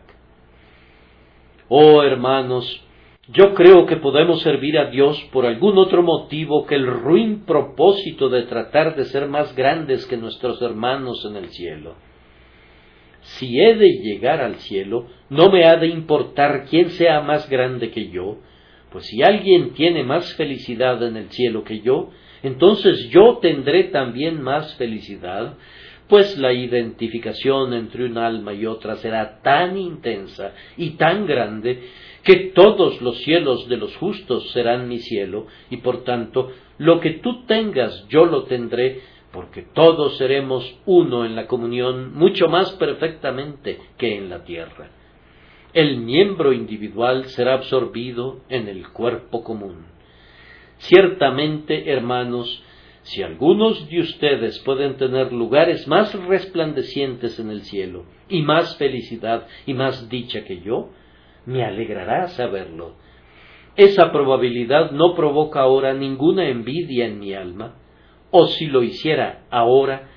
Oh 1.68 2.02
hermanos, 2.02 2.84
yo 3.28 3.54
creo 3.54 3.86
que 3.86 3.96
podemos 3.96 4.42
servir 4.42 4.78
a 4.78 4.90
Dios 4.90 5.18
por 5.32 5.46
algún 5.46 5.78
otro 5.78 6.02
motivo 6.02 6.66
que 6.66 6.74
el 6.74 6.86
ruin 6.86 7.46
propósito 7.46 8.28
de 8.28 8.42
tratar 8.42 8.94
de 8.94 9.06
ser 9.06 9.26
más 9.26 9.56
grandes 9.56 10.04
que 10.04 10.18
nuestros 10.18 10.60
hermanos 10.60 11.24
en 11.24 11.36
el 11.36 11.48
cielo 11.48 11.94
si 13.26 13.60
he 13.60 13.74
de 13.74 13.98
llegar 13.98 14.40
al 14.40 14.56
cielo, 14.56 15.06
no 15.28 15.50
me 15.50 15.64
ha 15.64 15.76
de 15.76 15.88
importar 15.88 16.66
quién 16.70 16.90
sea 16.90 17.20
más 17.20 17.48
grande 17.50 17.90
que 17.90 18.08
yo, 18.08 18.38
pues 18.90 19.06
si 19.06 19.22
alguien 19.22 19.74
tiene 19.74 20.04
más 20.04 20.34
felicidad 20.34 21.02
en 21.02 21.16
el 21.16 21.30
cielo 21.30 21.64
que 21.64 21.80
yo, 21.80 22.10
entonces 22.42 23.08
yo 23.10 23.38
tendré 23.38 23.84
también 23.84 24.40
más 24.40 24.76
felicidad, 24.76 25.54
pues 26.08 26.38
la 26.38 26.52
identificación 26.52 27.74
entre 27.74 28.04
un 28.04 28.16
alma 28.16 28.54
y 28.54 28.64
otra 28.64 28.94
será 28.96 29.40
tan 29.42 29.76
intensa 29.76 30.52
y 30.76 30.90
tan 30.90 31.26
grande 31.26 31.82
que 32.22 32.52
todos 32.54 33.02
los 33.02 33.18
cielos 33.18 33.68
de 33.68 33.76
los 33.76 33.96
justos 33.96 34.50
serán 34.52 34.88
mi 34.88 34.98
cielo, 34.98 35.46
y 35.68 35.78
por 35.78 36.04
tanto 36.04 36.52
lo 36.78 37.00
que 37.00 37.10
tú 37.10 37.44
tengas 37.46 38.06
yo 38.08 38.24
lo 38.24 38.44
tendré, 38.44 39.00
porque 39.36 39.60
todos 39.60 40.16
seremos 40.16 40.80
uno 40.86 41.26
en 41.26 41.36
la 41.36 41.46
comunión 41.46 42.14
mucho 42.14 42.48
más 42.48 42.72
perfectamente 42.76 43.78
que 43.98 44.16
en 44.16 44.30
la 44.30 44.44
tierra. 44.44 44.88
El 45.74 45.98
miembro 45.98 46.54
individual 46.54 47.26
será 47.26 47.52
absorbido 47.52 48.40
en 48.48 48.66
el 48.66 48.88
cuerpo 48.88 49.44
común. 49.44 49.88
Ciertamente, 50.78 51.92
hermanos, 51.92 52.62
si 53.02 53.22
algunos 53.22 53.86
de 53.90 54.00
ustedes 54.00 54.58
pueden 54.60 54.96
tener 54.96 55.34
lugares 55.34 55.86
más 55.86 56.14
resplandecientes 56.14 57.38
en 57.38 57.50
el 57.50 57.60
cielo, 57.64 58.06
y 58.30 58.40
más 58.40 58.78
felicidad 58.78 59.46
y 59.66 59.74
más 59.74 60.08
dicha 60.08 60.44
que 60.44 60.62
yo, 60.62 60.88
me 61.44 61.62
alegrará 61.62 62.28
saberlo. 62.28 62.94
Esa 63.76 64.10
probabilidad 64.12 64.92
no 64.92 65.14
provoca 65.14 65.60
ahora 65.60 65.92
ninguna 65.92 66.48
envidia 66.48 67.04
en 67.04 67.18
mi 67.18 67.34
alma, 67.34 67.74
o 68.36 68.48
si 68.48 68.66
lo 68.66 68.82
hiciera 68.82 69.44
ahora, 69.50 70.08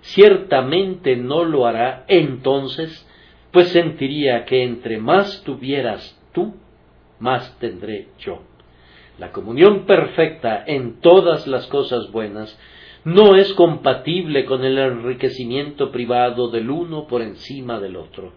ciertamente 0.00 1.14
no 1.16 1.44
lo 1.44 1.66
hará 1.66 2.04
entonces, 2.08 3.06
pues 3.50 3.68
sentiría 3.68 4.46
que 4.46 4.62
entre 4.62 4.98
más 4.98 5.42
tuvieras 5.44 6.18
tú, 6.32 6.54
más 7.18 7.58
tendré 7.58 8.08
yo. 8.18 8.42
La 9.18 9.30
comunión 9.30 9.84
perfecta 9.84 10.64
en 10.66 11.00
todas 11.00 11.46
las 11.46 11.66
cosas 11.66 12.10
buenas 12.10 12.58
no 13.04 13.36
es 13.36 13.52
compatible 13.52 14.46
con 14.46 14.64
el 14.64 14.78
enriquecimiento 14.78 15.92
privado 15.92 16.50
del 16.50 16.70
uno 16.70 17.06
por 17.06 17.20
encima 17.20 17.78
del 17.78 17.96
otro. 17.96 18.32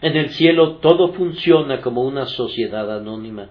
En 0.00 0.16
el 0.16 0.30
cielo 0.30 0.76
todo 0.76 1.12
funciona 1.14 1.80
como 1.80 2.02
una 2.02 2.26
sociedad 2.26 2.96
anónima, 2.96 3.50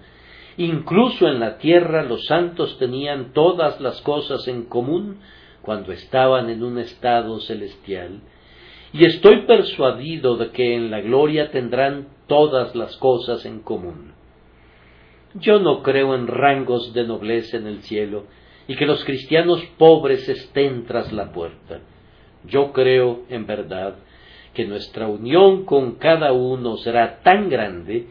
Incluso 0.57 1.27
en 1.27 1.39
la 1.39 1.57
tierra 1.57 2.03
los 2.03 2.25
santos 2.25 2.77
tenían 2.77 3.31
todas 3.33 3.79
las 3.79 4.01
cosas 4.01 4.47
en 4.47 4.65
común 4.65 5.19
cuando 5.61 5.91
estaban 5.91 6.49
en 6.49 6.63
un 6.63 6.79
estado 6.79 7.39
celestial, 7.39 8.21
y 8.93 9.05
estoy 9.05 9.45
persuadido 9.45 10.35
de 10.35 10.49
que 10.49 10.75
en 10.75 10.91
la 10.91 10.99
gloria 10.99 11.51
tendrán 11.51 12.09
todas 12.27 12.75
las 12.75 12.97
cosas 12.97 13.45
en 13.45 13.61
común. 13.61 14.13
Yo 15.35 15.59
no 15.59 15.81
creo 15.81 16.13
en 16.13 16.27
rangos 16.27 16.93
de 16.93 17.05
nobleza 17.05 17.57
en 17.57 17.67
el 17.67 17.83
cielo, 17.83 18.25
y 18.67 18.75
que 18.75 18.85
los 18.85 19.03
cristianos 19.05 19.63
pobres 19.77 20.27
estén 20.27 20.85
tras 20.85 21.11
la 21.13 21.31
puerta. 21.31 21.79
Yo 22.45 22.73
creo, 22.73 23.21
en 23.29 23.45
verdad, 23.45 23.95
que 24.53 24.65
nuestra 24.65 25.07
unión 25.07 25.65
con 25.65 25.95
cada 25.95 26.33
uno 26.33 26.77
será 26.77 27.21
tan 27.21 27.49
grande 27.49 28.07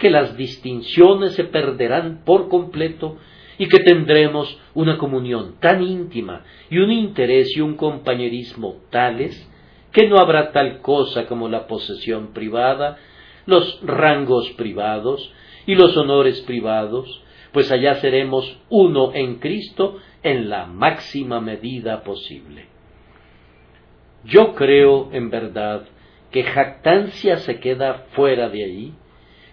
que 0.00 0.10
las 0.10 0.36
distinciones 0.36 1.34
se 1.34 1.44
perderán 1.44 2.22
por 2.24 2.48
completo 2.48 3.18
y 3.58 3.68
que 3.68 3.78
tendremos 3.80 4.58
una 4.74 4.96
comunión 4.98 5.56
tan 5.60 5.82
íntima 5.82 6.42
y 6.70 6.78
un 6.78 6.90
interés 6.90 7.54
y 7.56 7.60
un 7.60 7.76
compañerismo 7.76 8.76
tales 8.90 9.48
que 9.92 10.08
no 10.08 10.16
habrá 10.16 10.52
tal 10.52 10.80
cosa 10.80 11.26
como 11.26 11.48
la 11.48 11.66
posesión 11.66 12.32
privada, 12.32 12.96
los 13.46 13.80
rangos 13.82 14.50
privados 14.52 15.32
y 15.66 15.74
los 15.74 15.96
honores 15.96 16.40
privados, 16.40 17.22
pues 17.52 17.70
allá 17.70 17.96
seremos 17.96 18.58
uno 18.70 19.12
en 19.14 19.38
Cristo 19.38 19.98
en 20.22 20.48
la 20.48 20.64
máxima 20.66 21.40
medida 21.40 22.02
posible. 22.02 22.66
Yo 24.24 24.54
creo, 24.54 25.10
en 25.12 25.28
verdad, 25.28 25.84
que 26.30 26.44
jactancia 26.44 27.38
se 27.38 27.58
queda 27.58 28.06
fuera 28.12 28.48
de 28.48 28.64
allí, 28.64 28.94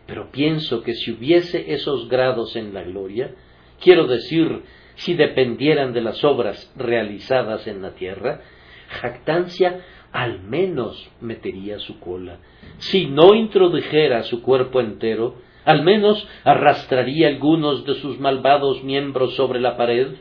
pero 0.08 0.32
pienso 0.32 0.82
que 0.82 0.94
si 0.94 1.12
hubiese 1.12 1.74
esos 1.74 2.08
grados 2.08 2.56
en 2.56 2.74
la 2.74 2.84
gloria, 2.84 3.36
quiero 3.80 4.08
decir, 4.08 4.64
si 4.96 5.14
dependieran 5.14 5.94
de 5.94 6.02
las 6.02 6.24
obras 6.24 6.74
realizadas 6.76 7.68
en 7.68 7.82
la 7.82 7.92
tierra, 7.92 8.42
jactancia 8.90 9.82
al 10.12 10.42
menos 10.42 11.10
metería 11.20 11.78
su 11.80 12.00
cola. 12.00 12.40
Si 12.78 13.06
no 13.06 13.36
introdujera 13.36 14.24
su 14.24 14.42
cuerpo 14.42 14.80
entero, 14.80 15.36
al 15.66 15.84
menos 15.84 16.26
arrastraría 16.46 17.28
algunos 17.28 17.86
de 17.86 17.96
sus 17.96 18.20
malvados 18.20 18.84
miembros 18.84 19.36
sobre 19.36 19.60
la 19.60 19.76
pared, 19.76 20.16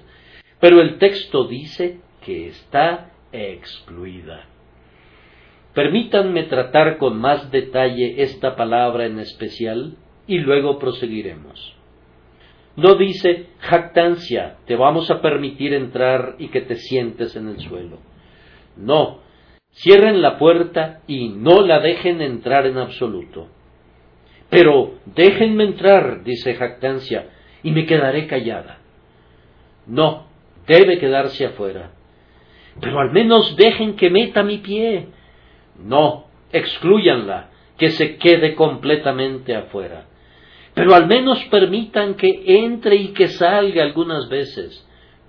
pero 0.61 0.81
el 0.81 0.99
texto 0.99 1.45
dice 1.45 2.01
que 2.25 2.49
está 2.49 3.13
excluida. 3.33 4.56
Permítanme 5.77 6.45
tratar 6.45 6.97
con 6.97 7.19
más 7.19 7.51
detalle 7.51 8.23
esta 8.23 8.57
palabra 8.57 9.05
en 9.05 9.19
especial 9.19 9.99
y 10.27 10.39
luego 10.39 10.79
proseguiremos. 10.79 11.77
No 12.77 12.95
dice 12.95 13.49
jactancia, 13.59 14.57
te 14.65 14.75
vamos 14.75 15.11
a 15.11 15.21
permitir 15.21 15.75
entrar 15.75 16.37
y 16.39 16.49
que 16.49 16.63
te 16.63 16.77
sientes 16.77 17.37
en 17.37 17.49
el 17.49 17.61
suelo. 17.61 17.99
No, 18.79 19.19
cierren 19.73 20.23
la 20.23 20.39
puerta 20.39 21.03
y 21.07 21.29
no 21.29 21.61
la 21.61 21.81
dejen 21.81 22.23
entrar 22.23 22.65
en 22.65 22.79
absoluto. 22.79 23.49
Pero 24.49 24.95
déjenme 25.05 25.65
entrar, 25.65 26.25
dice 26.25 26.55
jactancia, 26.55 27.29
y 27.63 27.71
me 27.73 27.85
quedaré 27.85 28.27
callada. 28.27 28.79
No, 29.87 30.27
debe 30.67 30.99
quedarse 30.99 31.45
afuera. 31.45 31.91
Pero 32.81 32.99
al 32.99 33.13
menos 33.13 33.57
dejen 33.57 33.97
que 33.97 34.09
meta 34.09 34.43
mi 34.43 34.57
pie, 34.57 35.09
no, 35.79 36.27
excluyanla, 36.53 37.51
que 37.79 37.91
se 37.91 38.17
quede 38.17 38.55
completamente 38.55 39.55
afuera. 39.55 40.07
Pero 40.75 40.95
al 40.95 41.07
menos 41.07 41.43
permitan 41.45 42.15
que 42.15 42.43
entre 42.47 42.97
y 42.97 43.09
que 43.09 43.29
salga 43.29 43.83
algunas 43.83 44.29
veces. 44.29 44.87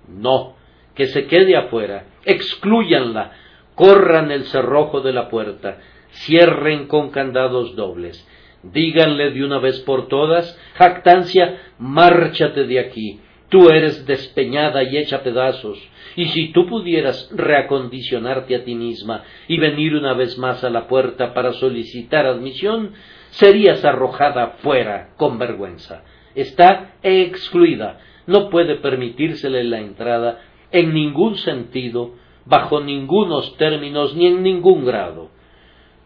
No, 0.08 0.56
que 0.94 1.06
se 1.06 1.26
quede 1.26 1.56
afuera. 1.56 2.06
Excluyanla, 2.24 3.32
corran 3.74 4.30
el 4.30 4.44
cerrojo 4.44 5.00
de 5.00 5.12
la 5.12 5.28
puerta, 5.28 5.78
cierren 6.10 6.86
con 6.86 7.10
candados 7.10 7.76
dobles. 7.76 8.26
Díganle 8.62 9.30
de 9.30 9.44
una 9.44 9.58
vez 9.58 9.78
por 9.80 10.08
todas, 10.08 10.58
jactancia, 10.74 11.60
márchate 11.78 12.64
de 12.64 12.80
aquí. 12.80 13.20
Tú 13.48 13.70
eres 13.70 14.04
despeñada 14.04 14.82
y 14.82 14.98
hecha 14.98 15.22
pedazos, 15.22 15.78
y 16.16 16.26
si 16.26 16.52
tú 16.52 16.66
pudieras 16.66 17.30
reacondicionarte 17.34 18.54
a 18.54 18.64
ti 18.64 18.74
misma 18.74 19.24
y 19.46 19.58
venir 19.58 19.94
una 19.94 20.12
vez 20.12 20.36
más 20.36 20.64
a 20.64 20.70
la 20.70 20.86
puerta 20.86 21.32
para 21.32 21.52
solicitar 21.52 22.26
admisión, 22.26 22.92
serías 23.30 23.84
arrojada 23.84 24.56
fuera 24.58 25.10
con 25.16 25.38
vergüenza. 25.38 26.04
Está 26.34 26.96
excluida, 27.02 28.00
no 28.26 28.50
puede 28.50 28.76
permitírsele 28.76 29.64
la 29.64 29.80
entrada 29.80 30.40
en 30.70 30.92
ningún 30.92 31.36
sentido, 31.36 32.14
bajo 32.44 32.80
ningunos 32.80 33.56
términos 33.56 34.14
ni 34.14 34.26
en 34.26 34.42
ningún 34.42 34.84
grado. 34.84 35.30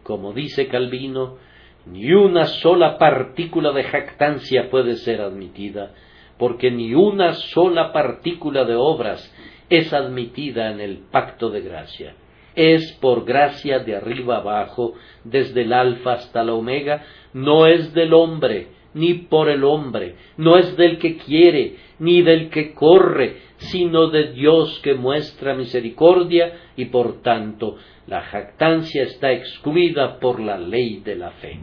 Como 0.03 0.33
dice 0.33 0.67
Calvino, 0.67 1.37
ni 1.85 2.13
una 2.13 2.45
sola 2.45 2.97
partícula 2.97 3.71
de 3.71 3.83
jactancia 3.83 4.69
puede 4.69 4.95
ser 4.95 5.21
admitida, 5.21 5.93
porque 6.37 6.71
ni 6.71 6.93
una 6.93 7.33
sola 7.33 7.91
partícula 7.93 8.65
de 8.65 8.75
obras 8.75 9.33
es 9.69 9.93
admitida 9.93 10.71
en 10.71 10.79
el 10.79 10.99
pacto 11.11 11.49
de 11.49 11.61
gracia. 11.61 12.15
Es 12.55 12.91
por 13.01 13.25
gracia 13.25 13.79
de 13.79 13.95
arriba 13.95 14.37
abajo, 14.37 14.93
desde 15.23 15.63
el 15.63 15.73
alfa 15.73 16.13
hasta 16.13 16.43
la 16.43 16.53
omega, 16.53 17.03
no 17.33 17.65
es 17.65 17.93
del 17.93 18.13
hombre, 18.13 18.67
ni 18.93 19.15
por 19.15 19.49
el 19.49 19.63
hombre, 19.63 20.15
no 20.37 20.57
es 20.57 20.77
del 20.77 20.99
que 20.99 21.17
quiere, 21.17 21.77
ni 21.97 22.21
del 22.21 22.49
que 22.49 22.73
corre, 22.73 23.37
sino 23.57 24.09
de 24.09 24.33
Dios 24.33 24.79
que 24.83 24.93
muestra 24.93 25.55
misericordia, 25.55 26.53
y 26.75 26.85
por 26.85 27.21
tanto 27.21 27.77
la 28.05 28.21
jactancia 28.21 29.03
está 29.03 29.31
excluida 29.31 30.19
por 30.19 30.39
la 30.39 30.57
ley 30.57 31.01
de 31.03 31.15
la 31.15 31.31
fe. 31.31 31.59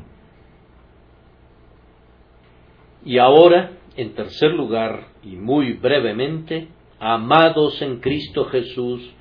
Y 3.04 3.18
ahora, 3.18 3.72
en 3.96 4.14
tercer 4.14 4.52
lugar, 4.52 5.08
y 5.22 5.36
muy 5.36 5.74
brevemente, 5.74 6.68
amados 6.98 7.80
en 7.82 8.00
Cristo 8.00 8.44
Jesús, 8.46 9.14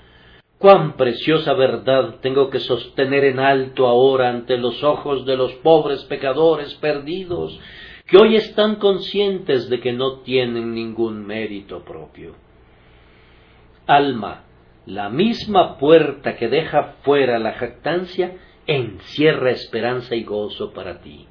cuán 0.58 0.98
preciosa 0.98 1.54
verdad 1.54 2.16
tengo 2.22 2.50
que 2.50 2.60
sostener 2.60 3.24
en 3.24 3.40
alto 3.40 3.88
ahora 3.88 4.30
ante 4.30 4.58
los 4.58 4.84
ojos 4.84 5.26
de 5.26 5.38
los 5.38 5.54
pobres 5.56 6.04
pecadores 6.06 6.76
perdidos, 6.76 7.60
que 8.06 8.18
hoy 8.18 8.36
están 8.36 8.76
conscientes 8.76 9.70
de 9.70 9.80
que 9.80 9.94
no 9.94 10.20
tienen 10.20 10.74
ningún 10.74 11.26
mérito 11.26 11.84
propio. 11.84 12.36
Alma, 13.88 14.44
la 14.86 15.10
misma 15.10 15.78
puerta 15.78 16.36
que 16.36 16.48
deja 16.48 16.96
fuera 17.04 17.40
la 17.40 17.54
jactancia 17.54 18.38
encierra 18.66 19.52
esperanza 19.52 20.16
y 20.16 20.24
gozo 20.24 20.74
para 20.74 21.02
ti. 21.02 21.28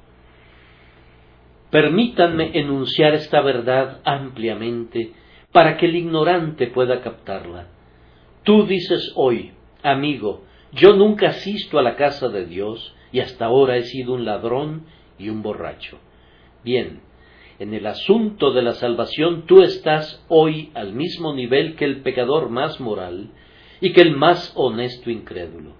Permítanme 1.71 2.57
enunciar 2.57 3.13
esta 3.13 3.41
verdad 3.41 3.99
ampliamente 4.03 5.13
para 5.51 5.77
que 5.77 5.85
el 5.85 5.95
ignorante 5.95 6.67
pueda 6.67 7.01
captarla. 7.01 7.67
Tú 8.43 8.65
dices 8.65 9.11
hoy, 9.15 9.51
amigo, 9.83 10.43
yo 10.71 10.95
nunca 10.95 11.29
asisto 11.29 11.77
a 11.77 11.83
la 11.83 11.95
casa 11.95 12.29
de 12.29 12.45
Dios 12.45 12.95
y 13.11 13.19
hasta 13.19 13.45
ahora 13.45 13.77
he 13.77 13.83
sido 13.83 14.13
un 14.13 14.25
ladrón 14.25 14.85
y 15.17 15.29
un 15.29 15.41
borracho. 15.41 15.99
Bien, 16.63 17.01
en 17.59 17.73
el 17.73 17.85
asunto 17.85 18.51
de 18.51 18.61
la 18.61 18.73
salvación 18.73 19.45
tú 19.45 19.61
estás 19.61 20.23
hoy 20.27 20.71
al 20.73 20.93
mismo 20.93 21.33
nivel 21.33 21.75
que 21.75 21.85
el 21.85 22.01
pecador 22.01 22.49
más 22.49 22.79
moral 22.79 23.31
y 23.81 23.93
que 23.93 24.01
el 24.01 24.15
más 24.15 24.53
honesto 24.55 25.09
incrédulo. 25.09 25.73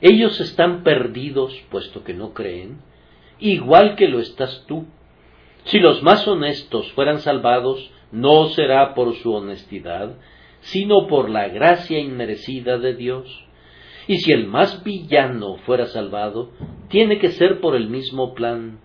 Ellos 0.00 0.40
están 0.40 0.82
perdidos 0.82 1.54
puesto 1.70 2.04
que 2.04 2.14
no 2.14 2.32
creen, 2.32 2.78
igual 3.44 3.94
que 3.94 4.08
lo 4.08 4.20
estás 4.20 4.64
tú. 4.66 4.86
Si 5.64 5.78
los 5.78 6.02
más 6.02 6.26
honestos 6.26 6.90
fueran 6.92 7.20
salvados, 7.20 7.90
no 8.10 8.46
será 8.46 8.94
por 8.94 9.14
su 9.16 9.32
honestidad, 9.32 10.16
sino 10.60 11.06
por 11.06 11.28
la 11.28 11.48
gracia 11.48 11.98
inmerecida 11.98 12.78
de 12.78 12.94
Dios. 12.94 13.44
Y 14.06 14.16
si 14.18 14.32
el 14.32 14.46
más 14.46 14.82
villano 14.82 15.56
fuera 15.58 15.86
salvado, 15.86 16.50
tiene 16.88 17.18
que 17.18 17.30
ser 17.30 17.60
por 17.60 17.76
el 17.76 17.88
mismo 17.88 18.34
plan. 18.34 18.80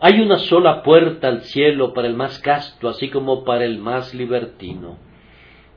Hay 0.00 0.20
una 0.20 0.38
sola 0.38 0.82
puerta 0.82 1.28
al 1.28 1.42
cielo 1.42 1.94
para 1.94 2.08
el 2.08 2.14
más 2.14 2.38
casto, 2.40 2.88
así 2.88 3.10
como 3.10 3.44
para 3.44 3.64
el 3.64 3.78
más 3.78 4.14
libertino. 4.14 4.98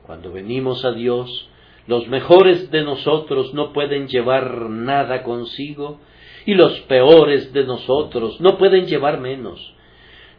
Cuando 0.06 0.32
venimos 0.32 0.84
a 0.84 0.92
Dios, 0.92 1.48
los 1.86 2.06
mejores 2.08 2.70
de 2.70 2.82
nosotros 2.82 3.54
no 3.54 3.72
pueden 3.72 4.08
llevar 4.08 4.68
nada 4.68 5.22
consigo, 5.22 6.00
y 6.48 6.54
los 6.54 6.80
peores 6.80 7.52
de 7.52 7.64
nosotros 7.64 8.40
no 8.40 8.56
pueden 8.56 8.86
llevar 8.86 9.20
menos. 9.20 9.74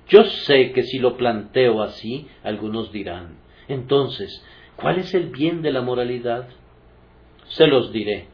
Yo 0.08 0.24
sé 0.24 0.72
que 0.72 0.82
si 0.82 0.98
lo 0.98 1.18
planteo 1.18 1.84
así, 1.84 2.26
algunos 2.44 2.92
dirán, 2.92 3.38
entonces, 3.68 4.44
¿cuál 4.76 4.98
es 4.98 5.14
el 5.14 5.28
bien 5.28 5.62
de 5.62 5.72
la 5.72 5.84
moralidad? 5.84 6.48
Se 7.50 7.68
los 7.68 7.92
diré. 7.92 8.26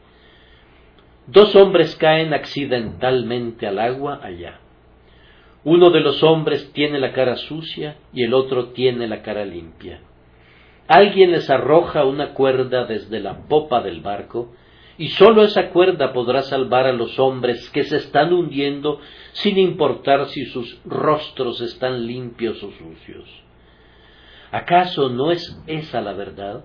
Dos 1.26 1.54
hombres 1.54 1.94
caen 1.96 2.32
accidentalmente 2.32 3.66
al 3.66 3.78
agua 3.78 4.20
allá. 4.22 4.58
Uno 5.62 5.90
de 5.90 6.00
los 6.00 6.22
hombres 6.22 6.72
tiene 6.72 6.98
la 6.98 7.12
cara 7.12 7.36
sucia 7.36 7.98
y 8.10 8.22
el 8.22 8.32
otro 8.32 8.68
tiene 8.68 9.06
la 9.06 9.20
cara 9.20 9.44
limpia. 9.44 10.00
Alguien 10.88 11.30
les 11.32 11.50
arroja 11.50 12.06
una 12.06 12.32
cuerda 12.32 12.86
desde 12.86 13.20
la 13.20 13.46
popa 13.48 13.82
del 13.82 14.00
barco 14.00 14.54
y 14.98 15.08
sólo 15.08 15.42
esa 15.42 15.70
cuerda 15.70 16.12
podrá 16.12 16.42
salvar 16.42 16.86
a 16.86 16.92
los 16.92 17.18
hombres 17.18 17.68
que 17.70 17.84
se 17.84 17.96
están 17.96 18.32
hundiendo 18.32 19.00
sin 19.32 19.58
importar 19.58 20.26
si 20.26 20.46
sus 20.46 20.80
rostros 20.84 21.60
están 21.60 22.06
limpios 22.06 22.62
o 22.62 22.70
sucios. 22.72 23.28
¿Acaso 24.50 25.10
no 25.10 25.32
es 25.32 25.60
esa 25.66 26.00
la 26.00 26.12
verdad? 26.12 26.64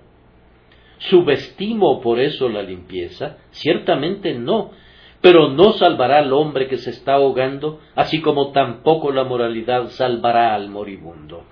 ¿Subestimo 0.99 1.99
por 1.99 2.19
eso 2.19 2.47
la 2.47 2.61
limpieza? 2.61 3.37
Ciertamente 3.49 4.33
no, 4.35 4.71
pero 5.19 5.49
no 5.49 5.73
salvará 5.73 6.19
al 6.19 6.31
hombre 6.31 6.67
que 6.67 6.77
se 6.77 6.91
está 6.91 7.15
ahogando, 7.15 7.79
así 7.95 8.21
como 8.21 8.51
tampoco 8.51 9.11
la 9.11 9.23
moralidad 9.23 9.87
salvará 9.87 10.55
al 10.55 10.69
moribundo. 10.69 11.43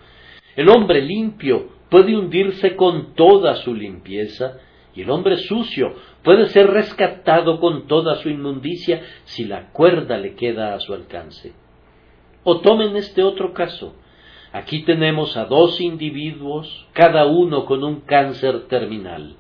El 0.55 0.69
hombre 0.69 1.01
limpio 1.01 1.69
puede 1.89 2.15
hundirse 2.15 2.75
con 2.75 3.15
toda 3.15 3.55
su 3.55 3.73
limpieza, 3.73 4.59
y 4.95 5.01
el 5.01 5.09
hombre 5.09 5.37
sucio 5.37 5.93
puede 6.23 6.47
ser 6.49 6.67
rescatado 6.67 7.59
con 7.59 7.87
toda 7.87 8.15
su 8.15 8.29
inmundicia 8.29 9.01
si 9.25 9.45
la 9.45 9.71
cuerda 9.71 10.17
le 10.17 10.35
queda 10.35 10.73
a 10.73 10.79
su 10.79 10.93
alcance. 10.93 11.53
O 12.43 12.59
tomen 12.61 12.95
este 12.95 13.23
otro 13.23 13.53
caso. 13.53 13.95
Aquí 14.51 14.83
tenemos 14.83 15.37
a 15.37 15.45
dos 15.45 15.79
individuos, 15.79 16.87
cada 16.93 17.27
uno 17.27 17.65
con 17.65 17.83
un 17.83 18.01
cáncer 18.01 18.67
terminal. 18.67 19.35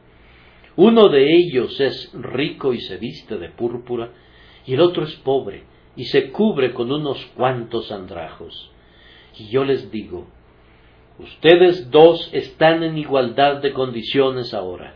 Uno 0.75 1.09
de 1.09 1.35
ellos 1.35 1.79
es 1.81 2.11
rico 2.13 2.73
y 2.73 2.81
se 2.81 2.97
viste 2.97 3.37
de 3.37 3.49
púrpura, 3.49 4.11
y 4.65 4.75
el 4.75 4.81
otro 4.81 5.03
es 5.03 5.15
pobre 5.15 5.63
y 5.99 6.05
se 6.05 6.31
cubre 6.31 6.73
con 6.73 6.91
unos 6.91 7.25
cuantos 7.35 7.91
andrajos. 7.91 8.71
Y 9.37 9.49
yo 9.49 9.65
les 9.65 9.91
digo, 9.91 10.27
ustedes 11.17 11.91
dos 11.91 12.29
están 12.31 12.83
en 12.83 12.97
igualdad 12.97 13.61
de 13.61 13.73
condiciones 13.73 14.53
ahora. 14.53 14.95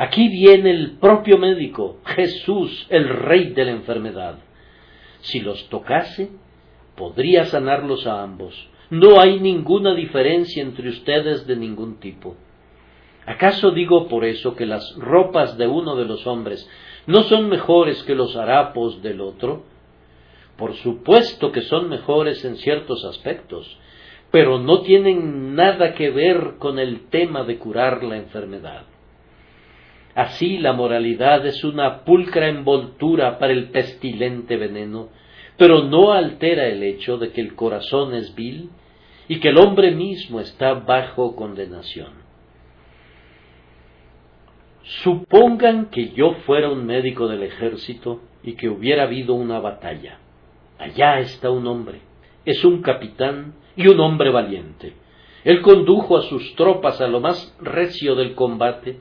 Aquí 0.00 0.28
viene 0.28 0.70
el 0.70 0.92
propio 0.92 1.36
médico, 1.36 1.98
Jesús, 2.06 2.86
el 2.88 3.06
rey 3.06 3.50
de 3.50 3.66
la 3.66 3.72
enfermedad. 3.72 4.38
Si 5.20 5.40
los 5.40 5.68
tocase, 5.68 6.30
podría 6.96 7.44
sanarlos 7.44 8.06
a 8.06 8.22
ambos. 8.22 8.54
No 8.88 9.20
hay 9.20 9.38
ninguna 9.40 9.94
diferencia 9.94 10.62
entre 10.62 10.88
ustedes 10.88 11.46
de 11.46 11.54
ningún 11.54 12.00
tipo. 12.00 12.34
¿Acaso 13.26 13.72
digo 13.72 14.08
por 14.08 14.24
eso 14.24 14.56
que 14.56 14.64
las 14.64 14.90
ropas 14.96 15.58
de 15.58 15.66
uno 15.66 15.94
de 15.96 16.06
los 16.06 16.26
hombres 16.26 16.66
no 17.06 17.24
son 17.24 17.50
mejores 17.50 18.02
que 18.04 18.14
los 18.14 18.36
harapos 18.36 19.02
del 19.02 19.20
otro? 19.20 19.64
Por 20.56 20.76
supuesto 20.76 21.52
que 21.52 21.60
son 21.60 21.90
mejores 21.90 22.42
en 22.46 22.56
ciertos 22.56 23.04
aspectos, 23.04 23.78
pero 24.30 24.58
no 24.58 24.80
tienen 24.80 25.54
nada 25.54 25.92
que 25.92 26.08
ver 26.08 26.54
con 26.58 26.78
el 26.78 27.10
tema 27.10 27.44
de 27.44 27.58
curar 27.58 28.02
la 28.02 28.16
enfermedad. 28.16 28.86
Así 30.20 30.58
la 30.58 30.74
moralidad 30.74 31.46
es 31.46 31.64
una 31.64 32.04
pulcra 32.04 32.50
envoltura 32.50 33.38
para 33.38 33.54
el 33.54 33.70
pestilente 33.70 34.58
veneno, 34.58 35.08
pero 35.56 35.84
no 35.84 36.12
altera 36.12 36.66
el 36.66 36.82
hecho 36.82 37.16
de 37.16 37.32
que 37.32 37.40
el 37.40 37.54
corazón 37.54 38.12
es 38.14 38.34
vil 38.34 38.68
y 39.28 39.40
que 39.40 39.48
el 39.48 39.56
hombre 39.56 39.92
mismo 39.92 40.40
está 40.40 40.74
bajo 40.74 41.34
condenación. 41.34 42.12
Supongan 44.82 45.86
que 45.86 46.10
yo 46.10 46.34
fuera 46.44 46.68
un 46.68 46.84
médico 46.84 47.26
del 47.26 47.42
ejército 47.42 48.20
y 48.42 48.56
que 48.56 48.68
hubiera 48.68 49.04
habido 49.04 49.32
una 49.32 49.58
batalla. 49.58 50.18
Allá 50.78 51.20
está 51.20 51.48
un 51.48 51.66
hombre, 51.66 52.02
es 52.44 52.62
un 52.62 52.82
capitán 52.82 53.54
y 53.74 53.88
un 53.88 53.98
hombre 54.00 54.28
valiente. 54.28 54.92
Él 55.44 55.62
condujo 55.62 56.18
a 56.18 56.22
sus 56.24 56.54
tropas 56.56 57.00
a 57.00 57.08
lo 57.08 57.20
más 57.20 57.56
recio 57.62 58.14
del 58.16 58.34
combate 58.34 58.98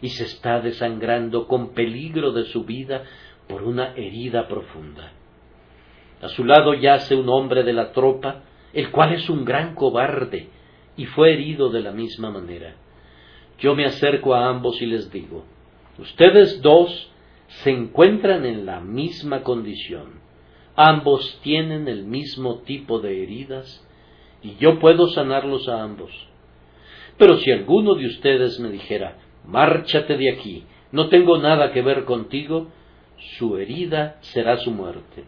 y 0.00 0.08
se 0.10 0.24
está 0.24 0.60
desangrando 0.60 1.46
con 1.46 1.74
peligro 1.74 2.32
de 2.32 2.44
su 2.44 2.64
vida 2.64 3.04
por 3.48 3.62
una 3.62 3.94
herida 3.96 4.46
profunda. 4.46 5.12
A 6.20 6.28
su 6.28 6.44
lado 6.44 6.74
yace 6.74 7.14
un 7.14 7.28
hombre 7.28 7.62
de 7.62 7.72
la 7.72 7.92
tropa, 7.92 8.42
el 8.72 8.90
cual 8.90 9.14
es 9.14 9.28
un 9.30 9.44
gran 9.44 9.74
cobarde, 9.74 10.48
y 10.96 11.06
fue 11.06 11.32
herido 11.32 11.70
de 11.70 11.80
la 11.80 11.92
misma 11.92 12.30
manera. 12.30 12.74
Yo 13.58 13.74
me 13.74 13.86
acerco 13.86 14.34
a 14.34 14.48
ambos 14.48 14.80
y 14.82 14.86
les 14.86 15.10
digo, 15.10 15.44
ustedes 15.98 16.60
dos 16.60 17.10
se 17.62 17.70
encuentran 17.70 18.44
en 18.44 18.66
la 18.66 18.80
misma 18.80 19.42
condición, 19.42 20.20
ambos 20.76 21.40
tienen 21.42 21.88
el 21.88 22.04
mismo 22.04 22.60
tipo 22.60 23.00
de 23.00 23.22
heridas, 23.22 23.84
y 24.42 24.56
yo 24.56 24.78
puedo 24.78 25.08
sanarlos 25.08 25.68
a 25.68 25.82
ambos. 25.82 26.10
Pero 27.16 27.38
si 27.38 27.50
alguno 27.50 27.94
de 27.94 28.06
ustedes 28.06 28.60
me 28.60 28.70
dijera, 28.70 29.16
márchate 29.48 30.16
de 30.16 30.30
aquí, 30.30 30.64
no 30.92 31.08
tengo 31.08 31.38
nada 31.38 31.72
que 31.72 31.82
ver 31.82 32.04
contigo, 32.04 32.68
su 33.38 33.56
herida 33.56 34.18
será 34.20 34.58
su 34.58 34.70
muerte. 34.70 35.24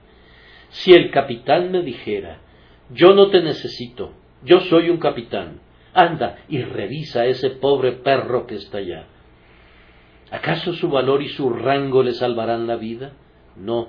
Si 0.69 0.93
el 0.93 1.11
capitán 1.11 1.73
me 1.73 1.83
dijera, 1.83 2.39
yo 2.91 3.15
no 3.15 3.31
te 3.31 3.43
necesito, 3.43 4.13
yo 4.45 4.61
soy 4.61 4.91
un 4.91 4.99
capitán, 4.99 5.61
anda 5.95 6.39
y 6.49 6.63
revisa 6.63 7.23
a 7.23 7.27
ese 7.27 7.51
pobre 7.51 7.93
perro 7.93 8.47
que 8.47 8.57
está 8.57 8.79
allá. 8.79 9.07
¿Acaso 10.31 10.75
su 10.75 10.89
valor 10.89 11.23
y 11.23 11.29
su 11.29 11.51
rango 11.51 12.03
le 12.03 12.13
salvarán 12.13 12.67
la 12.67 12.77
vida? 12.77 13.13
No, 13.57 13.89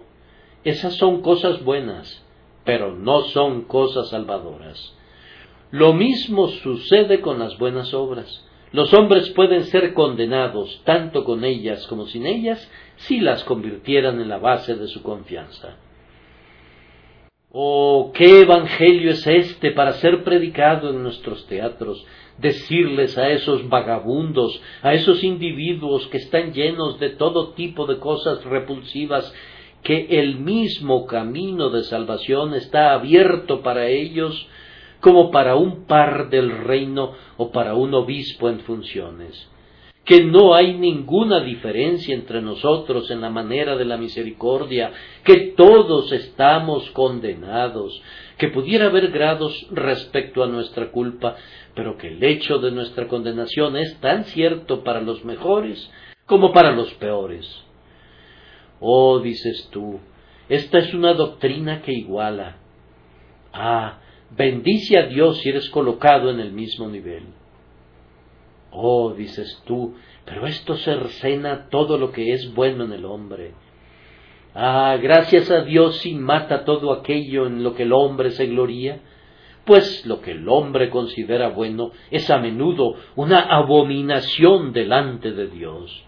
esas 0.63 0.95
son 0.95 1.21
cosas 1.21 1.63
buenas, 1.63 2.25
pero 2.63 2.95
no 2.95 3.21
son 3.21 3.63
cosas 3.63 4.09
salvadoras. 4.09 4.95
Lo 5.71 5.93
mismo 5.93 6.47
sucede 6.47 7.21
con 7.21 7.39
las 7.39 7.57
buenas 7.57 7.93
obras. 7.93 8.45
Los 8.72 8.93
hombres 8.93 9.30
pueden 9.32 9.65
ser 9.65 9.93
condenados 9.93 10.82
tanto 10.86 11.26
con 11.26 11.43
ellas 11.43 11.86
como 11.88 12.05
sin 12.05 12.26
ellas 12.26 12.69
si 12.95 13.19
las 13.19 13.43
convirtieran 13.43 14.22
en 14.22 14.30
la 14.30 14.38
base 14.38 14.76
de 14.76 14.88
su 14.88 15.03
confianza. 15.03 15.78
Oh, 17.51 18.13
qué 18.13 18.41
evangelio 18.41 19.11
es 19.11 19.28
este 19.28 19.72
para 19.72 19.91
ser 19.93 20.24
predicado 20.24 20.89
en 20.89 21.03
nuestros 21.03 21.45
teatros, 21.47 22.05
decirles 22.38 23.17
a 23.17 23.30
esos 23.30 23.67
vagabundos, 23.67 24.61
a 24.82 24.93
esos 24.93 25.22
individuos 25.22 26.07
que 26.07 26.17
están 26.17 26.53
llenos 26.53 26.97
de 26.97 27.09
todo 27.09 27.51
tipo 27.51 27.88
de 27.88 27.99
cosas 27.99 28.41
repulsivas, 28.45 29.34
que 29.84 30.07
el 30.22 30.38
mismo 30.38 31.05
camino 31.05 31.72
de 31.72 31.84
salvación 31.84 32.53
está 32.53 32.93
abierto 32.93 33.61
para 33.61 33.88
ellos 33.89 34.47
como 35.01 35.31
para 35.31 35.55
un 35.55 35.85
par 35.85 36.29
del 36.29 36.51
reino 36.63 37.11
o 37.37 37.51
para 37.51 37.75
un 37.75 37.93
obispo 37.93 38.49
en 38.49 38.61
funciones 38.61 39.51
que 40.05 40.23
no 40.23 40.55
hay 40.55 40.77
ninguna 40.77 41.41
diferencia 41.41 42.15
entre 42.15 42.41
nosotros 42.41 43.11
en 43.11 43.21
la 43.21 43.29
manera 43.29 43.77
de 43.77 43.85
la 43.85 43.97
misericordia, 43.97 44.91
que 45.23 45.53
todos 45.55 46.11
estamos 46.11 46.89
condenados, 46.91 48.01
que 48.37 48.47
pudiera 48.47 48.87
haber 48.87 49.11
grados 49.11 49.67
respecto 49.71 50.43
a 50.43 50.47
nuestra 50.47 50.91
culpa, 50.91 51.35
pero 51.75 51.97
que 51.97 52.07
el 52.07 52.23
hecho 52.23 52.57
de 52.57 52.71
nuestra 52.71 53.07
condenación 53.07 53.77
es 53.77 53.95
tan 53.99 54.25
cierto 54.25 54.83
para 54.83 55.01
los 55.01 55.23
mejores 55.23 55.89
como 56.25 56.51
para 56.51 56.71
los 56.71 56.91
peores. 56.95 57.47
Oh, 58.79 59.19
dices 59.19 59.69
tú, 59.71 59.99
esta 60.49 60.79
es 60.79 60.93
una 60.93 61.13
doctrina 61.13 61.83
que 61.83 61.93
iguala. 61.93 62.57
Ah, 63.53 63.99
bendice 64.36 64.97
a 64.97 65.07
Dios 65.07 65.39
si 65.39 65.49
eres 65.49 65.69
colocado 65.69 66.29
en 66.29 66.39
el 66.39 66.51
mismo 66.51 66.88
nivel. 66.88 67.23
Oh, 68.71 69.13
dices 69.13 69.61
tú, 69.65 69.95
pero 70.25 70.47
esto 70.47 70.75
cercena 70.77 71.67
todo 71.69 71.97
lo 71.97 72.11
que 72.11 72.34
es 72.34 72.53
bueno 72.53 72.86
en 72.86 72.93
el 72.93 73.05
hombre. 73.05 73.53
Ah, 74.55 74.97
gracias 75.01 75.49
a 75.51 75.61
Dios 75.61 75.97
si 75.97 76.13
mata 76.13 76.65
todo 76.65 76.91
aquello 76.91 77.47
en 77.47 77.63
lo 77.63 77.73
que 77.73 77.84
el 77.84 77.93
hombre 77.93 78.32
se 78.32 78.47
gloría, 78.47 78.99
pues 79.65 80.05
lo 80.05 80.21
que 80.21 80.32
el 80.32 80.47
hombre 80.49 80.89
considera 80.89 81.49
bueno 81.49 81.91
es 82.09 82.29
a 82.29 82.39
menudo 82.39 82.95
una 83.15 83.39
abominación 83.39 84.73
delante 84.73 85.32
de 85.32 85.47
Dios. 85.47 86.03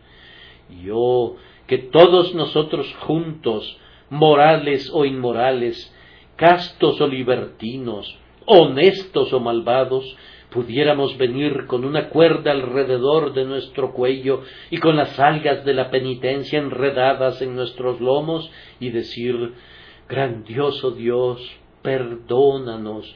Y 0.70 0.90
oh, 0.92 1.36
que 1.68 1.78
todos 1.78 2.34
nosotros 2.34 2.94
juntos, 3.02 3.78
morales 4.10 4.90
o 4.94 5.06
inmorales, 5.06 5.94
castos 6.44 7.00
o 7.00 7.08
libertinos, 7.08 8.18
honestos 8.46 9.32
o 9.32 9.40
malvados, 9.40 10.04
pudiéramos 10.50 11.18
venir 11.18 11.68
con 11.68 11.86
una 11.86 12.10
cuerda 12.10 12.52
alrededor 12.52 13.32
de 13.32 13.46
nuestro 13.46 13.94
cuello 13.94 14.42
y 14.70 14.78
con 14.80 14.98
las 14.98 15.18
algas 15.22 15.64
de 15.64 15.74
la 15.74 15.90
penitencia 15.90 16.60
enredadas 16.60 17.42
en 17.42 17.56
nuestros 17.56 18.02
lomos 18.02 18.52
y 18.82 18.90
decir 18.90 19.54
grandioso 20.10 20.92
Dios, 20.92 21.40
perdónanos, 21.82 23.16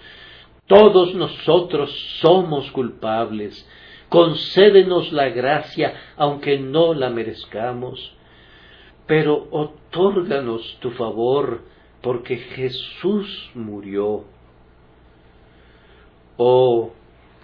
todos 0.66 1.14
nosotros 1.14 1.92
somos 2.22 2.72
culpables, 2.72 3.70
concédenos 4.08 5.12
la 5.12 5.28
gracia 5.28 6.14
aunque 6.16 6.60
no 6.60 6.94
la 6.94 7.10
merezcamos, 7.10 8.14
pero 9.06 9.50
otórganos 9.52 10.78
tu 10.80 10.92
favor, 10.92 11.76
porque 12.08 12.38
Jesús 12.38 13.52
murió. 13.54 14.24
Oh, 16.38 16.94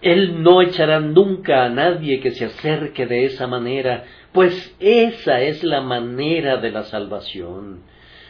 él 0.01 0.41
no 0.41 0.61
echará 0.61 1.01
nunca 1.01 1.65
a 1.65 1.69
nadie 1.69 2.21
que 2.21 2.31
se 2.31 2.45
acerque 2.45 3.05
de 3.05 3.25
esa 3.25 3.45
manera, 3.45 4.05
pues 4.31 4.73
esa 4.79 5.41
es 5.41 5.65
la 5.65 5.81
manera 5.81 6.55
de 6.61 6.71
la 6.71 6.83
salvación. 6.83 7.81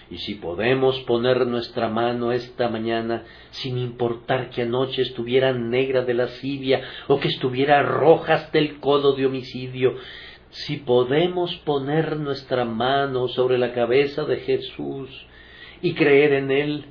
Y 0.09 0.17
si 0.17 0.33
podemos 0.33 0.99
poner 1.01 1.45
nuestra 1.45 1.87
mano 1.87 2.31
esta 2.31 2.67
mañana, 2.67 3.25
sin 3.51 3.77
importar 3.77 4.49
que 4.49 4.63
anoche 4.63 5.03
estuviera 5.03 5.53
negra 5.53 6.01
de 6.01 6.15
lascivia 6.15 6.81
o 7.09 7.19
que 7.19 7.27
estuviera 7.27 7.83
roja 7.83 8.33
hasta 8.33 8.57
el 8.57 8.79
codo 8.79 9.13
de 9.13 9.27
homicidio, 9.27 9.97
si 10.49 10.77
podemos 10.77 11.55
poner 11.57 12.17
nuestra 12.17 12.65
mano 12.65 13.27
sobre 13.27 13.59
la 13.59 13.71
cabeza 13.71 14.23
de 14.23 14.37
Jesús 14.37 15.27
y 15.83 15.93
creer 15.93 16.33
en 16.33 16.49
Él, 16.49 16.85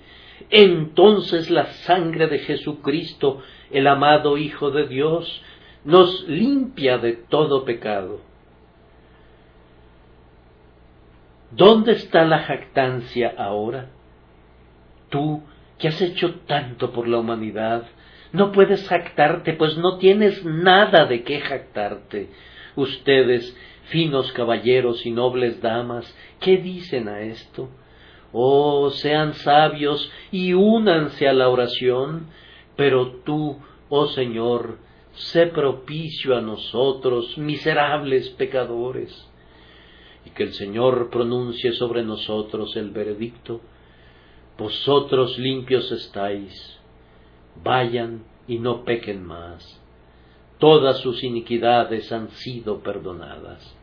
entonces 0.50 1.50
la 1.50 1.66
sangre 1.66 2.28
de 2.28 2.38
Jesucristo 2.38 3.42
el 3.72 3.86
amado 3.86 4.36
Hijo 4.36 4.70
de 4.70 4.86
Dios, 4.86 5.42
nos 5.84 6.28
limpia 6.28 6.98
de 6.98 7.14
todo 7.14 7.64
pecado. 7.64 8.20
¿Dónde 11.50 11.92
está 11.92 12.24
la 12.24 12.40
jactancia 12.40 13.34
ahora? 13.36 13.88
Tú, 15.08 15.42
que 15.78 15.88
has 15.88 16.00
hecho 16.00 16.34
tanto 16.46 16.92
por 16.92 17.08
la 17.08 17.18
humanidad, 17.18 17.86
no 18.32 18.52
puedes 18.52 18.88
jactarte, 18.88 19.54
pues 19.54 19.76
no 19.76 19.98
tienes 19.98 20.44
nada 20.44 21.04
de 21.06 21.22
qué 21.24 21.40
jactarte. 21.40 22.30
Ustedes, 22.76 23.54
finos 23.86 24.32
caballeros 24.32 25.04
y 25.04 25.10
nobles 25.10 25.60
damas, 25.60 26.16
¿qué 26.40 26.56
dicen 26.56 27.08
a 27.08 27.20
esto? 27.20 27.68
Oh, 28.32 28.90
sean 28.90 29.34
sabios 29.34 30.10
y 30.30 30.54
únanse 30.54 31.28
a 31.28 31.32
la 31.32 31.48
oración, 31.48 32.28
pero 32.76 33.16
tú, 33.24 33.58
oh 33.90 34.06
Señor, 34.08 34.78
sé 35.12 35.46
propicio 35.46 36.36
a 36.36 36.40
nosotros, 36.40 37.36
miserables 37.36 38.30
pecadores, 38.30 39.28
y 40.24 40.30
que 40.30 40.44
el 40.44 40.54
Señor 40.54 41.10
pronuncie 41.10 41.72
sobre 41.72 42.02
nosotros 42.02 42.74
el 42.76 42.90
veredicto, 42.90 43.60
vosotros 44.56 45.38
limpios 45.38 45.90
estáis, 45.92 46.80
vayan 47.62 48.24
y 48.48 48.58
no 48.58 48.84
pequen 48.84 49.24
más, 49.24 49.80
todas 50.58 50.98
sus 51.00 51.22
iniquidades 51.22 52.10
han 52.12 52.30
sido 52.30 52.82
perdonadas. 52.82 53.81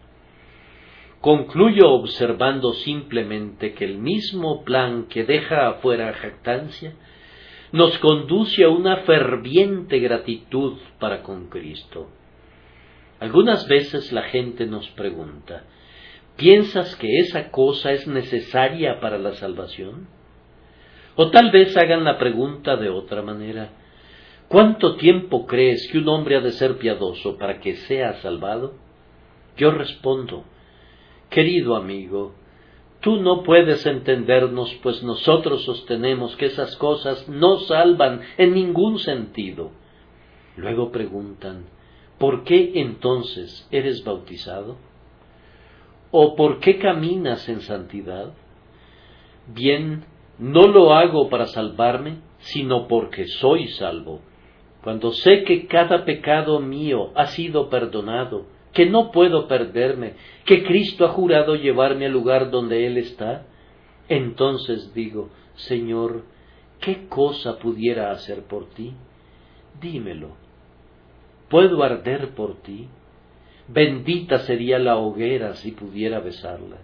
Concluyo 1.21 1.91
observando 1.91 2.71
simplemente 2.73 3.73
que 3.73 3.83
el 3.83 3.97
mismo 3.97 4.63
plan 4.63 5.07
que 5.07 5.25
deja 5.25 5.67
afuera 5.67 6.13
jactancia 6.13 6.93
nos 7.73 7.97
conduce 7.99 8.63
a 8.63 8.69
una 8.69 8.97
ferviente 9.03 9.99
gratitud 9.99 10.77
para 10.97 11.21
con 11.21 11.49
Cristo. 11.49 12.09
Algunas 13.19 13.67
veces 13.67 14.13
la 14.13 14.23
gente 14.23 14.65
nos 14.65 14.87
pregunta, 14.91 15.65
¿piensas 16.37 16.95
que 16.95 17.19
esa 17.19 17.51
cosa 17.51 17.91
es 17.91 18.07
necesaria 18.07 19.01
para 19.01 19.17
la 19.17 19.33
salvación? 19.33 20.07
O 21.17 21.31
tal 21.31 21.51
vez 21.51 21.75
hagan 21.75 22.05
la 22.05 22.17
pregunta 22.17 22.77
de 22.77 22.87
otra 22.87 23.21
manera, 23.21 23.71
¿cuánto 24.47 24.95
tiempo 24.95 25.45
crees 25.45 25.89
que 25.91 25.97
un 25.97 26.07
hombre 26.07 26.37
ha 26.37 26.39
de 26.39 26.53
ser 26.53 26.77
piadoso 26.77 27.37
para 27.37 27.59
que 27.59 27.75
sea 27.75 28.13
salvado? 28.21 28.75
Yo 29.57 29.71
respondo, 29.71 30.45
querido 31.29 31.75
amigo, 31.75 32.33
Tú 33.01 33.15
no 33.21 33.43
puedes 33.43 33.85
entendernos, 33.85 34.73
pues 34.83 35.01
nosotros 35.03 35.63
sostenemos 35.63 36.35
que 36.35 36.47
esas 36.47 36.75
cosas 36.75 37.29
no 37.29 37.59
salvan 37.59 38.21
en 38.37 38.53
ningún 38.53 38.99
sentido. 38.99 39.71
Luego 40.57 40.91
preguntan, 40.91 41.67
¿por 42.17 42.43
qué 42.43 42.73
entonces 42.75 43.65
eres 43.71 44.03
bautizado? 44.03 44.75
¿O 46.11 46.35
por 46.35 46.59
qué 46.59 46.77
caminas 46.77 47.47
en 47.47 47.61
santidad? 47.61 48.33
Bien, 49.47 50.03
no 50.37 50.67
lo 50.67 50.93
hago 50.93 51.29
para 51.29 51.45
salvarme, 51.45 52.17
sino 52.39 52.87
porque 52.87 53.27
soy 53.27 53.67
salvo. 53.67 54.19
Cuando 54.83 55.11
sé 55.11 55.43
que 55.43 55.67
cada 55.67 56.03
pecado 56.03 56.59
mío 56.59 57.11
ha 57.15 57.27
sido 57.27 57.69
perdonado, 57.69 58.45
que 58.73 58.85
no 58.85 59.11
puedo 59.11 59.47
perderme, 59.47 60.13
que 60.45 60.63
Cristo 60.63 61.05
ha 61.05 61.09
jurado 61.09 61.55
llevarme 61.55 62.05
al 62.05 62.11
lugar 62.11 62.51
donde 62.51 62.85
Él 62.85 62.97
está, 62.97 63.45
entonces 64.07 64.93
digo, 64.93 65.29
Señor, 65.55 66.23
¿qué 66.79 67.07
cosa 67.07 67.57
pudiera 67.59 68.11
hacer 68.11 68.43
por 68.43 68.69
ti? 68.69 68.93
Dímelo. 69.81 70.29
¿Puedo 71.49 71.83
arder 71.83 72.29
por 72.35 72.61
ti? 72.61 72.87
Bendita 73.67 74.39
sería 74.39 74.79
la 74.79 74.97
hoguera 74.97 75.55
si 75.55 75.71
pudiera 75.71 76.19
besarla. 76.19 76.77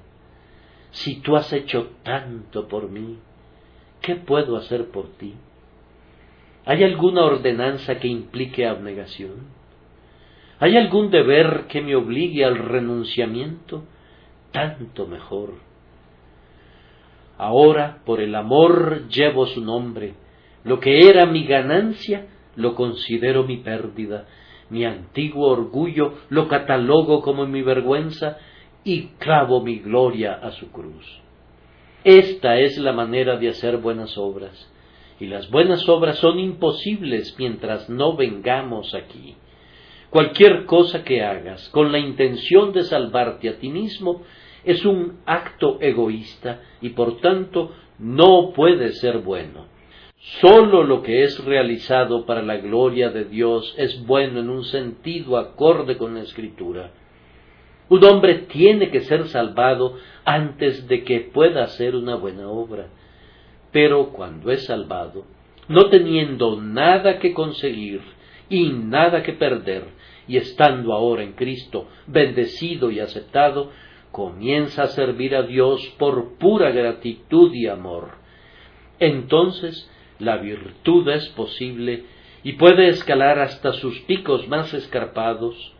Si 0.91 1.21
tú 1.21 1.36
has 1.36 1.51
hecho 1.51 1.91
tanto 2.03 2.67
por 2.67 2.89
mí, 2.89 3.17
¿qué 4.01 4.15
puedo 4.15 4.55
hacer 4.55 4.89
por 4.89 5.09
ti? 5.17 5.33
¿Hay 6.65 6.83
alguna 6.83 7.25
ordenanza 7.25 7.99
que 7.99 8.07
implique 8.07 8.65
abnegación? 8.65 9.47
¿Hay 10.60 10.78
algún 10.78 11.12
deber 11.12 11.66
que 11.68 11.82
me 11.82 11.95
obligue 11.95 12.45
al 12.45 12.58
renunciamiento? 12.58 13.84
Tanto 14.51 15.06
mejor. 15.06 15.53
Ahora, 17.38 18.01
por 18.06 18.22
el 18.22 18.36
amor, 18.36 19.08
llevo 19.10 19.45
su 19.47 19.62
nombre. 19.62 20.14
Lo 20.64 20.80
que 20.80 21.10
era 21.10 21.26
mi 21.26 21.45
ganancia, 21.45 22.28
lo 22.56 22.74
considero 22.76 23.43
mi 23.43 23.58
pérdida. 23.58 24.26
Mi 24.70 24.86
antiguo 24.86 25.49
orgullo 25.49 26.14
lo 26.30 26.47
catalogo 26.47 27.22
como 27.22 27.45
mi 27.45 27.62
vergüenza 27.62 28.38
y 28.84 29.08
clavo 29.20 29.62
mi 29.62 29.80
gloria 29.80 30.34
a 30.34 30.51
su 30.51 30.72
cruz. 30.72 31.22
Esta 32.03 32.60
es 32.60 32.78
la 32.78 32.93
manera 32.93 33.38
de 33.38 33.49
hacer 33.49 33.78
buenas 33.78 34.18
obras, 34.18 34.72
y 35.20 35.26
las 35.26 35.49
buenas 35.49 35.89
obras 35.89 36.18
son 36.20 36.39
imposibles 36.39 37.36
mientras 37.38 37.89
no 37.89 38.16
vengamos 38.16 38.93
aquí. 38.93 39.36
Cualquier 40.16 40.63
cosa 40.63 41.03
que 41.03 41.22
hagas 41.22 41.68
con 41.72 41.91
la 41.91 41.99
intención 41.99 42.72
de 42.72 42.84
salvarte 42.84 43.49
a 43.49 43.57
ti 43.57 43.68
mismo 43.68 44.22
es 44.63 44.86
un 44.86 45.20
acto 45.26 45.78
egoísta 45.82 46.61
y 46.80 46.91
por 46.91 47.20
tanto 47.20 47.74
no 47.99 48.53
puede 48.53 48.93
ser 48.93 49.18
bueno. 49.18 49.66
Sólo 50.39 50.86
lo 50.86 51.01
que 51.01 51.24
es 51.24 51.43
realizado 51.43 52.26
para 52.26 52.41
la 52.41 52.55
gloria 52.55 53.09
de 53.09 53.26
Dios 53.26 53.76
es 53.78 54.05
bueno 54.05 54.39
en 54.39 54.49
un 54.49 54.63
sentido 54.63 55.38
acorde 55.38 55.97
con 55.97 56.13
la 56.13 56.22
Escritura. 56.22 56.91
Un 57.89 58.01
hombre 58.05 58.36
tiene 58.47 58.91
que 58.91 59.01
ser 59.01 59.28
salvado 59.28 59.97
antes 60.24 60.88
de 60.88 61.03
que 61.03 61.20
pueda 61.20 61.66
hacer 61.66 61.93
una 61.93 62.16
buena 62.16 62.47
obra. 62.47 62.88
Pero 63.74 64.13
cuando 64.13 64.49
es 64.49 64.63
salvado, 64.63 65.26
no 65.68 65.89
teniendo 65.89 66.61
nada 66.61 67.20
que 67.20 67.34
conseguir 67.34 67.99
y 68.47 68.70
nada 68.70 69.22
que 69.22 69.34
perder, 69.34 69.94
y 70.28 70.38
estando 70.38 70.93
ahora 70.93 71.23
en 71.23 71.34
Cristo, 71.34 71.88
bendecido 72.07 72.91
y 72.91 72.99
aceptado, 72.99 73.71
comienza 74.11 74.84
a 74.84 74.88
servir 74.88 75.36
a 75.36 75.43
Dios 75.43 75.86
por 75.97 76.38
pura 76.38 76.71
gratitud 76.71 77.53
y 77.53 77.67
amor. 77.67 78.11
Entonces 78.99 79.89
la 80.19 80.38
virtud 80.38 81.09
es 81.09 81.28
posible 81.30 82.03
y 82.43 82.53
puede 82.53 82.88
escalar 82.88 83.39
hasta 83.39 83.73
sus 83.73 83.99
picos 84.01 84.47
más 84.47 84.73
escarpados 84.73 85.73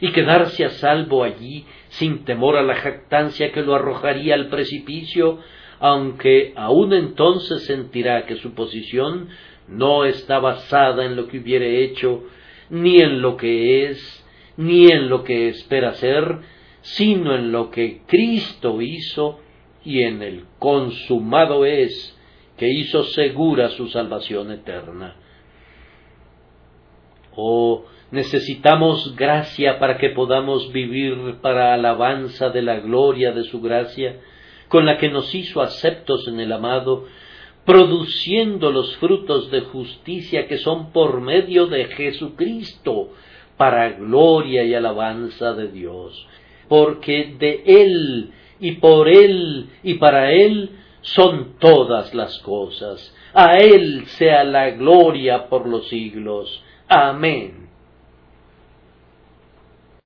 y 0.00 0.12
quedarse 0.12 0.64
a 0.64 0.70
salvo 0.70 1.24
allí 1.24 1.64
sin 1.88 2.24
temor 2.24 2.56
a 2.56 2.62
la 2.62 2.74
jactancia 2.74 3.52
que 3.52 3.62
lo 3.62 3.74
arrojaría 3.74 4.34
al 4.34 4.48
precipicio, 4.48 5.38
aunque 5.78 6.52
aun 6.56 6.92
entonces 6.92 7.64
sentirá 7.64 8.26
que 8.26 8.36
su 8.36 8.54
posición 8.54 9.28
no 9.68 10.04
está 10.04 10.38
basada 10.38 11.04
en 11.04 11.16
lo 11.16 11.28
que 11.28 11.38
hubiere 11.38 11.84
hecho, 11.84 12.24
ni 12.70 12.98
en 12.98 13.20
lo 13.20 13.36
que 13.36 13.86
es, 13.86 14.24
ni 14.56 14.86
en 14.86 15.08
lo 15.08 15.24
que 15.24 15.48
espera 15.48 15.94
ser, 15.94 16.38
sino 16.82 17.34
en 17.34 17.52
lo 17.52 17.70
que 17.70 18.02
Cristo 18.06 18.80
hizo 18.80 19.40
y 19.84 20.02
en 20.02 20.22
el 20.22 20.44
consumado 20.58 21.64
es, 21.64 22.16
que 22.56 22.68
hizo 22.68 23.04
segura 23.04 23.70
su 23.70 23.88
salvación 23.88 24.52
eterna. 24.52 25.16
Oh, 27.34 27.84
necesitamos 28.10 29.16
gracia 29.16 29.78
para 29.78 29.96
que 29.96 30.10
podamos 30.10 30.72
vivir 30.72 31.36
para 31.40 31.74
alabanza 31.74 32.50
de 32.50 32.62
la 32.62 32.80
gloria 32.80 33.32
de 33.32 33.44
su 33.44 33.60
gracia, 33.60 34.20
con 34.68 34.84
la 34.84 34.98
que 34.98 35.08
nos 35.08 35.34
hizo 35.34 35.62
aceptos 35.62 36.28
en 36.28 36.38
el 36.38 36.52
amado, 36.52 37.06
produciendo 37.64 38.70
los 38.70 38.96
frutos 38.96 39.50
de 39.50 39.60
justicia 39.60 40.46
que 40.48 40.58
son 40.58 40.92
por 40.92 41.20
medio 41.20 41.66
de 41.66 41.86
Jesucristo, 41.86 43.10
para 43.56 43.90
gloria 43.90 44.64
y 44.64 44.74
alabanza 44.74 45.52
de 45.52 45.68
Dios, 45.68 46.26
porque 46.68 47.36
de 47.38 47.62
Él 47.66 48.32
y 48.58 48.72
por 48.72 49.08
Él 49.08 49.68
y 49.82 49.94
para 49.94 50.32
Él 50.32 50.70
son 51.02 51.58
todas 51.58 52.14
las 52.14 52.38
cosas. 52.40 53.14
A 53.32 53.58
Él 53.58 54.04
sea 54.06 54.44
la 54.44 54.70
gloria 54.70 55.48
por 55.48 55.68
los 55.68 55.88
siglos. 55.88 56.62
Amén. 56.88 57.69